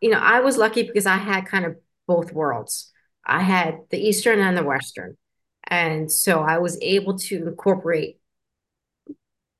you 0.00 0.10
know, 0.10 0.18
I 0.18 0.40
was 0.40 0.56
lucky 0.56 0.82
because 0.82 1.06
I 1.06 1.16
had 1.16 1.46
kind 1.46 1.64
of 1.64 1.76
both 2.06 2.32
worlds. 2.32 2.92
I 3.26 3.42
had 3.42 3.80
the 3.90 3.98
Eastern 3.98 4.40
and 4.40 4.56
the 4.56 4.64
Western. 4.64 5.16
And 5.64 6.10
so 6.10 6.40
I 6.40 6.58
was 6.58 6.78
able 6.80 7.18
to 7.18 7.46
incorporate 7.48 8.18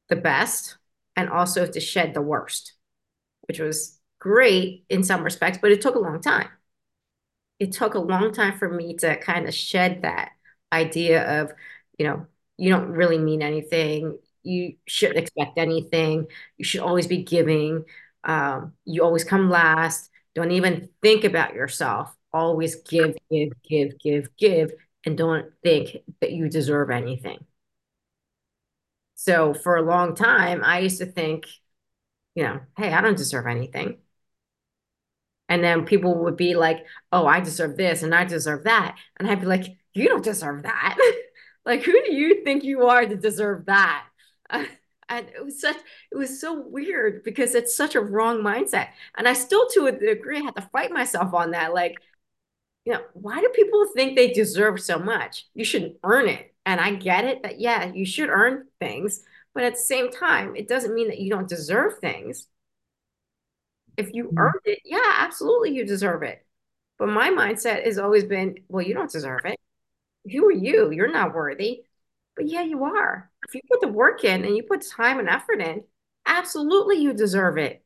the 0.09 0.17
best 0.17 0.77
and 1.17 1.29
also 1.29 1.67
to 1.67 1.81
shed 1.81 2.15
the 2.15 2.23
worst, 2.23 2.75
which 3.43 3.61
was 3.61 4.01
great 4.21 4.85
in 4.91 5.05
some 5.05 5.25
respects, 5.25 5.59
but 5.63 5.73
it 5.73 5.81
took 5.83 5.95
a 5.95 6.01
long 6.01 6.21
time 6.23 6.49
it 7.59 7.73
took 7.73 7.95
a 7.95 7.99
long 7.99 8.33
time 8.33 8.57
for 8.59 8.69
me 8.69 8.95
to 8.97 9.17
kind 9.17 9.47
of 9.49 9.55
shed 9.55 10.03
that 10.03 10.31
idea 10.73 11.43
of, 11.43 11.53
you 11.99 12.07
know, 12.07 12.27
you 12.57 12.71
don't 12.71 12.91
really 12.91 13.19
mean 13.19 13.43
anything. 13.43 14.19
You 14.43 14.75
shouldn't 14.87 15.19
expect 15.19 15.59
anything. 15.59 16.27
You 16.57 16.65
should 16.65 16.81
always 16.81 17.07
be 17.07 17.23
giving. 17.25 17.85
Um, 18.25 18.75
you 18.85 19.03
always 19.05 19.25
come 19.25 19.51
last. 19.51 20.11
Don't 20.39 20.53
even 20.53 20.89
think 21.03 21.25
about 21.25 21.55
yourself. 21.55 22.15
Always 22.33 22.77
give, 22.77 23.17
give, 23.29 23.51
give, 23.69 23.99
give, 23.99 24.37
give, 24.37 24.73
and 25.05 25.19
don't 25.19 25.47
think 25.65 25.97
that 26.21 26.31
you 26.31 26.49
deserve 26.49 26.91
anything. 26.91 27.45
So 29.17 29.53
for 29.53 29.75
a 29.77 29.83
long 29.83 30.15
time, 30.15 30.63
I 30.63 30.79
used 30.79 30.99
to 30.99 31.07
think, 31.07 31.47
you 32.37 32.45
know, 32.45 32.61
hey, 32.77 32.93
I 32.93 33.01
don't 33.01 33.19
deserve 33.19 33.49
anything. 33.49 33.99
And 35.49 35.65
then 35.65 35.87
people 35.87 36.15
would 36.25 36.37
be 36.37 36.55
like, 36.55 36.87
oh, 37.11 37.27
I 37.27 37.41
deserve 37.41 37.77
this 37.77 38.05
and 38.05 38.15
I 38.15 38.25
deserve 38.25 38.65
that. 38.65 38.97
And 39.17 39.29
I'd 39.29 39.41
be 39.41 39.47
like, 39.47 39.77
you 39.93 40.09
don't 40.09 40.23
deserve 40.23 40.63
that. 40.63 40.99
like, 41.67 41.83
who 41.83 41.93
do 42.05 42.15
you 42.15 42.45
think 42.45 42.63
you 42.63 42.87
are 42.87 43.05
to 43.05 43.17
deserve 43.17 43.67
that? 43.67 44.07
and 45.09 45.27
it 45.29 45.45
was 45.45 45.61
such, 45.61 45.77
it 46.13 46.17
was 46.17 46.41
so 46.41 46.61
weird 46.61 47.23
because 47.25 47.55
it's 47.55 47.77
such 47.77 47.95
a 47.95 48.01
wrong 48.01 48.39
mindset. 48.39 48.89
And 49.17 49.29
I 49.29 49.33
still, 49.33 49.67
to 49.71 49.87
a 49.87 49.93
degree, 49.93 50.43
had 50.43 50.57
to 50.57 50.69
fight 50.73 50.91
myself 50.93 51.35
on 51.35 51.53
that. 51.53 51.75
Like, 51.75 51.99
you 52.85 52.95
know, 52.95 53.03
why 53.15 53.41
do 53.41 53.49
people 53.51 53.87
think 53.95 54.17
they 54.17 54.33
deserve 54.33 54.81
so 54.81 54.99
much? 54.99 55.47
You 55.55 55.65
shouldn't 55.65 55.99
earn 56.05 56.29
it. 56.29 56.55
And 56.67 56.81
I 56.81 56.95
get 56.95 57.25
it 57.25 57.43
that, 57.43 57.61
yeah, 57.61 57.93
you 57.93 58.07
should 58.07 58.29
earn 58.31 58.67
things. 58.81 59.23
But 59.55 59.65
at 59.65 59.75
the 59.75 59.81
same 59.81 60.11
time, 60.11 60.57
it 60.57 60.69
doesn't 60.69 60.95
mean 60.95 61.09
that 61.09 61.21
you 61.21 61.31
don't 61.31 61.49
deserve 61.49 61.99
things. 62.01 62.47
If 63.97 64.15
you 64.15 64.27
Mhm. 64.27 64.39
earned 64.39 64.61
it, 64.65 64.81
yeah, 64.85 65.15
absolutely 65.19 65.75
you 65.75 65.85
deserve 65.85 66.23
it. 66.23 66.47
But 66.99 67.09
my 67.09 67.31
mindset 67.31 67.85
has 67.85 67.99
always 67.99 68.25
been, 68.25 68.65
well, 68.69 68.85
you 68.87 68.95
don't 68.95 69.11
deserve 69.11 69.45
it. 69.45 69.59
Who 70.31 70.47
are 70.49 70.53
you? 70.53 70.91
You're 70.91 71.13
not 71.13 71.35
worthy. 71.35 71.85
But 72.37 72.47
yeah, 72.49 72.63
you 72.63 72.85
are. 72.85 73.28
If 73.49 73.55
you 73.55 73.61
put 73.71 73.81
the 73.81 73.89
work 73.89 74.25
in 74.25 74.45
and 74.45 74.57
you 74.57 74.63
put 74.63 74.87
time 74.87 75.19
and 75.19 75.29
effort 75.29 75.61
in, 75.61 75.85
absolutely 76.27 76.97
you 76.97 77.15
deserve 77.15 77.57
it. 77.57 77.83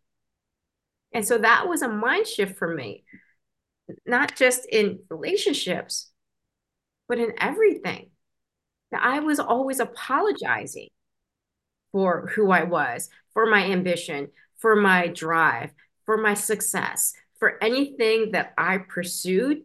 And 1.12 1.26
so 1.26 1.38
that 1.38 1.68
was 1.68 1.82
a 1.82 1.88
mind 1.88 2.26
shift 2.26 2.58
for 2.58 2.74
me, 2.74 3.04
not 4.04 4.34
just 4.34 4.66
in 4.66 5.00
relationships, 5.08 6.10
but 7.08 7.18
in 7.18 7.32
everything. 7.38 8.10
That 8.90 9.02
I 9.02 9.20
was 9.20 9.38
always 9.38 9.80
apologizing 9.80 10.88
for 11.92 12.30
who 12.34 12.50
I 12.50 12.64
was, 12.64 13.08
for 13.32 13.46
my 13.46 13.64
ambition, 13.64 14.28
for 14.58 14.76
my 14.76 15.06
drive, 15.06 15.70
for 16.04 16.18
my 16.18 16.34
success, 16.34 17.14
for 17.38 17.62
anything 17.62 18.32
that 18.32 18.52
I 18.58 18.78
pursued. 18.78 19.62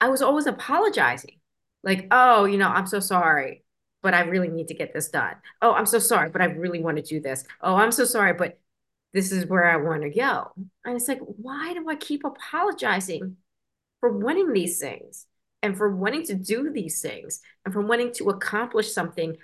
I 0.00 0.08
was 0.08 0.22
always 0.22 0.46
apologizing. 0.46 1.40
Like, 1.82 2.06
oh, 2.10 2.44
you 2.44 2.56
know, 2.56 2.68
I'm 2.68 2.86
so 2.86 3.00
sorry, 3.00 3.63
but 4.04 4.12
I 4.12 4.20
really 4.20 4.48
need 4.48 4.68
to 4.68 4.74
get 4.74 4.92
this 4.92 5.08
done. 5.08 5.34
Oh, 5.62 5.72
I'm 5.72 5.86
so 5.86 5.98
sorry, 5.98 6.28
but 6.28 6.42
I 6.42 6.44
really 6.44 6.82
want 6.82 6.98
to 6.98 7.02
do 7.02 7.20
this. 7.20 7.42
Oh, 7.62 7.74
I'm 7.74 7.90
so 7.90 8.04
sorry, 8.04 8.34
but 8.34 8.60
this 9.14 9.32
is 9.32 9.46
where 9.46 9.64
I 9.64 9.76
want 9.76 10.02
to 10.02 10.10
go. 10.10 10.52
And 10.84 10.94
it's 10.94 11.08
like, 11.08 11.20
why 11.20 11.72
do 11.72 11.88
I 11.88 11.94
keep 11.96 12.22
apologizing 12.22 13.38
for 14.00 14.12
wanting 14.12 14.52
these 14.52 14.78
things 14.78 15.24
and 15.62 15.74
for 15.74 15.96
wanting 15.96 16.26
to 16.26 16.34
do 16.34 16.70
these 16.70 17.00
things 17.00 17.40
and 17.64 17.72
for 17.72 17.80
wanting 17.80 18.12
to 18.16 18.28
accomplish 18.28 18.92
something 18.92 19.38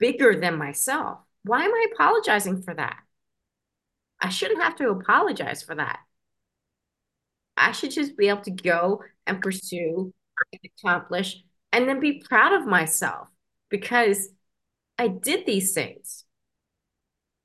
bigger 0.00 0.34
than 0.34 0.58
myself? 0.58 1.20
Why 1.44 1.64
am 1.64 1.72
I 1.72 1.86
apologizing 1.94 2.62
for 2.62 2.74
that? 2.74 2.98
I 4.20 4.28
shouldn't 4.28 4.60
have 4.60 4.74
to 4.76 4.90
apologize 4.90 5.62
for 5.62 5.76
that. 5.76 6.00
I 7.56 7.70
should 7.70 7.92
just 7.92 8.16
be 8.16 8.28
able 8.28 8.42
to 8.42 8.50
go 8.50 9.04
and 9.28 9.40
pursue 9.40 10.12
and 10.52 10.60
accomplish 10.64 11.44
and 11.72 11.88
then 11.88 12.00
be 12.00 12.24
proud 12.28 12.52
of 12.54 12.66
myself 12.66 13.28
because 13.70 14.28
I 14.98 15.08
did 15.08 15.46
these 15.46 15.72
things 15.72 16.24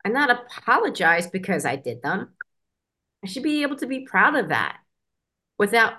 and 0.03 0.13
not 0.13 0.29
apologize 0.29 1.27
because 1.27 1.65
I 1.65 1.77
did 1.77 2.01
them. 2.01 2.33
I 3.23 3.27
should 3.27 3.43
be 3.43 3.63
able 3.63 3.77
to 3.77 3.87
be 3.87 4.05
proud 4.05 4.35
of 4.35 4.49
that 4.49 4.77
without 5.57 5.93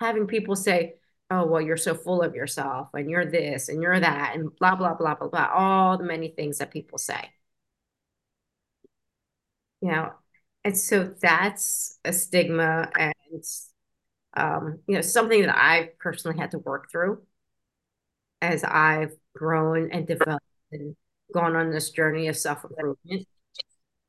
having 0.00 0.26
people 0.26 0.56
say, 0.56 0.94
oh, 1.30 1.46
well, 1.46 1.60
you're 1.60 1.76
so 1.76 1.94
full 1.94 2.22
of 2.22 2.34
yourself 2.34 2.88
and 2.94 3.10
you're 3.10 3.26
this 3.26 3.68
and 3.68 3.82
you're 3.82 3.98
that 3.98 4.36
and 4.36 4.54
blah, 4.56 4.76
blah, 4.76 4.94
blah, 4.94 5.14
blah, 5.14 5.28
blah, 5.28 5.50
all 5.52 5.98
the 5.98 6.04
many 6.04 6.28
things 6.28 6.58
that 6.58 6.70
people 6.70 6.98
say. 6.98 7.30
You 9.80 9.90
know, 9.90 10.12
and 10.64 10.78
so 10.78 11.12
that's 11.20 11.98
a 12.04 12.12
stigma 12.12 12.88
and, 12.96 13.44
um, 14.34 14.78
you 14.86 14.94
know, 14.94 15.00
something 15.00 15.42
that 15.42 15.56
I 15.56 15.90
personally 15.98 16.38
had 16.38 16.52
to 16.52 16.58
work 16.58 16.90
through 16.90 17.22
as 18.40 18.64
I've 18.64 19.12
grown 19.34 19.90
and 19.90 20.06
developed 20.06 20.44
and 20.70 20.96
gone 21.32 21.56
on 21.56 21.70
this 21.70 21.90
journey 21.90 22.28
of 22.28 22.36
self-improvement. 22.36 23.26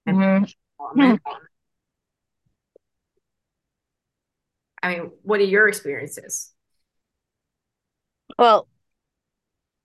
and 0.06 0.18
Mhm. 0.18 1.20
I 4.82 4.90
mean, 4.96 5.12
what 5.22 5.40
are 5.40 5.44
your 5.46 5.68
experiences? 5.68 6.54
Well, 8.38 8.68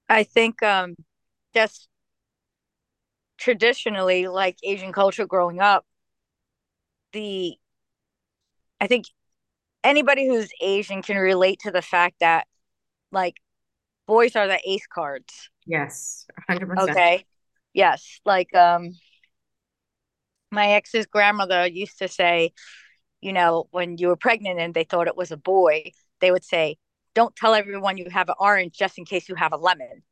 I 0.08 0.24
think 0.24 0.62
um 0.62 0.96
just 1.54 1.88
traditionally 3.38 4.26
like 4.26 4.58
Asian 4.62 4.92
culture 4.92 5.26
growing 5.26 5.60
up, 5.60 5.86
the 7.12 7.56
I 8.80 8.86
think 8.86 9.06
anybody 9.84 10.26
who's 10.26 10.50
Asian 10.60 11.02
can 11.02 11.16
relate 11.16 11.60
to 11.60 11.70
the 11.70 11.82
fact 11.82 12.16
that 12.20 12.46
like 13.12 13.36
boys 14.08 14.34
are 14.34 14.48
the 14.48 14.58
ace 14.68 14.86
cards. 14.92 15.50
Yes, 15.66 16.26
100%. 16.48 16.90
Okay. 16.90 17.24
Yes, 17.74 18.20
like 18.24 18.52
um 18.56 18.90
my 20.50 20.70
ex's 20.70 21.06
grandmother 21.06 21.66
used 21.66 21.98
to 21.98 22.08
say, 22.08 22.52
you 23.20 23.32
know, 23.32 23.68
when 23.70 23.98
you 23.98 24.08
were 24.08 24.16
pregnant 24.16 24.58
and 24.58 24.74
they 24.74 24.84
thought 24.84 25.06
it 25.06 25.16
was 25.16 25.30
a 25.30 25.36
boy, 25.36 25.92
they 26.20 26.32
would 26.32 26.44
say, 26.44 26.78
"Don't 27.14 27.36
tell 27.36 27.54
everyone 27.54 27.98
you 27.98 28.08
have 28.10 28.28
an 28.28 28.34
orange 28.40 28.76
just 28.76 28.98
in 28.98 29.04
case 29.04 29.28
you 29.28 29.36
have 29.36 29.52
a 29.52 29.56
lemon." 29.56 30.02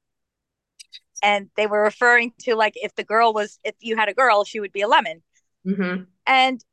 And 1.23 1.49
they 1.57 1.67
were 1.67 1.83
referring 1.83 2.35
to 2.41 2.55
like 2.55 2.75
if 2.77 2.95
the 2.95 3.03
girl 3.05 3.33
was 3.33 3.59
if 3.65 3.75
you 3.81 3.97
had 3.97 4.11
a 4.11 4.15
girl, 4.15 4.45
she 4.45 4.61
would 4.61 4.73
be 4.73 4.83
a 4.83 4.89
lemon. 4.89 5.23
Mm-hmm. 5.67 6.05
And 6.27 6.65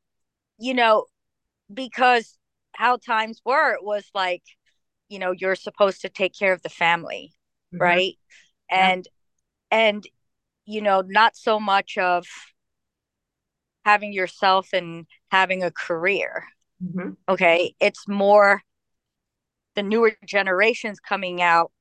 you 0.58 0.74
know, 0.74 1.06
because 1.72 2.38
how 2.72 2.98
times 2.98 3.40
were, 3.44 3.72
it 3.72 3.82
was 3.82 4.04
like, 4.14 4.42
you 5.14 5.20
know, 5.20 5.32
you're 5.32 5.56
supposed 5.56 6.02
to 6.02 6.10
take 6.10 6.34
care 6.38 6.54
of 6.54 6.62
the 6.62 6.70
family, 6.70 7.32
Mm-hmm. 7.74 7.82
right? 7.82 8.14
Yeah. 8.76 8.92
And 8.92 9.08
and 9.70 10.04
you 10.66 10.82
know, 10.82 11.02
not 11.06 11.36
so 11.36 11.60
much 11.60 11.98
of 11.98 12.26
having 13.84 14.12
yourself 14.12 14.68
and 14.72 15.06
having 15.30 15.62
a 15.62 15.70
career. 15.70 16.44
Mm-hmm. 16.84 17.14
Okay. 17.28 17.74
It's 17.80 18.08
more 18.08 18.62
the 19.74 19.82
newer 19.82 20.12
generations 20.26 21.00
coming 21.00 21.42
out 21.42 21.72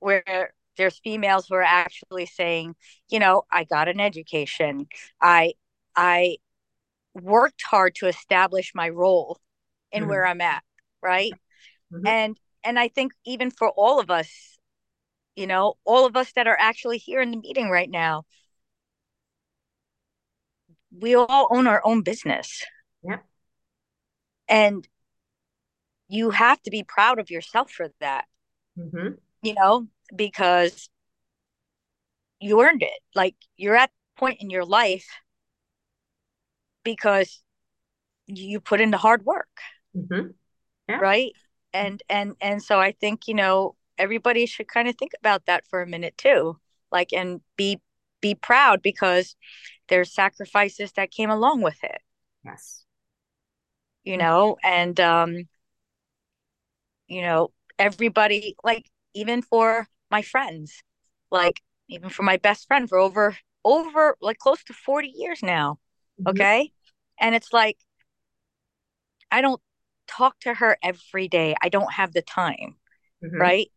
where 0.00 0.52
there's 0.78 0.98
females 1.00 1.46
who 1.48 1.56
are 1.56 1.62
actually 1.62 2.26
saying, 2.26 2.74
you 3.10 3.20
know, 3.20 3.42
I 3.52 3.64
got 3.64 3.88
an 3.88 4.00
education. 4.00 4.88
I 5.20 5.54
I 5.96 6.38
worked 7.14 7.62
hard 7.64 7.94
to 7.96 8.08
establish 8.08 8.72
my 8.74 8.88
role 8.90 9.40
in 9.92 10.04
Mhm. 10.04 10.08
where 10.08 10.26
I'm 10.26 10.40
at, 10.42 10.64
right? 11.02 11.38
Mhm. 11.90 12.06
And 12.06 12.38
and 12.68 12.78
I 12.78 12.88
think 12.88 13.14
even 13.24 13.50
for 13.50 13.70
all 13.70 13.98
of 13.98 14.10
us, 14.10 14.58
you 15.34 15.46
know, 15.46 15.76
all 15.86 16.04
of 16.04 16.16
us 16.18 16.30
that 16.32 16.46
are 16.46 16.56
actually 16.60 16.98
here 16.98 17.22
in 17.22 17.30
the 17.30 17.38
meeting 17.38 17.70
right 17.70 17.88
now, 17.88 18.24
we 20.94 21.14
all 21.14 21.48
own 21.50 21.66
our 21.66 21.80
own 21.82 22.02
business. 22.02 22.62
Yep. 23.02 23.24
And 24.50 24.86
you 26.08 26.28
have 26.28 26.60
to 26.64 26.70
be 26.70 26.84
proud 26.84 27.18
of 27.18 27.30
yourself 27.30 27.70
for 27.70 27.88
that, 28.00 28.26
Mm-hmm. 28.78 29.14
you 29.42 29.54
know, 29.54 29.88
because 30.14 30.90
you 32.38 32.60
earned 32.60 32.82
it. 32.82 33.00
Like 33.14 33.36
you're 33.56 33.76
at 33.76 33.88
a 33.88 34.20
point 34.20 34.42
in 34.42 34.50
your 34.50 34.66
life 34.66 35.08
because 36.84 37.42
you 38.26 38.60
put 38.60 38.82
in 38.82 38.90
the 38.90 38.98
hard 38.98 39.24
work, 39.24 39.48
Mm-hmm. 39.96 40.32
Yeah. 40.86 40.98
right? 40.98 41.32
And 41.72 42.02
and 42.08 42.34
and 42.40 42.62
so 42.62 42.80
I 42.80 42.92
think, 42.92 43.28
you 43.28 43.34
know, 43.34 43.76
everybody 43.98 44.46
should 44.46 44.68
kind 44.68 44.88
of 44.88 44.96
think 44.96 45.12
about 45.18 45.46
that 45.46 45.66
for 45.66 45.82
a 45.82 45.86
minute 45.86 46.16
too. 46.18 46.58
Like 46.90 47.12
and 47.12 47.40
be 47.56 47.80
be 48.20 48.34
proud 48.34 48.82
because 48.82 49.36
there's 49.88 50.12
sacrifices 50.12 50.92
that 50.92 51.10
came 51.10 51.30
along 51.30 51.62
with 51.62 51.82
it. 51.84 52.00
Yes. 52.44 52.84
you 54.04 54.16
Mhm. 54.16 54.18
know 54.18 54.56
and 54.62 54.98
um 55.00 55.48
you 57.06 57.22
know 57.22 57.50
everybody 57.78 58.56
like 58.64 58.90
even 59.14 59.42
for 59.42 59.86
my 60.10 60.22
friends 60.22 60.82
like 61.30 61.60
even 61.88 62.10
for 62.10 62.22
my 62.22 62.36
best 62.36 62.66
friend 62.66 62.88
for 62.88 62.98
over 62.98 63.36
over 63.64 64.16
like 64.20 64.38
close 64.38 64.62
to 64.64 64.72
40 64.72 65.12
years 65.14 65.42
now 65.42 65.78
Mhm. 66.18 66.28
okay 66.30 66.72
and 67.20 67.34
it's 67.34 67.52
like 67.52 67.78
i 69.30 69.40
don't 69.40 69.60
talk 70.08 70.38
to 70.40 70.54
her 70.54 70.78
every 70.82 71.28
day 71.28 71.54
i 71.62 71.68
don't 71.68 71.92
have 71.94 72.12
the 72.12 72.22
time 72.22 72.76
Mhm. 73.22 73.38
right 73.40 73.70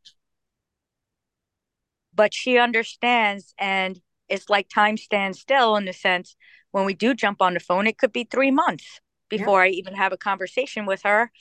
but 2.14 2.34
she 2.34 2.58
understands 2.58 3.54
and 3.58 4.02
it's 4.30 4.50
like 4.50 4.70
time 4.70 4.98
stands 4.98 5.40
still 5.40 5.76
in 5.76 5.86
the 5.86 5.94
sense 5.94 6.36
when 6.72 6.86
we 6.86 6.94
do 6.94 7.14
jump 7.14 7.42
on 7.42 7.54
the 7.54 7.60
phone 7.60 7.88
it 7.88 7.98
could 7.98 8.14
be 8.14 8.24
three 8.24 8.52
months 8.52 9.00
before 9.30 9.62
i 9.62 9.68
even 9.70 9.96
have 9.96 10.14
a 10.14 10.18
conversation 10.18 10.86
with 10.86 11.04
her 11.04 11.32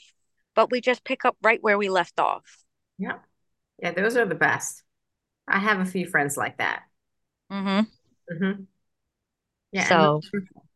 but 0.55 0.71
we 0.71 0.81
just 0.81 1.05
pick 1.05 1.25
up 1.25 1.37
right 1.43 1.63
where 1.63 1.77
we 1.77 1.89
left 1.89 2.19
off 2.19 2.63
Yeah. 2.97 3.19
Yeah, 3.79 3.91
those 3.91 4.17
are 4.17 4.25
the 4.25 4.35
best. 4.35 4.83
I 5.47 5.59
have 5.59 5.79
a 5.79 5.85
few 5.85 6.07
friends 6.07 6.37
like 6.37 6.57
that. 6.59 6.83
mm-hmm. 7.49 7.81
Mm-hmm. 8.31 8.63
Yeah, 9.71 9.85
so 9.85 10.21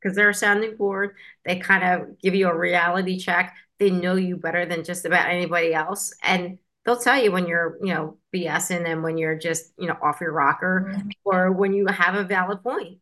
because 0.02 0.16
they're 0.16 0.30
a 0.30 0.34
sounding 0.34 0.76
board, 0.78 1.16
they 1.46 1.58
kind 1.60 1.84
of 2.04 2.20
give 2.20 2.36
you 2.36 2.48
a 2.48 2.58
reality 2.58 3.20
check. 3.20 3.56
They 3.80 3.90
know 3.90 4.16
you 4.16 4.38
better 4.38 4.66
than 4.66 4.84
just 4.84 5.06
about 5.06 5.30
anybody 5.30 5.74
else, 5.74 6.14
and 6.24 6.58
they'll 6.86 6.98
tell 7.00 7.22
you 7.22 7.32
when 7.32 7.48
you're, 7.48 7.78
you 7.82 7.94
know, 7.94 8.18
BSing 8.34 8.86
and 8.88 9.04
when 9.04 9.18
you're 9.18 9.36
just, 9.38 9.74
you 9.78 9.88
know, 9.88 9.98
off 10.02 10.22
your 10.22 10.32
rocker, 10.32 10.92
Mhm. 10.96 11.12
or 11.26 11.52
when 11.52 11.74
you 11.74 11.88
have 11.88 12.16
a 12.16 12.24
valid 12.24 12.64
point. 12.64 13.00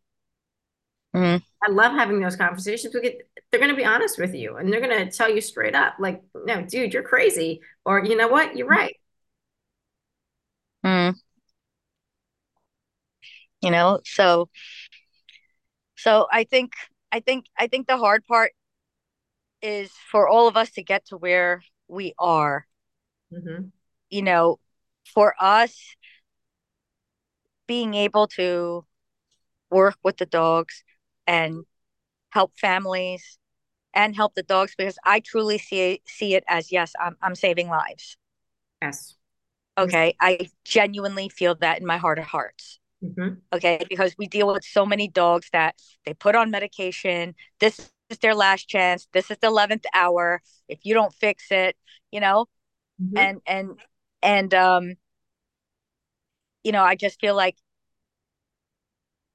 Mhm. 1.15 1.41
I 1.61 1.71
love 1.71 1.93
having 1.93 2.19
those 2.19 2.35
conversations 2.35 2.93
because 2.93 3.11
they're 3.51 3.59
going 3.59 3.69
to 3.71 3.77
be 3.77 3.85
honest 3.85 4.17
with 4.19 4.33
you 4.33 4.57
and 4.57 4.71
they're 4.71 4.81
going 4.81 5.05
to 5.07 5.15
tell 5.15 5.29
you 5.29 5.41
straight 5.41 5.75
up, 5.75 5.95
like, 5.99 6.23
no, 6.33 6.63
dude, 6.63 6.93
you're 6.93 7.03
crazy, 7.03 7.61
or 7.85 8.03
you 8.03 8.15
know 8.17 8.27
what, 8.27 8.57
you're 8.57 8.67
right. 8.67 8.95
mm. 10.83 11.13
you 13.61 13.71
know 13.71 13.99
so 14.03 14.49
so 15.95 16.27
i 16.31 16.43
think 16.43 16.73
i 17.11 17.19
think 17.19 17.45
i 17.57 17.67
think 17.67 17.87
the 17.87 17.97
hard 17.97 18.25
part 18.25 18.51
is 19.63 19.91
for 20.11 20.29
all 20.29 20.47
of 20.49 20.57
us 20.57 20.71
to 20.73 20.83
get 20.83 21.07
to 21.07 21.17
where 21.17 21.63
we 21.89 22.15
are 22.19 22.67
hmm 23.31 23.71
you 24.09 24.21
know 24.21 24.59
for 25.13 25.35
us 25.39 25.95
being 27.67 27.93
able 27.93 28.27
to 28.27 28.85
work 29.71 29.97
with 30.03 30.17
the 30.17 30.25
dogs 30.25 30.83
and 31.27 31.65
help 32.31 32.53
families 32.59 33.39
and 33.93 34.15
help 34.15 34.35
the 34.35 34.43
dogs 34.43 34.75
because 34.77 34.97
I 35.05 35.21
truly 35.21 35.59
see 35.59 36.01
see 36.07 36.35
it 36.35 36.43
as 36.47 36.71
yes, 36.71 36.93
I'm 36.99 37.17
I'm 37.21 37.35
saving 37.35 37.69
lives. 37.69 38.17
Yes. 38.81 39.15
Okay, 39.77 40.15
I 40.19 40.49
genuinely 40.65 41.29
feel 41.29 41.55
that 41.55 41.79
in 41.79 41.85
my 41.85 41.97
heart 41.97 42.19
of 42.19 42.25
hearts. 42.25 42.79
hmm 43.01 43.41
Okay, 43.53 43.79
because 43.89 44.15
we 44.17 44.27
deal 44.27 44.47
with 44.51 44.63
so 44.63 44.85
many 44.85 45.07
dogs 45.07 45.49
that 45.53 45.75
they 46.05 46.13
put 46.13 46.35
on 46.35 46.51
medication. 46.51 47.35
This 47.59 47.91
is 48.13 48.19
their 48.19 48.35
last 48.35 48.69
chance. 48.69 49.07
This 49.13 49.31
is 49.31 49.37
the 49.41 49.47
eleventh 49.47 49.85
hour. 49.95 50.41
If 50.69 50.79
you 50.83 50.95
don't 50.95 51.13
fix 51.15 51.51
it, 51.51 51.77
you 52.11 52.21
know, 52.21 52.47
hmm 52.99 53.15
and 53.17 53.41
and 53.47 53.79
and 54.23 54.53
um, 54.53 54.95
you 56.63 56.71
know, 56.71 56.83
I 56.83 56.95
just 56.95 57.19
feel 57.19 57.35
like 57.35 57.57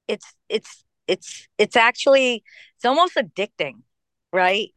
it's 0.06 0.34
it's 0.48 0.84
it's 1.06 1.48
it's 1.58 1.76
actually 1.76 2.42
it's 2.76 2.84
almost 2.84 3.14
addicting, 3.16 3.82
right? 4.32 4.70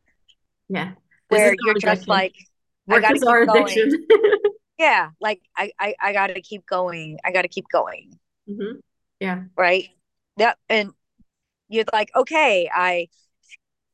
Yeah. 0.69 0.93
This 1.29 1.45
Where 1.45 1.55
you're 1.59 1.75
our 1.85 1.95
just 1.95 2.07
like, 2.07 2.35
I 2.89 2.99
gotta 2.99 3.19
is 3.19 3.23
our 3.23 3.41
keep 3.41 3.43
going. 3.43 3.73
addiction. 3.73 4.07
yeah, 4.79 5.09
like 5.21 5.41
I 5.57 5.71
I 5.79 5.95
I 6.01 6.13
gotta 6.13 6.41
keep 6.41 6.65
going. 6.67 7.19
I 7.25 7.31
gotta 7.31 7.49
keep 7.49 7.67
going, 7.71 8.19
hmm 8.47 8.81
Yeah. 9.19 9.45
right? 9.57 9.89
Yep. 10.37 10.57
And 10.69 10.91
you're 11.69 11.85
like, 11.93 12.11
okay, 12.15 12.69
I 12.73 13.09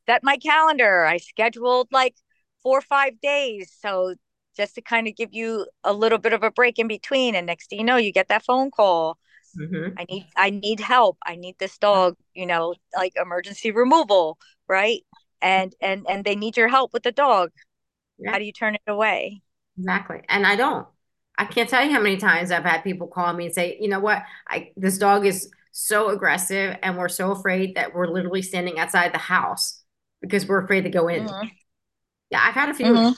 set 0.08 0.24
my 0.24 0.38
calendar. 0.38 1.06
I 1.06 1.18
scheduled 1.18 1.90
like 1.92 2.16
four 2.64 2.78
or 2.80 2.82
five 2.82 3.20
days. 3.22 3.72
So 3.82 4.16
just 4.56 4.76
to 4.76 4.82
kind 4.82 5.08
of 5.08 5.16
give 5.16 5.34
you 5.34 5.68
a 5.84 5.94
little 5.94 6.18
bit 6.18 6.34
of 6.34 6.44
a 6.44 6.52
break 6.52 6.80
in 6.80 6.88
between. 6.88 7.36
And 7.36 7.46
next 7.48 7.70
thing 7.70 7.80
you 7.80 7.86
know, 7.86 7.98
you 7.98 8.12
get 8.12 8.30
that 8.30 8.46
phone 8.46 8.72
call. 8.72 9.18
hmm 9.56 9.98
I 9.98 10.06
need 10.10 10.28
I 10.36 10.50
need 10.52 10.80
help. 10.80 11.18
I 11.26 11.36
need 11.36 11.56
this 11.60 11.78
dog, 11.78 12.16
you 12.34 12.46
know, 12.46 12.76
like 12.96 13.14
emergency 13.16 13.72
removal, 13.72 14.38
right? 14.68 15.02
And 15.42 15.74
and 15.82 16.06
and 16.10 16.24
they 16.26 16.36
need 16.36 16.58
your 16.58 16.68
help 16.68 16.94
with 16.94 17.04
the 17.04 17.12
dog. 17.12 17.52
Yeah. 18.20 18.32
How 18.32 18.40
do 18.40 18.46
you 18.46 18.54
turn 18.54 18.76
it 18.76 18.82
away? 18.88 19.42
Exactly. 19.78 20.22
And 20.30 20.46
I 20.46 20.56
don't. 20.56 20.88
I 21.38 21.46
can't 21.46 21.70
tell 21.70 21.86
you 21.86 21.92
how 21.92 22.02
many 22.02 22.18
times 22.18 22.50
I've 22.50 22.64
had 22.64 22.82
people 22.82 23.08
call 23.08 23.32
me 23.34 23.46
and 23.46 23.54
say, 23.54 23.78
you 23.80 23.88
know 23.90 24.00
what, 24.00 24.24
I 24.48 24.72
this 24.76 24.98
dog 24.98 25.26
is 25.26 25.52
so 25.72 26.10
aggressive 26.10 26.76
and 26.82 26.98
we're 26.98 27.10
so 27.10 27.32
afraid 27.32 27.76
that 27.76 27.94
we're 27.94 28.08
literally 28.08 28.42
standing 28.42 28.80
outside 28.80 29.14
the 29.14 29.20
house 29.20 29.77
because 30.22 30.48
we're 30.48 30.64
afraid 30.64 30.82
to 30.82 30.90
go 30.90 31.08
in. 31.08 31.28
Mhm. 31.28 31.52
Yeah, 32.30 32.42
I've 32.44 32.54
had 32.54 32.70
a 32.70 32.74
few. 32.74 32.86
Mhm. 32.88 33.16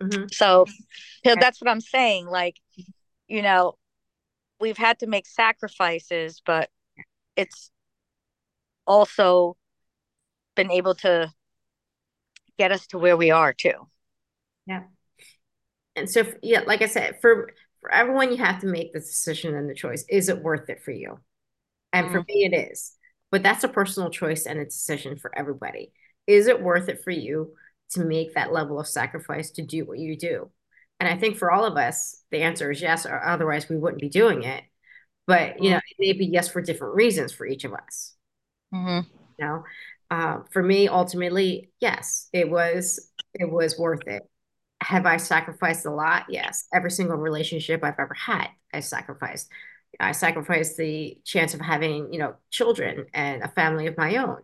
Mhm. 0.00 0.34
So, 0.34 0.66
Okay. 1.26 1.34
that's 1.40 1.60
what 1.60 1.70
I'm 1.70 1.80
saying. 1.80 2.26
Like, 2.26 2.56
you 3.26 3.42
know, 3.42 3.76
we've 4.60 4.78
had 4.78 5.00
to 5.00 5.06
make 5.06 5.26
sacrifices, 5.26 6.40
but 6.44 6.70
it's 7.36 7.70
also 8.86 9.56
been 10.54 10.70
able 10.70 10.94
to 10.96 11.32
get 12.58 12.72
us 12.72 12.86
to 12.88 12.98
where 12.98 13.16
we 13.16 13.30
are 13.30 13.52
too. 13.52 13.88
Yeah. 14.66 14.84
And 15.96 16.08
so, 16.10 16.24
yeah, 16.42 16.60
like 16.66 16.82
I 16.82 16.86
said, 16.86 17.20
for 17.20 17.50
for 17.80 17.92
everyone, 17.92 18.30
you 18.30 18.38
have 18.38 18.60
to 18.60 18.66
make 18.66 18.92
the 18.92 19.00
decision 19.00 19.54
and 19.54 19.68
the 19.70 19.74
choice. 19.74 20.04
Is 20.08 20.28
it 20.28 20.42
worth 20.42 20.68
it 20.68 20.82
for 20.82 20.90
you? 20.90 21.20
And 21.92 22.10
for 22.10 22.22
Mm. 22.22 22.26
me, 22.28 22.44
it 22.52 22.70
is. 22.72 22.97
But 23.30 23.42
that's 23.42 23.64
a 23.64 23.68
personal 23.68 24.10
choice 24.10 24.46
and 24.46 24.58
a 24.58 24.64
decision 24.64 25.18
for 25.18 25.36
everybody. 25.36 25.92
Is 26.26 26.46
it 26.46 26.62
worth 26.62 26.88
it 26.88 27.02
for 27.04 27.10
you 27.10 27.54
to 27.90 28.04
make 28.04 28.34
that 28.34 28.52
level 28.52 28.80
of 28.80 28.86
sacrifice 28.86 29.50
to 29.52 29.62
do 29.62 29.84
what 29.84 29.98
you 29.98 30.16
do? 30.16 30.50
And 31.00 31.08
I 31.08 31.16
think 31.16 31.36
for 31.36 31.50
all 31.50 31.64
of 31.64 31.76
us, 31.76 32.22
the 32.30 32.42
answer 32.42 32.70
is 32.70 32.82
yes, 32.82 33.06
or 33.06 33.22
otherwise 33.24 33.68
we 33.68 33.76
wouldn't 33.76 34.00
be 34.00 34.08
doing 34.08 34.42
it. 34.42 34.64
But 35.26 35.62
you 35.62 35.70
know, 35.70 35.76
it 35.76 35.96
may 35.98 36.12
be 36.12 36.26
yes 36.26 36.48
for 36.48 36.62
different 36.62 36.94
reasons 36.94 37.32
for 37.32 37.46
each 37.46 37.64
of 37.64 37.74
us. 37.74 38.14
Mhm. 38.72 39.06
You 39.38 39.44
know, 39.44 39.64
uh, 40.10 40.40
for 40.50 40.62
me, 40.62 40.88
ultimately, 40.88 41.70
yes, 41.80 42.28
it 42.32 42.50
was 42.50 43.10
it 43.34 43.50
was 43.50 43.78
worth 43.78 44.06
it. 44.06 44.22
Have 44.80 45.06
I 45.06 45.18
sacrificed 45.18 45.86
a 45.86 45.90
lot? 45.90 46.26
Yes. 46.28 46.66
Every 46.72 46.90
single 46.90 47.16
relationship 47.16 47.84
I've 47.84 47.98
ever 47.98 48.14
had, 48.14 48.48
I 48.72 48.80
sacrificed. 48.80 49.50
I 50.00 50.12
sacrificed 50.12 50.76
the 50.76 51.18
chance 51.24 51.54
of 51.54 51.60
having, 51.60 52.12
you 52.12 52.18
know, 52.18 52.36
children 52.50 53.06
and 53.14 53.42
a 53.42 53.48
family 53.48 53.86
of 53.86 53.96
my 53.96 54.16
own. 54.16 54.38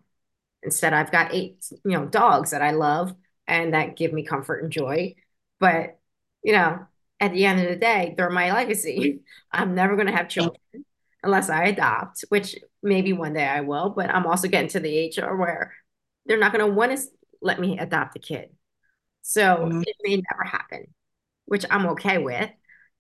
Instead, 0.63 0.95
I've 0.95 1.13
got 1.13 1.35
eight, 1.35 1.65
you 1.85 1.93
know, 1.93 2.07
dogs 2.07 2.51
that 2.53 2.63
I 2.63 2.73
love 2.73 3.15
and 3.47 3.75
that 3.75 3.97
give 3.97 4.13
me 4.13 4.25
comfort 4.25 4.63
and 4.63 4.73
joy. 4.73 5.15
But, 5.61 5.99
you 6.43 6.53
know, 6.53 6.87
at 7.21 7.33
the 7.33 7.45
end 7.47 7.61
of 7.61 7.69
the 7.69 7.77
day, 7.77 8.15
they're 8.17 8.31
my 8.31 8.53
legacy. 8.53 9.21
I'm 9.53 9.75
never 9.75 9.97
going 9.97 10.07
to 10.09 10.13
have 10.17 10.29
children 10.29 10.61
unless 11.23 11.49
I 11.51 11.65
adopt, 11.65 12.25
which 12.29 12.57
maybe 12.83 13.13
one 13.13 13.35
day 13.35 13.47
I 13.47 13.63
will, 13.63 13.91
but 13.91 14.11
I'm 14.11 14.27
also 14.27 14.49
getting 14.49 14.69
to 14.71 14.81
the 14.81 14.97
age 14.97 15.19
where 15.19 15.73
they're 16.27 16.39
not 16.39 16.53
going 16.53 16.67
to 16.67 16.73
want 16.75 16.97
to 16.97 17.03
let 17.43 17.61
me 17.61 17.79
adopt 17.79 18.17
a 18.17 18.21
kid. 18.21 18.51
So 19.23 19.71
Mhm. 19.73 19.83
it 19.83 19.97
may 20.03 20.17
never 20.17 20.45
happen, 20.45 20.95
which 21.47 21.65
I'm 21.71 21.87
okay 21.91 22.19
with, 22.19 22.51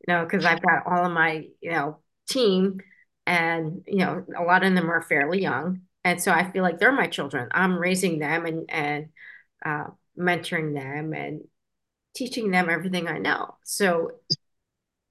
you 0.06 0.14
know, 0.14 0.24
because 0.24 0.44
I've 0.44 0.62
got 0.62 0.86
all 0.86 1.06
of 1.06 1.12
my, 1.12 1.48
you 1.60 1.70
know, 1.72 1.98
team 2.28 2.80
and, 3.26 3.82
you 3.86 3.98
know, 3.98 4.24
a 4.36 4.42
lot 4.42 4.64
of 4.64 4.74
them 4.74 4.90
are 4.90 5.02
fairly 5.02 5.40
young. 5.42 5.82
And 6.04 6.20
so 6.22 6.32
I 6.32 6.50
feel 6.50 6.62
like 6.62 6.78
they're 6.78 6.92
my 6.92 7.06
children. 7.06 7.48
I'm 7.52 7.78
raising 7.78 8.18
them 8.18 8.46
and, 8.46 8.70
and, 8.70 9.08
uh, 9.64 9.86
mentoring 10.18 10.74
them 10.74 11.14
and 11.14 11.42
teaching 12.14 12.50
them 12.50 12.70
everything 12.70 13.08
I 13.08 13.18
know. 13.18 13.56
So 13.64 14.12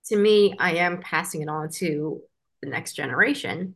to 0.05 0.15
me, 0.17 0.55
I 0.59 0.73
am 0.75 1.01
passing 1.01 1.41
it 1.41 1.49
on 1.49 1.69
to 1.79 2.21
the 2.61 2.69
next 2.69 2.93
generation. 2.93 3.75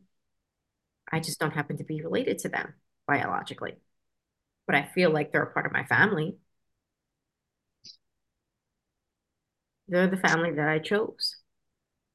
I 1.10 1.20
just 1.20 1.38
don't 1.38 1.52
happen 1.54 1.76
to 1.78 1.84
be 1.84 2.02
related 2.02 2.38
to 2.40 2.48
them 2.48 2.74
biologically, 3.06 3.76
but 4.66 4.76
I 4.76 4.84
feel 4.94 5.10
like 5.10 5.32
they're 5.32 5.44
a 5.44 5.52
part 5.52 5.66
of 5.66 5.72
my 5.72 5.84
family. 5.84 6.36
They're 9.88 10.06
the 10.08 10.16
family 10.16 10.52
that 10.52 10.68
I 10.68 10.78
chose. 10.78 11.36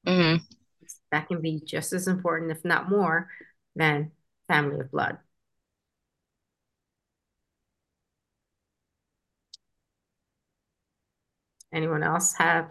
Mhm. 0.06 0.53
That 1.14 1.28
can 1.28 1.40
be 1.40 1.60
just 1.64 1.92
as 1.92 2.08
important, 2.08 2.50
if 2.50 2.64
not 2.64 2.90
more, 2.90 3.30
than 3.76 4.10
family 4.48 4.80
of 4.80 4.90
blood. 4.90 5.18
Anyone 11.72 12.02
else 12.02 12.34
have 12.34 12.70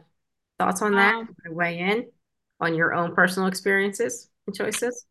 thoughts 0.59 0.81
on 0.81 0.95
that? 0.95 1.15
Um, 1.19 1.35
Weigh 1.49 1.79
in 1.79 2.11
on 2.59 2.75
your 2.75 2.93
own 2.93 3.15
personal 3.15 3.47
experiences 3.47 4.29
and 4.47 4.55
choices? 4.55 5.05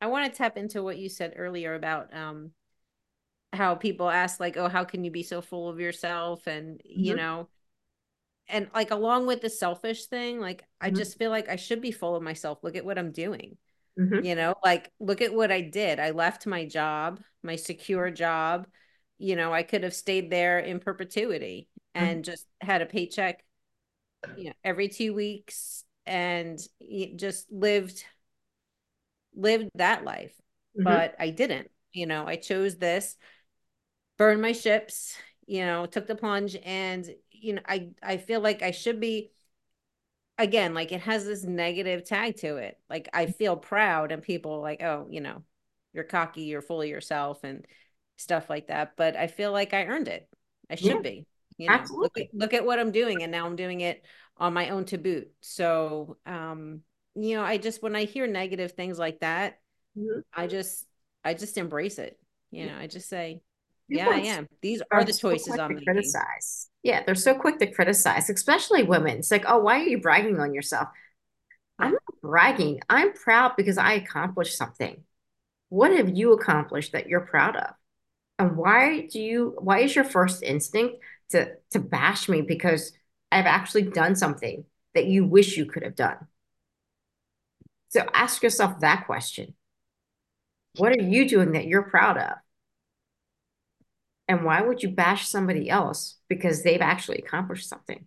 I 0.00 0.06
want 0.06 0.30
to 0.30 0.36
tap 0.36 0.56
into 0.56 0.82
what 0.82 0.98
you 0.98 1.08
said 1.08 1.34
earlier 1.36 1.74
about 1.74 2.14
um 2.14 2.52
how 3.52 3.74
people 3.74 4.10
ask 4.10 4.40
like, 4.40 4.56
"Oh, 4.56 4.68
how 4.68 4.84
can 4.84 5.04
you 5.04 5.10
be 5.10 5.22
so 5.22 5.40
full 5.40 5.68
of 5.68 5.80
yourself?" 5.80 6.46
and 6.46 6.80
you 6.84 7.14
Mhm. 7.14 7.18
know, 7.18 7.48
and 8.48 8.68
like 8.74 8.90
along 8.90 9.26
with 9.26 9.40
the 9.40 9.50
selfish 9.50 10.06
thing, 10.06 10.40
like 10.40 10.64
I 10.80 10.90
Mhm. 10.90 10.96
just 10.96 11.18
feel 11.18 11.30
like 11.30 11.48
I 11.48 11.56
should 11.56 11.80
be 11.80 11.90
full 11.90 12.14
of 12.16 12.22
myself. 12.22 12.58
Look 12.62 12.76
at 12.76 12.84
what 12.84 12.98
I'm 12.98 13.12
doing. 13.12 13.56
Mhm. 13.96 14.24
You 14.24 14.34
know, 14.34 14.54
like 14.64 14.90
look 15.00 15.20
at 15.20 15.34
what 15.34 15.50
I 15.50 15.60
did. 15.60 15.98
I 16.00 16.10
left 16.10 16.46
my 16.46 16.66
job, 16.66 17.20
my 17.42 17.56
secure 17.56 18.10
job. 18.10 18.66
You 19.18 19.36
know, 19.36 19.52
I 19.52 19.62
could 19.62 19.82
have 19.82 19.94
stayed 19.94 20.30
there 20.30 20.58
in 20.58 20.80
perpetuity 20.80 21.68
Mhm. 21.94 22.00
and 22.06 22.24
just 22.24 22.46
had 22.60 22.82
a 22.82 22.86
paycheck, 22.86 23.44
you 24.36 24.46
know, 24.46 24.52
every 24.64 24.88
two 24.88 25.14
weeks 25.14 25.84
and 26.06 26.58
just 27.16 27.50
lived 27.50 28.04
lived 29.34 29.68
that 29.74 30.04
life. 30.04 30.34
Mhm. 30.76 30.84
But 30.84 31.14
I 31.18 31.30
didn't. 31.30 31.70
You 31.92 32.06
know, 32.06 32.26
I 32.26 32.36
chose 32.36 32.76
this, 32.76 33.16
burned 34.18 34.42
my 34.42 34.52
ships, 34.52 35.16
you 35.46 35.64
know, 35.64 35.86
took 35.86 36.06
the 36.06 36.14
plunge 36.16 36.56
and 36.64 37.08
you 37.44 37.54
know, 37.54 37.62
I 37.66 37.90
I 38.02 38.16
feel 38.18 38.40
like 38.40 38.62
I 38.62 38.70
should 38.72 39.00
be 39.00 39.32
again, 40.38 40.74
like 40.74 40.92
it 40.92 41.00
has 41.02 41.24
this 41.24 41.44
negative 41.44 42.04
tag 42.04 42.36
to 42.38 42.56
it. 42.56 42.78
Like 42.90 43.08
I 43.12 43.26
feel 43.26 43.56
proud 43.56 44.12
and 44.12 44.22
people 44.22 44.60
like, 44.60 44.82
oh, 44.82 45.06
you 45.10 45.20
know, 45.20 45.42
you're 45.92 46.04
cocky, 46.04 46.42
you're 46.42 46.62
full 46.62 46.82
of 46.82 46.88
yourself 46.88 47.44
and 47.44 47.64
stuff 48.16 48.50
like 48.50 48.68
that. 48.68 48.96
But 48.96 49.16
I 49.16 49.26
feel 49.28 49.52
like 49.52 49.74
I 49.74 49.86
earned 49.86 50.08
it. 50.08 50.28
I 50.70 50.74
Yeah, 50.78 50.92
should 50.92 51.02
be. 51.02 51.26
You 51.56 51.70
know, 51.70 51.92
look 52.00 52.18
at 52.18 52.26
look 52.34 52.52
at 52.54 52.64
what 52.66 52.80
I'm 52.80 52.90
doing 52.90 53.22
and 53.22 53.30
now 53.30 53.46
I'm 53.46 53.56
doing 53.56 53.80
it 53.80 54.04
on 54.36 54.52
my 54.54 54.70
own 54.70 54.84
to 54.86 54.98
boot. 54.98 55.30
So 55.40 56.16
um, 56.26 56.80
you 57.14 57.36
know, 57.36 57.44
I 57.44 57.58
just 57.58 57.82
when 57.82 57.94
I 57.94 58.04
hear 58.04 58.26
negative 58.26 58.72
things 58.72 58.98
like 58.98 59.20
that, 59.20 59.60
Mhm. 59.96 60.22
I 60.34 60.46
just 60.46 60.86
I 61.24 61.34
just 61.34 61.58
embrace 61.58 61.98
it. 61.98 62.18
You 62.50 62.66
know, 62.66 62.76
I 62.76 62.86
just 62.86 63.08
say, 63.08 63.42
yeah, 63.88 64.08
I 64.08 64.18
am. 64.18 64.48
These 64.62 64.82
are 64.90 65.00
are 65.00 65.04
the 65.04 65.12
so 65.12 65.30
choices 65.30 65.48
quick 65.48 65.60
I'm 65.60 65.74
making. 65.74 65.84
criticize. 65.84 66.68
Yeah, 66.82 67.02
they're 67.04 67.14
so 67.14 67.34
quick 67.34 67.58
to 67.58 67.66
criticize, 67.66 68.28
especially 68.30 68.82
women. 68.82 69.18
It's 69.18 69.30
like, 69.30 69.44
oh, 69.46 69.58
why 69.58 69.80
are 69.80 69.84
you 69.84 70.00
bragging 70.00 70.40
on 70.40 70.54
yourself? 70.54 70.88
I'm 71.78 71.92
not 71.92 72.02
bragging. 72.22 72.80
I'm 72.88 73.12
proud 73.12 73.52
because 73.56 73.78
I 73.78 73.94
accomplished 73.94 74.56
something. 74.56 75.02
What 75.68 75.92
have 75.92 76.16
you 76.16 76.32
accomplished 76.32 76.92
that 76.92 77.08
you're 77.08 77.20
proud 77.20 77.56
of? 77.56 77.70
And 78.38 78.56
why 78.56 79.08
do 79.10 79.20
you, 79.20 79.56
why 79.58 79.80
is 79.80 79.94
your 79.94 80.04
first 80.04 80.42
instinct 80.42 80.96
to 81.30 81.52
to 81.70 81.80
bash 81.80 82.28
me 82.28 82.42
because 82.42 82.92
I've 83.32 83.46
actually 83.46 83.84
done 83.84 84.14
something 84.14 84.64
that 84.94 85.06
you 85.06 85.24
wish 85.24 85.56
you 85.56 85.66
could 85.66 85.82
have 85.82 85.96
done? 85.96 86.18
So 87.88 88.06
ask 88.12 88.42
yourself 88.42 88.80
that 88.80 89.06
question. 89.06 89.54
What 90.76 90.92
are 90.92 91.02
you 91.02 91.28
doing 91.28 91.52
that 91.52 91.66
you're 91.66 91.82
proud 91.82 92.18
of? 92.18 92.34
And 94.26 94.44
why 94.44 94.62
would 94.62 94.82
you 94.82 94.88
bash 94.88 95.28
somebody 95.28 95.68
else 95.68 96.16
because 96.28 96.62
they've 96.62 96.80
actually 96.80 97.18
accomplished 97.18 97.68
something? 97.68 98.06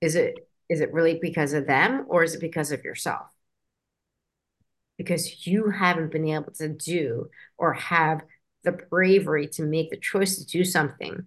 Is 0.00 0.14
it 0.14 0.48
is 0.68 0.80
it 0.80 0.92
really 0.92 1.18
because 1.20 1.52
of 1.52 1.66
them 1.66 2.06
or 2.08 2.22
is 2.24 2.34
it 2.34 2.40
because 2.40 2.72
of 2.72 2.84
yourself? 2.84 3.26
Because 4.96 5.46
you 5.46 5.70
haven't 5.70 6.12
been 6.12 6.26
able 6.28 6.52
to 6.52 6.68
do 6.68 7.28
or 7.58 7.74
have 7.74 8.22
the 8.62 8.72
bravery 8.72 9.46
to 9.48 9.62
make 9.62 9.90
the 9.90 9.96
choice 9.96 10.38
to 10.38 10.46
do 10.46 10.64
something 10.64 11.26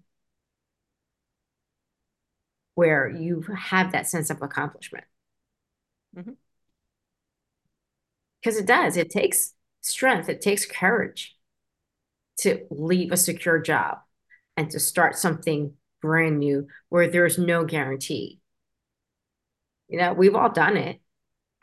where 2.75 3.09
you 3.09 3.41
have 3.55 3.91
that 3.91 4.07
sense 4.07 4.29
of 4.29 4.41
accomplishment. 4.41 5.03
Mm-hmm. 6.17 6.31
Because 8.41 8.57
it 8.57 8.65
does. 8.65 8.97
It 8.97 9.09
takes 9.09 9.53
strength, 9.81 10.29
it 10.29 10.41
takes 10.41 10.65
courage 10.65 11.36
to 12.39 12.65
leave 12.69 13.11
a 13.11 13.17
secure 13.17 13.59
job 13.59 13.99
and 14.55 14.69
to 14.71 14.79
start 14.79 15.17
something 15.17 15.73
brand 16.01 16.39
new 16.39 16.67
where 16.89 17.07
there's 17.07 17.37
no 17.37 17.65
guarantee. 17.65 18.39
You 19.87 19.99
know, 19.99 20.13
we've 20.13 20.35
all 20.35 20.49
done 20.49 20.77
it. 20.77 21.01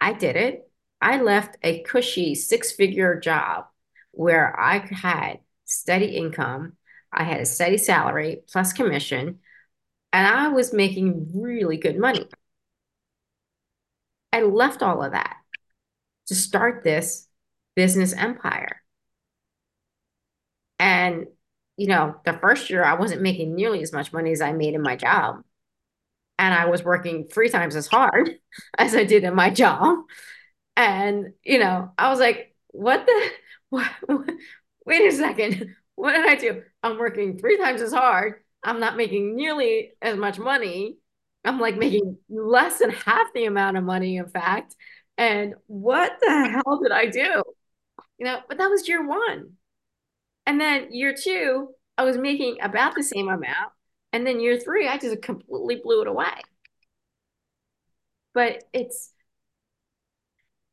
I 0.00 0.12
did 0.12 0.36
it. 0.36 0.68
I 1.00 1.20
left 1.20 1.56
a 1.62 1.82
cushy 1.82 2.34
six 2.34 2.72
figure 2.72 3.20
job 3.20 3.66
where 4.12 4.58
I 4.58 4.78
had 4.78 5.40
steady 5.64 6.16
income. 6.16 6.76
I 7.12 7.24
had 7.24 7.40
a 7.40 7.46
steady 7.46 7.78
salary 7.78 8.42
plus 8.50 8.72
commission, 8.72 9.40
and 10.12 10.26
I 10.26 10.48
was 10.48 10.72
making 10.72 11.30
really 11.34 11.76
good 11.76 11.98
money. 11.98 12.28
I 14.32 14.42
left 14.42 14.82
all 14.82 15.02
of 15.02 15.12
that 15.12 15.36
to 16.26 16.34
start 16.34 16.82
this 16.82 17.28
business 17.76 18.12
empire. 18.12 18.83
And, 20.84 21.28
you 21.78 21.86
know, 21.86 22.14
the 22.26 22.34
first 22.34 22.68
year 22.68 22.84
I 22.84 22.92
wasn't 22.92 23.22
making 23.22 23.54
nearly 23.54 23.82
as 23.82 23.90
much 23.90 24.12
money 24.12 24.32
as 24.32 24.42
I 24.42 24.52
made 24.52 24.74
in 24.74 24.82
my 24.82 24.96
job. 24.96 25.42
And 26.38 26.52
I 26.52 26.66
was 26.66 26.84
working 26.84 27.26
three 27.26 27.48
times 27.48 27.74
as 27.74 27.86
hard 27.86 28.38
as 28.78 28.94
I 28.94 29.04
did 29.04 29.24
in 29.24 29.34
my 29.34 29.48
job. 29.48 29.96
And, 30.76 31.32
you 31.42 31.58
know, 31.58 31.90
I 31.96 32.10
was 32.10 32.20
like, 32.20 32.54
what 32.68 33.06
the, 33.06 33.30
what, 33.70 33.90
what, 34.06 34.30
wait 34.84 35.08
a 35.10 35.16
second. 35.16 35.74
What 35.94 36.12
did 36.12 36.26
I 36.26 36.34
do? 36.34 36.62
I'm 36.82 36.98
working 36.98 37.38
three 37.38 37.56
times 37.56 37.80
as 37.80 37.94
hard. 37.94 38.42
I'm 38.62 38.78
not 38.78 38.98
making 38.98 39.36
nearly 39.36 39.92
as 40.02 40.18
much 40.18 40.38
money. 40.38 40.98
I'm 41.46 41.60
like 41.60 41.78
making 41.78 42.18
less 42.28 42.78
than 42.78 42.90
half 42.90 43.32
the 43.32 43.46
amount 43.46 43.78
of 43.78 43.84
money, 43.84 44.18
in 44.18 44.28
fact. 44.28 44.76
And 45.16 45.54
what 45.66 46.12
the 46.20 46.48
hell 46.48 46.80
did 46.82 46.92
I 46.92 47.06
do? 47.06 47.42
You 48.18 48.26
know, 48.26 48.40
but 48.48 48.58
that 48.58 48.68
was 48.68 48.86
year 48.86 49.06
one. 49.06 49.52
And 50.46 50.60
then 50.60 50.92
year 50.92 51.14
two, 51.14 51.68
I 51.96 52.04
was 52.04 52.18
making 52.18 52.58
about 52.62 52.94
the 52.94 53.02
same 53.02 53.28
amount. 53.28 53.72
And 54.12 54.26
then 54.26 54.40
year 54.40 54.58
three, 54.58 54.86
I 54.88 54.98
just 54.98 55.22
completely 55.22 55.76
blew 55.82 56.02
it 56.02 56.08
away. 56.08 56.32
but 58.32 58.64
it's 58.72 59.10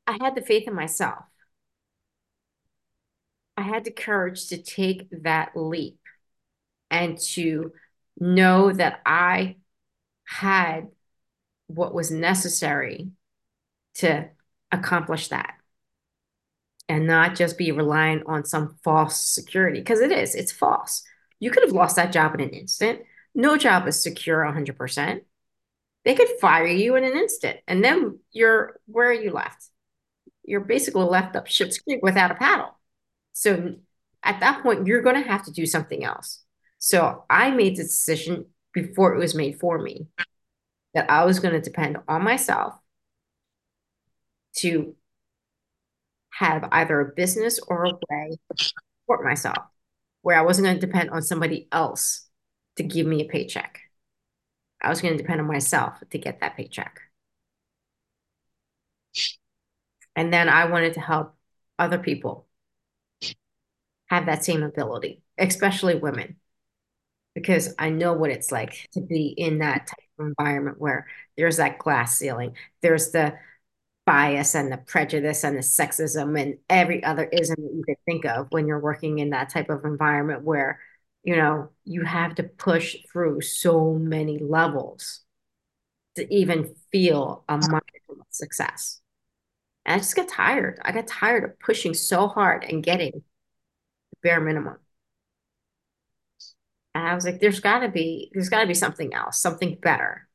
I 0.08 0.18
had 0.22 0.36
the 0.36 0.42
faith 0.42 0.68
in 0.68 0.74
myself. 0.76 1.24
I 3.58 3.62
had 3.64 3.84
the 3.84 3.92
courage 3.92 4.48
to 4.48 4.58
take 4.62 5.08
that 5.24 5.52
leap 5.56 6.00
and 6.90 7.18
to 7.34 7.74
know 8.20 8.72
that 8.72 9.02
I 9.06 9.58
had 10.26 10.90
what 11.68 11.94
was 11.94 12.12
necessary 12.12 13.12
to 13.96 14.30
accomplish 14.72 15.30
that 15.30 15.56
and 16.92 17.08
not 17.08 17.36
just 17.36 17.58
be 17.58 17.72
reliant 17.72 18.24
on 18.26 18.44
some 18.44 18.76
false 18.84 19.26
security 19.26 19.80
because 19.80 20.02
it 20.02 20.12
is, 20.12 20.36
it's 20.36 20.52
false. 20.52 21.04
You 21.40 21.50
could 21.50 21.64
have 21.64 21.72
lost 21.72 21.96
that 21.96 22.12
job 22.12 22.34
in 22.36 22.42
an 22.42 22.50
instant. 22.50 23.00
No 23.34 23.56
job 23.56 23.88
is 23.88 24.04
secure 24.04 24.44
100%. 24.44 25.22
They 26.04 26.16
could 26.16 26.28
fire 26.42 26.68
you 26.68 26.98
in 26.98 27.06
an 27.06 27.14
instant 27.14 27.60
and 27.66 27.82
then 27.82 28.20
you're 28.34 28.78
where 28.88 29.10
are 29.10 29.14
you 29.14 29.32
left? 29.32 29.70
You're 30.44 30.60
basically 30.60 31.06
left 31.06 31.38
up 31.38 31.48
ship's 31.48 31.80
creek 31.80 32.02
without 32.04 32.32
a 32.32 32.36
paddle. 32.36 32.78
So 33.32 33.76
at 34.22 34.42
that 34.42 34.62
point, 34.62 34.86
you're 34.86 35.02
going 35.02 35.22
to 35.22 35.30
have 35.30 35.46
to 35.46 35.52
do 35.52 35.66
something 35.66 36.04
else. 36.04 36.44
So 36.78 37.24
I 37.30 37.52
made 37.52 37.78
the 37.78 37.84
decision 37.84 38.48
before 38.74 39.16
it 39.16 39.20
was 39.20 39.34
made 39.34 39.62
for 39.62 39.80
me 39.80 40.08
that 40.94 41.10
I 41.10 41.24
was 41.24 41.40
going 41.40 41.54
to 41.54 41.62
depend 41.62 42.00
on 42.10 42.24
myself 42.24 42.74
to 44.58 44.96
have 46.32 46.68
either 46.72 47.00
a 47.02 47.14
business 47.14 47.60
or 47.68 47.86
a 47.86 47.92
way 48.10 48.38
to 48.58 48.64
support 48.64 49.24
myself 49.24 49.58
where 50.22 50.38
I 50.38 50.42
wasn't 50.42 50.66
going 50.66 50.80
to 50.80 50.86
depend 50.86 51.10
on 51.10 51.22
somebody 51.22 51.68
else 51.72 52.28
to 52.78 52.84
give 52.84 53.06
me 53.06 53.22
a 53.22 53.30
paycheck. 53.30 53.80
I 54.82 54.90
was 54.90 55.02
going 55.02 55.16
to 55.16 55.22
depend 55.22 55.42
on 55.42 55.48
myself 55.48 55.96
to 56.10 56.18
get 56.18 56.40
that 56.40 56.58
paycheck. 56.58 57.00
And 60.16 60.34
then 60.34 60.50
I 60.50 60.66
wanted 60.66 60.94
to 60.96 61.00
help 61.00 61.36
other 61.80 61.98
people 61.98 62.48
have 64.08 64.26
that 64.26 64.44
same 64.44 64.64
ability, 64.64 65.22
especially 65.38 65.96
women, 65.96 66.36
because 67.34 67.74
I 67.80 67.90
know 67.90 68.14
what 68.14 68.30
it's 68.30 68.52
like 68.52 68.90
to 68.94 69.02
be 69.02 69.28
in 69.28 69.60
that 69.60 69.88
type 69.88 70.06
of 70.20 70.28
environment 70.28 70.80
where 70.80 71.08
there's 71.38 71.58
that 71.58 71.80
glass 71.80 72.18
ceiling, 72.18 72.56
there's 72.82 73.12
the 73.12 73.36
bias 74.06 74.56
and 74.56 74.72
the 74.72 74.78
prejudice 74.78 75.44
and 75.44 75.56
the 75.56 75.62
sexism 75.62 76.40
and 76.40 76.58
every 76.70 77.04
other 77.04 77.26
ism 77.26 77.56
that 77.60 77.74
you 77.74 77.84
could 77.86 77.98
think 78.06 78.26
of 78.26 78.48
when 78.50 78.68
you're 78.68 78.80
working 78.80 79.20
in 79.20 79.30
that 79.30 79.50
type 79.50 79.70
of 79.70 79.86
environment 79.86 80.44
where 80.44 80.80
you 81.24 81.36
know 81.36 81.70
you 81.84 82.04
have 82.04 82.36
to 82.36 82.44
push 82.44 82.96
through 83.12 83.42
so 83.42 83.94
many 83.94 84.40
levels 84.40 85.22
to 86.16 86.34
even 86.34 86.76
feel 86.92 87.44
a 87.48 87.56
of 87.56 88.28
success. 88.30 89.02
And 89.86 89.96
I 89.96 89.98
just 89.98 90.16
got 90.16 90.28
tired. 90.28 90.80
I 90.84 90.92
got 90.92 91.08
tired 91.08 91.44
of 91.44 91.60
pushing 91.60 91.94
so 91.94 92.28
hard 92.28 92.64
and 92.64 92.84
getting 92.84 93.12
the 93.14 94.18
bare 94.22 94.42
minimum. 94.42 94.78
And 96.94 97.08
I 97.08 97.16
was 97.16 97.26
like, 97.26 97.40
there's 97.40 97.62
gotta 97.62 97.88
be, 97.90 98.32
there's 98.34 98.50
gotta 98.50 98.68
be 98.68 98.74
something 98.74 99.14
else, 99.14 99.42
something 99.42 99.78
better. 99.82 100.28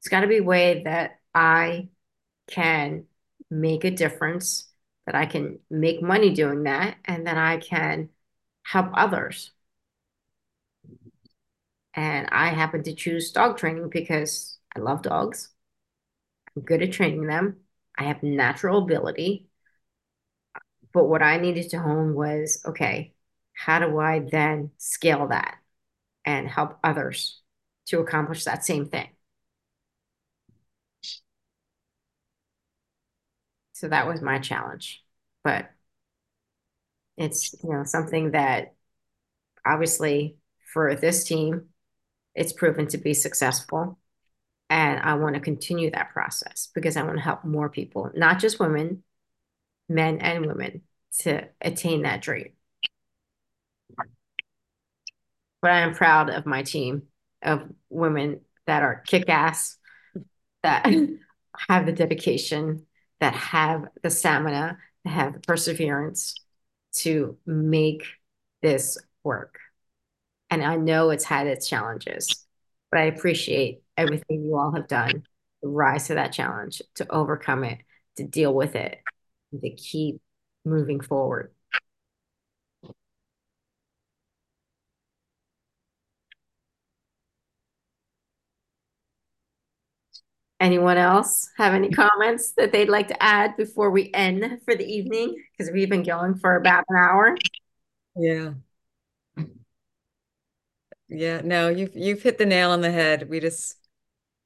It's 0.00 0.08
gotta 0.08 0.26
be 0.26 0.38
a 0.38 0.42
way 0.42 0.82
that 0.84 1.18
I 1.34 1.88
can 2.52 3.06
make 3.50 3.84
a 3.84 3.90
difference, 3.90 4.68
that 5.06 5.16
I 5.16 5.26
can 5.26 5.58
make 5.70 6.02
money 6.02 6.34
doing 6.34 6.64
that, 6.64 6.98
and 7.04 7.26
that 7.26 7.38
I 7.38 7.58
can 7.58 8.10
help 8.64 8.90
others. 8.94 9.52
And 11.94 12.28
I 12.32 12.48
happen 12.48 12.82
to 12.84 12.94
choose 12.94 13.32
dog 13.32 13.58
training 13.58 13.88
because 13.90 14.58
I 14.74 14.80
love 14.80 15.02
dogs. 15.02 15.50
I'm 16.56 16.62
good 16.62 16.82
at 16.82 16.92
training 16.92 17.26
them. 17.26 17.60
I 17.98 18.04
have 18.04 18.22
natural 18.22 18.82
ability. 18.82 19.48
But 20.92 21.04
what 21.08 21.22
I 21.22 21.38
needed 21.38 21.70
to 21.70 21.80
hone 21.80 22.14
was 22.14 22.62
okay, 22.66 23.14
how 23.54 23.78
do 23.78 23.98
I 23.98 24.20
then 24.20 24.72
scale 24.78 25.28
that 25.28 25.58
and 26.26 26.48
help 26.48 26.78
others 26.84 27.42
to 27.86 28.00
accomplish 28.00 28.44
that 28.44 28.64
same 28.64 28.86
thing? 28.86 29.08
So 33.82 33.88
that 33.88 34.06
was 34.06 34.22
my 34.22 34.38
challenge. 34.38 35.02
But 35.42 35.68
it's, 37.16 37.52
you 37.64 37.70
know, 37.70 37.82
something 37.82 38.30
that 38.30 38.74
obviously 39.66 40.36
for 40.72 40.94
this 40.94 41.24
team, 41.24 41.70
it's 42.36 42.52
proven 42.52 42.86
to 42.86 42.98
be 42.98 43.12
successful. 43.12 43.98
And 44.70 45.00
I 45.00 45.14
want 45.14 45.34
to 45.34 45.40
continue 45.40 45.90
that 45.90 46.12
process 46.12 46.68
because 46.72 46.96
I 46.96 47.02
want 47.02 47.16
to 47.16 47.24
help 47.24 47.44
more 47.44 47.68
people, 47.68 48.12
not 48.14 48.38
just 48.38 48.60
women, 48.60 49.02
men 49.88 50.18
and 50.18 50.46
women, 50.46 50.82
to 51.22 51.48
attain 51.60 52.02
that 52.02 52.22
dream. 52.22 52.50
But 55.60 55.72
I 55.72 55.80
am 55.80 55.94
proud 55.94 56.30
of 56.30 56.46
my 56.46 56.62
team 56.62 57.02
of 57.42 57.68
women 57.90 58.42
that 58.68 58.84
are 58.84 59.02
kick 59.04 59.28
ass, 59.28 59.76
that 60.62 60.86
have 61.68 61.84
the 61.84 61.92
dedication, 61.92 62.86
that 63.22 63.34
have 63.34 63.84
the 64.02 64.10
stamina, 64.10 64.76
that 65.04 65.10
have 65.10 65.32
the 65.32 65.38
perseverance 65.38 66.34
to 66.92 67.38
make 67.46 68.02
this 68.62 68.98
work. 69.22 69.60
And 70.50 70.60
I 70.60 70.74
know 70.74 71.10
it's 71.10 71.22
had 71.22 71.46
its 71.46 71.68
challenges, 71.68 72.44
but 72.90 72.98
I 72.98 73.04
appreciate 73.04 73.80
everything 73.96 74.44
you 74.44 74.58
all 74.58 74.72
have 74.74 74.88
done 74.88 75.22
to 75.62 75.68
rise 75.68 76.08
to 76.08 76.14
that 76.14 76.32
challenge, 76.32 76.82
to 76.96 77.08
overcome 77.12 77.62
it, 77.62 77.78
to 78.16 78.24
deal 78.24 78.52
with 78.52 78.74
it, 78.74 78.98
to 79.52 79.70
keep 79.70 80.20
moving 80.64 81.00
forward. 81.00 81.52
Anyone 90.62 90.96
else 90.96 91.50
have 91.58 91.74
any 91.74 91.90
comments 91.90 92.52
that 92.52 92.70
they'd 92.70 92.88
like 92.88 93.08
to 93.08 93.20
add 93.20 93.56
before 93.56 93.90
we 93.90 94.12
end 94.14 94.60
for 94.64 94.76
the 94.76 94.84
evening? 94.86 95.34
Because 95.58 95.72
we've 95.72 95.90
been 95.90 96.04
going 96.04 96.36
for 96.36 96.54
about 96.54 96.84
an 96.88 96.96
hour. 96.96 97.36
Yeah. 98.14 98.52
Yeah, 101.08 101.40
no, 101.42 101.68
you've 101.68 101.96
you've 101.96 102.22
hit 102.22 102.38
the 102.38 102.46
nail 102.46 102.70
on 102.70 102.80
the 102.80 102.92
head. 102.92 103.28
We 103.28 103.40
just 103.40 103.74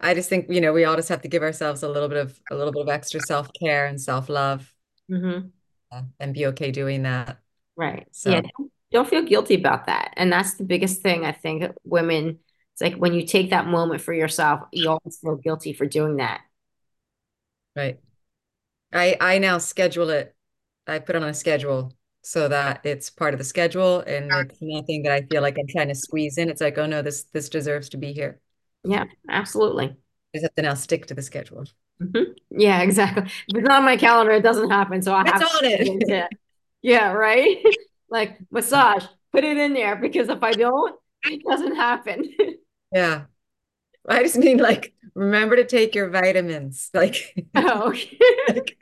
I 0.00 0.14
just 0.14 0.30
think, 0.30 0.46
you 0.48 0.62
know, 0.62 0.72
we 0.72 0.86
all 0.86 0.96
just 0.96 1.10
have 1.10 1.20
to 1.22 1.28
give 1.28 1.42
ourselves 1.42 1.82
a 1.82 1.88
little 1.88 2.08
bit 2.08 2.18
of 2.18 2.40
a 2.50 2.54
little 2.56 2.72
bit 2.72 2.82
of 2.82 2.88
extra 2.88 3.20
self-care 3.20 3.84
and 3.86 4.00
self-love 4.00 4.72
Mm-hmm. 5.10 5.48
uh, 5.92 6.02
and 6.18 6.34
be 6.34 6.46
okay 6.46 6.72
doing 6.72 7.02
that. 7.02 7.38
Right. 7.76 8.08
So 8.12 8.30
Yeah. 8.30 8.40
Don't, 8.40 8.72
don't 8.90 9.08
feel 9.08 9.22
guilty 9.22 9.54
about 9.54 9.86
that. 9.86 10.14
And 10.16 10.32
that's 10.32 10.54
the 10.54 10.64
biggest 10.64 11.02
thing 11.02 11.26
I 11.26 11.32
think 11.32 11.64
women, 11.84 12.38
it's 12.77 12.83
like 12.83 12.95
when 13.01 13.14
you 13.14 13.27
take 13.27 13.51
that 13.51 13.66
moment 13.66 14.03
for 14.03 14.12
yourself, 14.12 14.62
you 14.72 14.91
always 14.91 15.18
feel 15.18 15.37
guilty 15.37 15.72
for 15.72 15.87
doing 15.87 16.16
that. 16.16 16.43
right. 17.74 17.99
I 18.93 19.16
I 19.20 19.39
now 19.39 19.59
schedule 19.59 20.11
it. 20.11 20.37
I 20.87 20.99
put 21.01 21.16
it 21.16 21.22
on 21.22 21.29
a 21.31 21.35
schedule 21.35 21.93
so 22.22 22.49
that 22.49 22.87
it's 22.87 23.11
part 23.11 23.35
of 23.35 23.39
the 23.39 23.45
schedule 23.45 24.01
and 24.01 24.51
it's 24.51 24.59
nothing 24.62 25.05
that 25.05 25.12
I 25.12 25.22
feel 25.27 25.43
like 25.43 25.57
I'm 25.59 25.68
trying 25.68 25.89
to 25.89 25.95
squeeze 25.95 26.39
in. 26.39 26.51
It's 26.51 26.61
like, 26.61 26.79
oh 26.79 26.87
no, 26.87 27.03
this 27.03 27.24
this 27.24 27.49
deserves 27.49 27.91
to 27.91 27.99
be 27.99 28.12
here. 28.12 28.41
Yeah, 28.85 29.05
absolutely. 29.29 29.97
I 30.35 30.39
just 30.39 30.45
have 30.45 30.55
to 30.55 30.62
now 30.62 30.74
stick 30.74 31.07
to 31.07 31.14
the 31.14 31.22
schedule. 31.22 31.64
Mhm. 32.01 32.35
Yeah, 32.51 32.83
exactly. 32.83 33.24
If 33.24 33.57
it's 33.59 33.68
not 33.68 33.79
on 33.79 33.85
my 33.85 33.97
calendar, 33.97 34.33
it 34.33 34.43
doesn't 34.43 34.70
happen. 34.70 35.03
So 35.03 35.14
I 35.14 35.24
have 35.27 35.43
on 35.43 35.64
to 35.64 35.66
it. 35.66 36.03
it. 36.09 36.29
Yeah, 36.83 37.12
right. 37.12 37.59
Like 38.09 38.39
massage, 38.53 39.05
put 39.33 39.43
it 39.43 39.57
in 39.57 39.74
there 39.74 39.97
because 39.97 40.29
if 40.29 40.41
I 40.45 40.53
don't, 40.55 40.95
it 41.24 41.43
doesn't 41.45 41.74
happen. 41.74 42.33
Yeah. 42.97 43.24
I 44.09 44.22
just 44.22 44.36
mean 44.36 44.59
like 44.59 44.94
remember 45.14 45.57
to 45.57 45.64
take 45.64 45.94
your 45.94 46.11
vitamins. 46.11 46.90
Like, 46.94 47.34
Oh, 47.55 47.88
okay. 47.88 48.18
like 48.49 48.78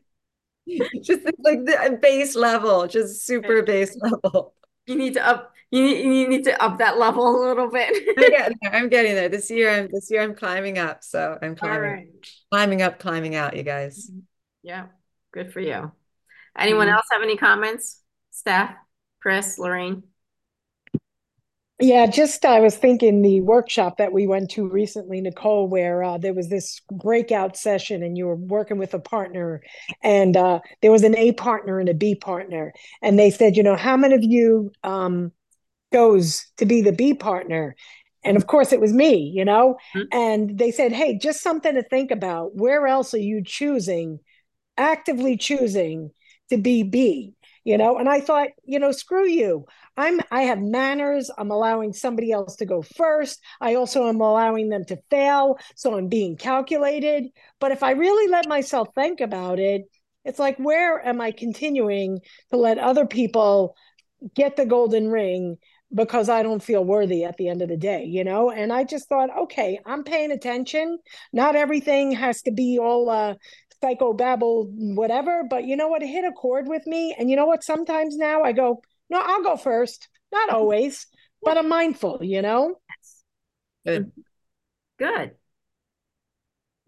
just 1.03 1.23
like 1.41 1.65
the 1.65 1.99
base 2.01 2.37
level, 2.37 2.87
just 2.87 3.27
super 3.27 3.63
base 3.63 3.97
level. 4.01 4.55
You 4.87 4.97
need 4.97 5.15
to 5.15 5.27
up. 5.27 5.53
You 5.71 5.83
need, 5.83 6.05
you 6.05 6.29
need 6.29 6.45
to 6.45 6.63
up 6.63 6.79
that 6.79 6.99
level 6.99 7.27
a 7.29 7.49
little 7.49 7.69
bit. 7.69 7.91
I'm 8.17 8.31
getting 8.31 8.59
there. 8.63 8.75
I'm 8.75 8.89
getting 8.89 9.15
there. 9.15 9.29
This 9.29 9.51
year 9.51 9.71
I'm 9.71 9.89
this 9.91 10.09
year 10.11 10.23
I'm 10.23 10.35
climbing 10.35 10.79
up. 10.79 11.03
So 11.03 11.37
I'm 11.43 11.57
climbing, 11.57 11.91
right. 11.91 12.07
climbing 12.53 12.83
up, 12.83 13.01
climbing 13.01 13.35
out, 13.35 13.57
you 13.57 13.65
guys. 13.65 14.11
Yeah, 14.63 14.87
good 15.33 15.53
for 15.53 15.61
you. 15.61 15.91
Anyone 16.57 16.87
Mhm. 16.87 16.93
else 16.93 17.07
have 17.11 17.23
any 17.23 17.37
comments? 17.37 18.01
Steph, 18.31 18.77
Chris, 19.21 19.59
Lorraine? 19.59 20.05
Yeah, 21.81 22.07
just 22.07 22.45
I 22.45 22.61
was 22.61 22.77
thinking 22.77 23.21
the 23.21 23.41
workshop 23.41 23.97
that 23.97 24.13
we 24.13 24.29
went 24.29 24.51
to 24.53 24.69
recently, 24.69 25.21
Nicole, 25.21 25.69
where 25.69 26.05
uh, 26.05 26.19
there 26.19 26.33
was 26.33 26.49
this 26.49 26.81
breakout 26.91 27.57
session 27.57 28.03
and 28.05 28.17
you 28.17 28.27
were 28.27 28.37
working 28.37 28.79
with 28.79 28.95
a 28.95 29.01
partner, 29.01 29.61
and 30.01 30.37
uh, 30.37 30.61
there 30.83 30.93
was 30.93 31.03
an 31.03 31.17
A 31.17 31.33
partner 31.33 31.81
and 31.81 31.89
a 31.89 31.95
B 31.95 32.15
partner, 32.15 32.73
and 33.03 33.19
they 33.19 33.29
said, 33.29 33.57
you 33.57 33.65
know, 33.65 33.75
how 33.75 33.97
many 33.97 34.15
of 34.15 34.23
you 34.23 34.71
um, 34.85 35.33
chose 35.93 36.47
to 36.59 36.65
be 36.65 36.81
the 36.81 36.93
B 36.93 37.13
partner? 37.13 37.75
And 38.23 38.37
of 38.37 38.47
course, 38.47 38.73
it 38.73 38.81
was 38.81 38.93
me, 38.93 39.33
you 39.35 39.45
know? 39.45 39.77
Mm-hmm. 39.97 40.17
And 40.17 40.59
they 40.59 40.71
said, 40.71 40.93
hey, 40.93 41.19
just 41.19 41.43
something 41.43 41.75
to 41.75 41.83
think 41.83 42.13
about. 42.13 42.55
Where 42.55 42.87
else 42.87 43.15
are 43.15 43.19
you 43.19 43.43
choosing, 43.45 44.21
actively 44.79 45.37
choosing 45.37 46.11
to 46.51 46.57
be 46.57 46.85
B? 46.85 47.35
You 47.65 47.79
know, 47.79 47.99
and 47.99 48.09
I 48.09 48.21
thought, 48.21 48.49
you 48.65 48.79
know, 48.79 48.93
screw 48.93 49.27
you. 49.27 49.65
I'm 49.97 50.21
I 50.31 50.43
have 50.43 50.61
manners. 50.61 51.31
I'm 51.37 51.51
allowing 51.51 51.93
somebody 51.93 52.31
else 52.31 52.57
to 52.57 52.67
go 52.67 52.83
first. 52.83 53.41
I 53.61 53.75
also 53.75 54.07
am 54.09 54.21
allowing 54.21 54.69
them 54.69 54.85
to 54.87 54.99
fail. 55.11 55.59
So 55.75 55.97
I'm 55.97 56.09
being 56.09 56.37
calculated. 56.37 57.29
But 57.61 57.73
if 57.73 57.83
I 57.83 57.93
really 57.93 58.31
let 58.31 58.49
myself 58.49 58.89
think 58.95 59.21
about 59.21 59.59
it, 59.59 59.83
it's 60.25 60.39
like, 60.39 60.57
where 60.59 61.05
am 61.07 61.21
I 61.21 61.33
continuing 61.33 62.21
to 62.51 62.57
let 62.57 62.79
other 62.79 63.07
people 63.07 63.77
get 64.35 64.57
the 64.57 64.67
golden 64.67 65.09
ring 65.09 65.59
because 65.93 66.29
I 66.29 66.43
don't 66.43 66.63
feel 66.63 66.85
worthy 66.85 67.25
at 67.25 67.37
the 67.37 67.49
end 67.49 67.63
of 67.63 67.69
the 67.69 67.77
day, 67.77 68.05
you 68.05 68.25
know? 68.25 68.51
And 68.51 68.73
I 68.73 68.85
just 68.85 69.09
thought, 69.09 69.31
okay, 69.45 69.79
I'm 69.87 70.03
paying 70.03 70.33
attention. 70.33 70.99
Not 71.33 71.55
everything 71.57 72.11
has 72.13 72.43
to 72.43 72.51
be 72.51 72.79
all 72.79 73.09
uh, 73.11 73.35
psycho 73.85 74.15
babble, 74.15 74.71
whatever, 74.75 75.45
but 75.49 75.65
you 75.65 75.77
know 75.77 75.89
what? 75.89 76.03
It 76.03 76.07
hit 76.07 76.25
a 76.25 76.33
chord 76.33 76.67
with 76.67 76.87
me. 76.87 77.15
And 77.19 77.29
you 77.29 77.37
know 77.37 77.45
what? 77.45 77.63
Sometimes 77.63 78.17
now 78.17 78.43
I 78.43 78.53
go, 78.53 78.81
no, 79.11 79.21
I'll 79.23 79.43
go 79.43 79.57
first. 79.57 80.09
Not 80.33 80.49
mm-hmm. 80.49 80.57
always, 80.57 81.07
but 81.43 81.59
I'm 81.59 81.69
mindful, 81.69 82.21
you 82.23 82.41
know? 82.41 82.77
Good. 83.85 84.11
Good. 84.99 85.33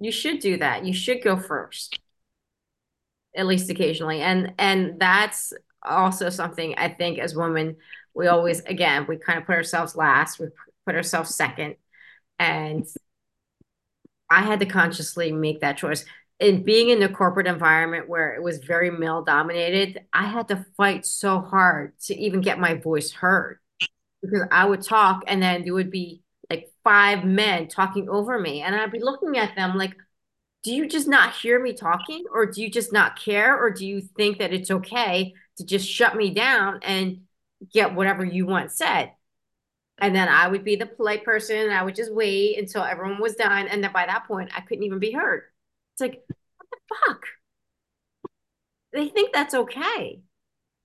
You 0.01 0.11
should 0.11 0.41
do 0.41 0.57
that. 0.57 0.87
You 0.87 0.95
should 0.95 1.23
go 1.23 1.37
first 1.37 1.99
at 3.37 3.47
least 3.47 3.69
occasionally 3.69 4.23
and 4.23 4.55
and 4.59 4.99
that's 4.99 5.53
also 5.83 6.31
something 6.31 6.75
i 6.79 6.89
think 6.89 7.19
as 7.19 7.37
women 7.37 7.77
we 8.15 8.29
always 8.29 8.61
again 8.61 9.05
we 9.07 9.19
kind 9.19 9.39
of 9.39 9.45
put 9.45 9.57
ourselves 9.57 9.95
last 9.95 10.41
we 10.41 10.47
put 10.87 10.95
ourselves 10.95 11.35
second 11.35 11.75
and 12.39 12.87
i 14.31 14.41
had 14.41 14.61
to 14.61 14.65
consciously 14.65 15.33
make 15.33 15.61
that 15.61 15.77
choice 15.77 16.07
in 16.39 16.63
being 16.63 16.91
in 16.91 17.01
the 17.01 17.09
corporate 17.09 17.47
environment 17.47 18.09
where 18.09 18.35
it 18.35 18.43
was 18.43 18.59
very 18.59 18.91
male 18.91 19.23
dominated 19.23 20.01
i 20.13 20.27
had 20.27 20.49
to 20.49 20.65
fight 20.77 21.07
so 21.07 21.41
hard 21.41 21.99
to 21.99 22.15
even 22.15 22.41
get 22.41 22.59
my 22.59 22.75
voice 22.75 23.13
heard. 23.13 23.59
Because 24.23 24.43
i 24.51 24.65
would 24.65 24.83
talk 24.83 25.23
and 25.27 25.43
then 25.43 25.65
there 25.65 25.75
would 25.75 25.91
be 25.91 26.23
like 26.51 26.71
five 26.85 27.25
men 27.25 27.69
talking 27.69 28.09
over 28.09 28.39
me. 28.39 28.63
And 28.63 28.75
i'd 28.75 28.93
be 28.93 29.03
looking 29.03 29.39
at 29.39 29.57
them 29.57 29.77
like 29.77 29.95
do 30.63 30.75
you 30.75 30.89
just 30.89 31.07
not 31.07 31.33
hear 31.33 31.63
me 31.63 31.75
talking? 31.75 32.25
Or 32.33 32.45
do 32.45 32.61
you 32.61 32.69
just 32.69 32.93
not 32.93 33.17
care? 33.17 33.57
Or 33.57 33.71
do 33.71 33.87
you 33.87 34.01
think 34.01 34.39
that 34.39 34.53
it's 34.53 34.69
okay 34.69 35.33
to 35.59 35.65
just 35.65 35.89
shut 35.89 36.17
me 36.17 36.31
down 36.35 36.81
and 36.83 37.21
get 37.73 37.95
whatever 37.95 38.25
you 38.25 38.47
want 38.47 38.73
said? 38.73 39.13
And 39.99 40.15
then 40.15 40.29
i 40.29 40.49
would 40.49 40.65
be 40.65 40.77
the 40.77 40.87
polite 40.87 41.25
person. 41.25 41.57
And 41.57 41.73
i 41.73 41.83
would 41.83 41.95
just 41.95 42.13
wait 42.13 42.59
until 42.59 42.83
everyone 42.83 43.21
was 43.21 43.37
done. 43.37 43.69
And 43.69 43.83
then 43.83 43.93
by 43.93 44.07
that 44.07 44.27
point 44.27 44.51
i 44.57 44.61
couldn't 44.61 44.85
even 44.85 44.99
be 44.99 45.13
heard 45.13 45.45
it's 45.97 46.01
like 46.01 46.23
what 46.29 46.69
the 46.71 46.97
fuck 47.07 47.23
they 48.93 49.09
think 49.09 49.33
that's 49.33 49.55
okay 49.55 50.21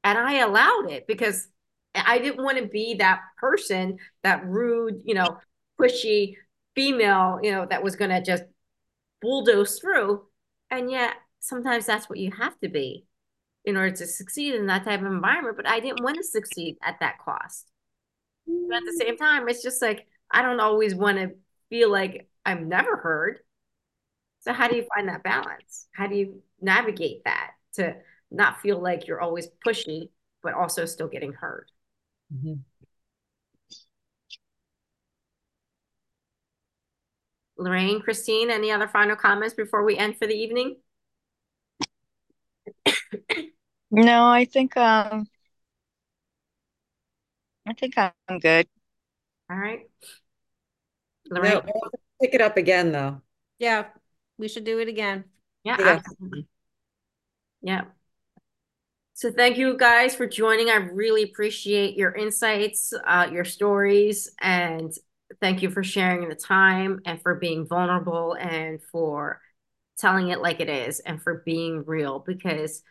and 0.03 0.17
i 0.17 0.39
allowed 0.39 0.89
it 0.89 1.05
because 1.07 1.47
i 1.93 2.17
didn't 2.17 2.43
want 2.43 2.57
to 2.57 2.65
be 2.65 2.95
that 2.95 3.21
person 3.37 3.97
that 4.23 4.45
rude 4.45 5.01
you 5.03 5.13
know 5.13 5.37
pushy 5.79 6.35
female 6.75 7.39
you 7.43 7.51
know 7.51 7.65
that 7.69 7.83
was 7.83 7.95
going 7.95 8.11
to 8.11 8.21
just 8.21 8.43
bulldoze 9.21 9.79
through. 9.79 10.23
And 10.69 10.89
yet 10.91 11.15
sometimes 11.39 11.85
that's 11.85 12.09
what 12.09 12.19
you 12.19 12.31
have 12.31 12.59
to 12.59 12.69
be 12.69 13.05
in 13.63 13.77
order 13.77 13.95
to 13.95 14.07
succeed 14.07 14.55
in 14.55 14.65
that 14.67 14.83
type 14.83 15.01
of 15.01 15.05
environment. 15.05 15.55
But 15.55 15.67
I 15.67 15.79
didn't 15.79 16.03
want 16.03 16.17
to 16.17 16.23
succeed 16.23 16.77
at 16.83 16.99
that 16.99 17.19
cost. 17.23 17.67
But 18.47 18.77
at 18.77 18.83
the 18.85 19.03
same 19.05 19.17
time, 19.17 19.47
it's 19.47 19.63
just 19.63 19.81
like 19.81 20.07
I 20.29 20.41
don't 20.41 20.59
always 20.59 20.95
want 20.95 21.17
to 21.19 21.31
feel 21.69 21.91
like 21.91 22.27
I'm 22.45 22.67
never 22.67 22.97
heard. 22.97 23.39
So 24.41 24.53
how 24.53 24.67
do 24.67 24.75
you 24.75 24.85
find 24.95 25.07
that 25.07 25.23
balance? 25.23 25.87
How 25.93 26.07
do 26.07 26.15
you 26.15 26.41
navigate 26.59 27.23
that 27.25 27.51
to 27.73 27.95
not 28.31 28.59
feel 28.61 28.81
like 28.81 29.07
you're 29.07 29.21
always 29.21 29.47
pushy, 29.65 30.09
but 30.41 30.53
also 30.53 30.85
still 30.85 31.07
getting 31.07 31.33
heard? 31.33 31.67
Mm-hmm. 32.33 32.53
Lorraine, 37.57 38.01
Christine, 38.01 38.49
any 38.49 38.71
other 38.71 38.87
final 38.87 39.15
comments 39.15 39.53
before 39.53 39.85
we 39.85 39.95
end 39.95 40.17
for 40.17 40.25
the 40.25 40.33
evening? 40.33 40.77
No, 43.91 44.25
I 44.27 44.45
think 44.45 44.75
um 44.77 45.27
I 47.67 47.73
think 47.73 47.95
I'm 47.97 48.39
good. 48.39 48.67
All 49.49 49.57
right. 49.57 49.87
Lorraine. 51.29 51.61
No, 51.65 51.91
pick 52.19 52.33
it 52.33 52.41
up 52.41 52.57
again 52.57 52.91
though. 52.91 53.21
Yeah, 53.59 53.85
we 54.41 54.49
should 54.49 54.65
do 54.65 54.79
it 54.79 54.89
again. 54.89 55.23
Yeah, 55.63 55.77
yeah. 55.79 55.87
absolutely. 55.87 56.47
Yeah. 57.61 57.81
So 59.13 59.31
thank 59.31 59.57
you 59.57 59.77
guys 59.77 60.15
for 60.15 60.25
joining. 60.25 60.69
I 60.69 60.77
really 60.77 61.21
appreciate 61.23 61.95
your 61.95 62.11
insights, 62.15 62.91
uh, 63.05 63.29
your 63.31 63.45
stories, 63.45 64.31
and 64.41 64.91
thank 65.39 65.61
you 65.61 65.69
for 65.69 65.83
sharing 65.83 66.27
the 66.27 66.35
time 66.35 66.99
and 67.05 67.21
for 67.21 67.35
being 67.35 67.67
vulnerable 67.67 68.33
and 68.33 68.79
for 68.91 69.39
telling 69.99 70.29
it 70.29 70.41
like 70.41 70.59
it 70.59 70.69
is 70.69 70.99
and 71.01 71.21
for 71.21 71.43
being 71.45 71.83
real 71.85 72.23
because 72.25 72.81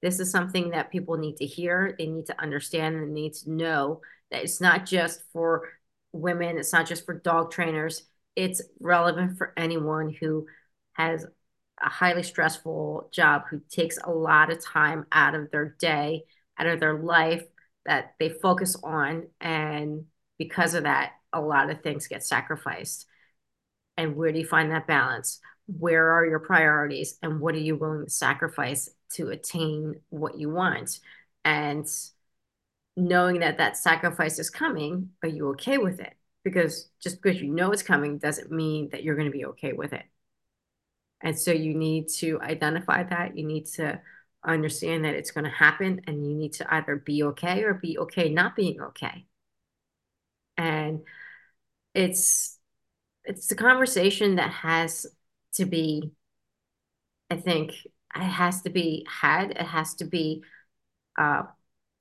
this 0.00 0.20
is 0.20 0.30
something 0.30 0.70
that 0.70 0.90
people 0.90 1.18
need 1.18 1.36
to 1.36 1.46
hear. 1.46 1.94
They 1.98 2.06
need 2.06 2.26
to 2.26 2.40
understand 2.40 2.96
and 2.96 3.12
need 3.12 3.34
to 3.34 3.50
know 3.50 4.00
that 4.30 4.42
it's 4.42 4.62
not 4.62 4.86
just 4.86 5.22
for 5.34 5.68
women, 6.12 6.58
it's 6.58 6.72
not 6.72 6.86
just 6.86 7.04
for 7.04 7.20
dog 7.20 7.50
trainers, 7.50 8.04
it's 8.36 8.62
relevant 8.80 9.36
for 9.36 9.52
anyone 9.56 10.14
who 10.18 10.46
has 10.94 11.26
a 11.82 11.88
highly 11.88 12.22
stressful 12.22 13.08
job, 13.12 13.42
who 13.50 13.60
takes 13.70 13.98
a 14.02 14.10
lot 14.10 14.50
of 14.50 14.64
time 14.64 15.06
out 15.12 15.34
of 15.34 15.50
their 15.50 15.76
day, 15.78 16.24
out 16.58 16.66
of 16.66 16.80
their 16.80 16.98
life 16.98 17.44
that 17.86 18.14
they 18.18 18.30
focus 18.30 18.76
on. 18.82 19.28
And 19.40 20.06
because 20.38 20.74
of 20.74 20.84
that, 20.84 21.12
a 21.32 21.40
lot 21.40 21.70
of 21.70 21.82
things 21.82 22.06
get 22.06 22.24
sacrificed. 22.24 23.06
And 23.96 24.16
where 24.16 24.32
do 24.32 24.38
you 24.38 24.46
find 24.46 24.70
that 24.70 24.86
balance? 24.86 25.40
Where 25.66 26.12
are 26.12 26.26
your 26.26 26.40
priorities 26.40 27.18
and 27.22 27.40
what 27.40 27.54
are 27.54 27.60
you 27.60 27.76
willing 27.76 28.04
to 28.04 28.10
sacrifice 28.10 28.88
to 29.14 29.30
attain 29.30 30.00
what 30.10 30.38
you 30.38 30.50
want? 30.50 30.98
And 31.44 31.86
knowing 32.96 33.40
that 33.40 33.58
that 33.58 33.76
sacrifice 33.76 34.38
is 34.38 34.50
coming, 34.50 35.10
are 35.22 35.28
you 35.28 35.50
okay 35.50 35.78
with 35.78 36.00
it? 36.00 36.14
Because 36.44 36.88
just 37.00 37.22
because 37.22 37.40
you 37.40 37.48
know 37.48 37.72
it's 37.72 37.82
coming 37.82 38.18
doesn't 38.18 38.50
mean 38.50 38.90
that 38.90 39.02
you're 39.02 39.16
going 39.16 39.30
to 39.30 39.36
be 39.36 39.46
okay 39.46 39.72
with 39.72 39.92
it. 39.92 40.04
And 41.24 41.36
so 41.38 41.50
you 41.50 41.74
need 41.74 42.08
to 42.18 42.40
identify 42.40 43.02
that. 43.02 43.36
You 43.36 43.46
need 43.46 43.66
to 43.74 44.00
understand 44.44 45.04
that 45.04 45.14
it's 45.14 45.32
going 45.32 45.44
to 45.44 45.50
happen 45.50 46.02
and 46.06 46.24
you 46.24 46.36
need 46.36 46.52
to 46.52 46.74
either 46.74 46.96
be 46.96 47.24
okay 47.24 47.64
or 47.64 47.74
be 47.74 47.98
okay 47.98 48.28
not 48.28 48.54
being 48.54 48.80
okay. 48.80 49.26
And 50.56 51.00
it's 51.94 52.58
it's 53.24 53.50
a 53.50 53.56
conversation 53.56 54.36
that 54.36 54.50
has 54.50 55.06
to 55.54 55.64
be 55.64 56.12
i 57.30 57.36
think 57.36 57.72
it 58.16 58.20
has 58.20 58.62
to 58.62 58.70
be 58.70 59.06
had 59.08 59.52
it 59.52 59.58
has 59.58 59.94
to 59.94 60.04
be 60.04 60.42
uh, 61.16 61.42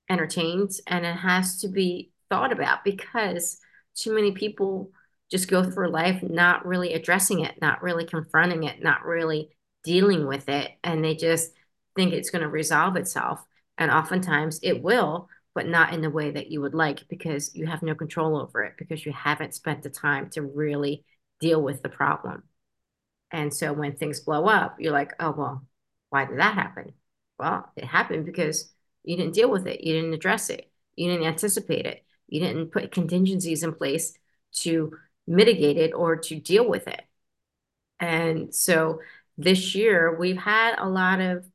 entertained 0.10 0.72
and 0.88 1.06
it 1.06 1.16
has 1.16 1.62
to 1.62 1.68
be 1.68 2.12
thought 2.30 2.52
about 2.52 2.84
because 2.84 3.60
too 3.96 4.14
many 4.14 4.32
people 4.32 4.92
just 5.34 5.50
go 5.50 5.64
through 5.64 5.90
life 5.90 6.24
not 6.24 6.66
really 6.66 6.94
addressing 6.94 7.42
it 7.42 7.60
not 7.62 7.82
really 7.84 8.06
confronting 8.06 8.64
it 8.64 8.82
not 8.82 9.04
really 9.04 9.50
dealing 9.84 10.28
with 10.28 10.48
it 10.48 10.72
and 10.84 11.04
they 11.04 11.16
just 11.16 11.52
think 11.96 12.14
it's 12.14 12.30
going 12.30 12.42
to 12.42 12.48
resolve 12.48 12.96
itself 12.96 13.44
and 13.78 13.92
oftentimes 13.92 14.60
it 14.64 14.82
will 14.82 15.28
but 15.56 15.68
not 15.68 15.94
in 15.94 16.02
the 16.02 16.10
way 16.10 16.32
that 16.32 16.50
you 16.50 16.62
would 16.62 16.74
like 16.74 17.08
because 17.08 17.54
you 17.56 17.66
have 17.68 17.84
no 17.84 17.94
control 17.94 18.38
over 18.38 18.64
it 18.64 18.74
because 18.78 19.06
you 19.06 19.12
haven't 19.12 19.54
spent 19.54 19.84
the 19.84 19.90
time 19.90 20.30
to 20.30 20.42
really 20.42 21.04
deal 21.40 21.62
with 21.62 21.82
the 21.84 21.90
problem. 21.90 22.44
And 23.32 23.54
so 23.54 23.74
when 23.74 23.96
things 23.96 24.22
blow 24.22 24.46
up, 24.46 24.78
you're 24.80 24.94
like, 24.94 25.14
oh, 25.20 25.32
well, 25.32 25.66
why 26.10 26.26
did 26.26 26.40
that 26.40 26.56
happen? 26.56 26.94
Well, 27.38 27.72
it 27.76 27.86
happened 27.86 28.26
because 28.26 28.72
you 29.04 29.18
didn't 29.18 29.34
deal 29.34 29.50
with 29.50 29.68
it. 29.68 29.84
You 29.84 29.94
didn't 29.94 30.14
address 30.14 30.50
it. 30.50 30.72
You 30.96 31.12
didn't 31.12 31.28
anticipate 31.28 31.86
it. 31.86 32.06
You 32.28 32.40
didn't 32.40 32.72
put 32.72 32.92
contingencies 32.92 33.64
in 33.64 33.74
place 33.74 34.18
to 34.62 34.98
mitigate 35.28 35.78
it 35.78 35.94
or 35.94 36.18
to 36.18 36.36
deal 36.36 36.68
with 36.68 36.88
it. 36.88 37.02
And 38.00 38.54
so 38.54 39.00
this 39.38 39.76
year, 39.76 40.16
we've 40.18 40.38
had 40.38 40.76
a 40.78 40.88
lot 40.88 41.20
of 41.20 41.46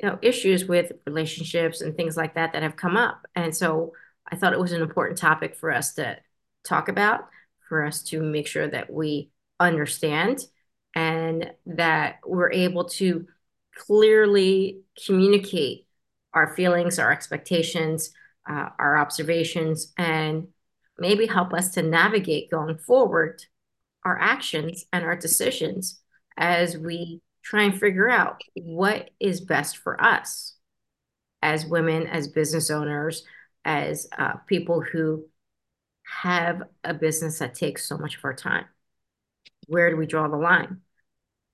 you 0.00 0.08
know 0.08 0.18
issues 0.22 0.64
with 0.64 0.92
relationships 1.06 1.80
and 1.80 1.96
things 1.96 2.16
like 2.16 2.34
that 2.34 2.52
that 2.52 2.62
have 2.62 2.76
come 2.76 2.96
up 2.96 3.26
and 3.34 3.54
so 3.54 3.92
i 4.30 4.36
thought 4.36 4.52
it 4.52 4.58
was 4.58 4.72
an 4.72 4.82
important 4.82 5.18
topic 5.18 5.54
for 5.54 5.70
us 5.70 5.94
to 5.94 6.16
talk 6.64 6.88
about 6.88 7.28
for 7.68 7.84
us 7.84 8.02
to 8.02 8.22
make 8.22 8.46
sure 8.46 8.68
that 8.68 8.92
we 8.92 9.30
understand 9.58 10.40
and 10.94 11.52
that 11.66 12.16
we're 12.26 12.50
able 12.52 12.84
to 12.84 13.26
clearly 13.76 14.80
communicate 15.06 15.86
our 16.32 16.54
feelings 16.54 16.98
our 16.98 17.12
expectations 17.12 18.12
uh, 18.48 18.70
our 18.78 18.96
observations 18.96 19.92
and 19.98 20.48
maybe 21.00 21.26
help 21.26 21.52
us 21.52 21.70
to 21.70 21.82
navigate 21.82 22.50
going 22.50 22.78
forward 22.78 23.42
our 24.04 24.18
actions 24.20 24.84
and 24.92 25.04
our 25.04 25.16
decisions 25.16 26.00
as 26.36 26.76
we 26.76 27.20
try 27.42 27.64
and 27.64 27.78
figure 27.78 28.08
out 28.08 28.42
what 28.54 29.10
is 29.18 29.40
best 29.40 29.78
for 29.78 30.02
us 30.02 30.54
as 31.42 31.66
women, 31.66 32.06
as 32.06 32.28
business 32.28 32.70
owners, 32.70 33.24
as 33.64 34.06
uh, 34.16 34.34
people 34.46 34.82
who 34.82 35.24
have 36.04 36.62
a 36.84 36.92
business 36.92 37.38
that 37.38 37.54
takes 37.54 37.86
so 37.86 37.96
much 37.96 38.16
of 38.16 38.24
our 38.24 38.34
time. 38.34 38.66
Where 39.66 39.90
do 39.90 39.96
we 39.96 40.06
draw 40.06 40.28
the 40.28 40.36
line? 40.36 40.80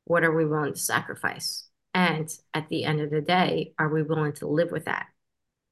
What 0.04 0.24
are 0.24 0.34
we 0.34 0.44
willing 0.44 0.72
to 0.72 0.78
sacrifice? 0.78 1.68
And 1.94 2.28
at 2.52 2.68
the 2.68 2.84
end 2.84 3.00
of 3.00 3.10
the 3.10 3.20
day, 3.20 3.74
are 3.78 3.88
we 3.88 4.02
willing 4.02 4.32
to 4.34 4.46
live 4.46 4.70
with 4.70 4.86
that, 4.86 5.06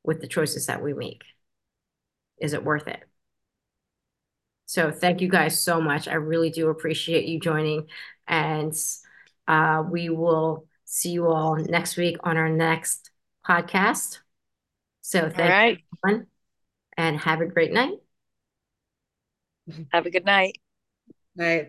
with 0.02 0.20
the 0.20 0.28
choices 0.28 0.66
that 0.66 0.82
we 0.82 0.92
make? 0.94 1.22
Is 2.40 2.52
it 2.52 2.64
worth 2.64 2.88
it? 2.88 3.02
So 4.66 4.90
thank 4.90 5.20
you 5.20 5.28
guys 5.28 5.60
so 5.60 5.80
much. 5.80 6.08
I 6.08 6.14
really 6.14 6.50
do 6.50 6.68
appreciate 6.68 7.26
you 7.26 7.38
joining. 7.38 7.86
And 8.26 8.74
uh, 9.46 9.84
we 9.88 10.08
will 10.08 10.66
see 10.84 11.10
you 11.10 11.28
all 11.28 11.56
next 11.56 11.96
week 11.96 12.16
on 12.24 12.36
our 12.36 12.48
next 12.48 13.10
podcast. 13.46 14.18
So 15.02 15.30
thank 15.30 15.50
right. 15.50 15.78
you 15.78 15.84
everyone 16.04 16.26
and 16.96 17.18
have 17.18 17.40
a 17.40 17.46
great 17.46 17.72
night. 17.72 17.94
Have 19.92 20.06
a 20.06 20.10
good 20.10 20.24
night. 20.24 20.56
Right. 21.36 21.62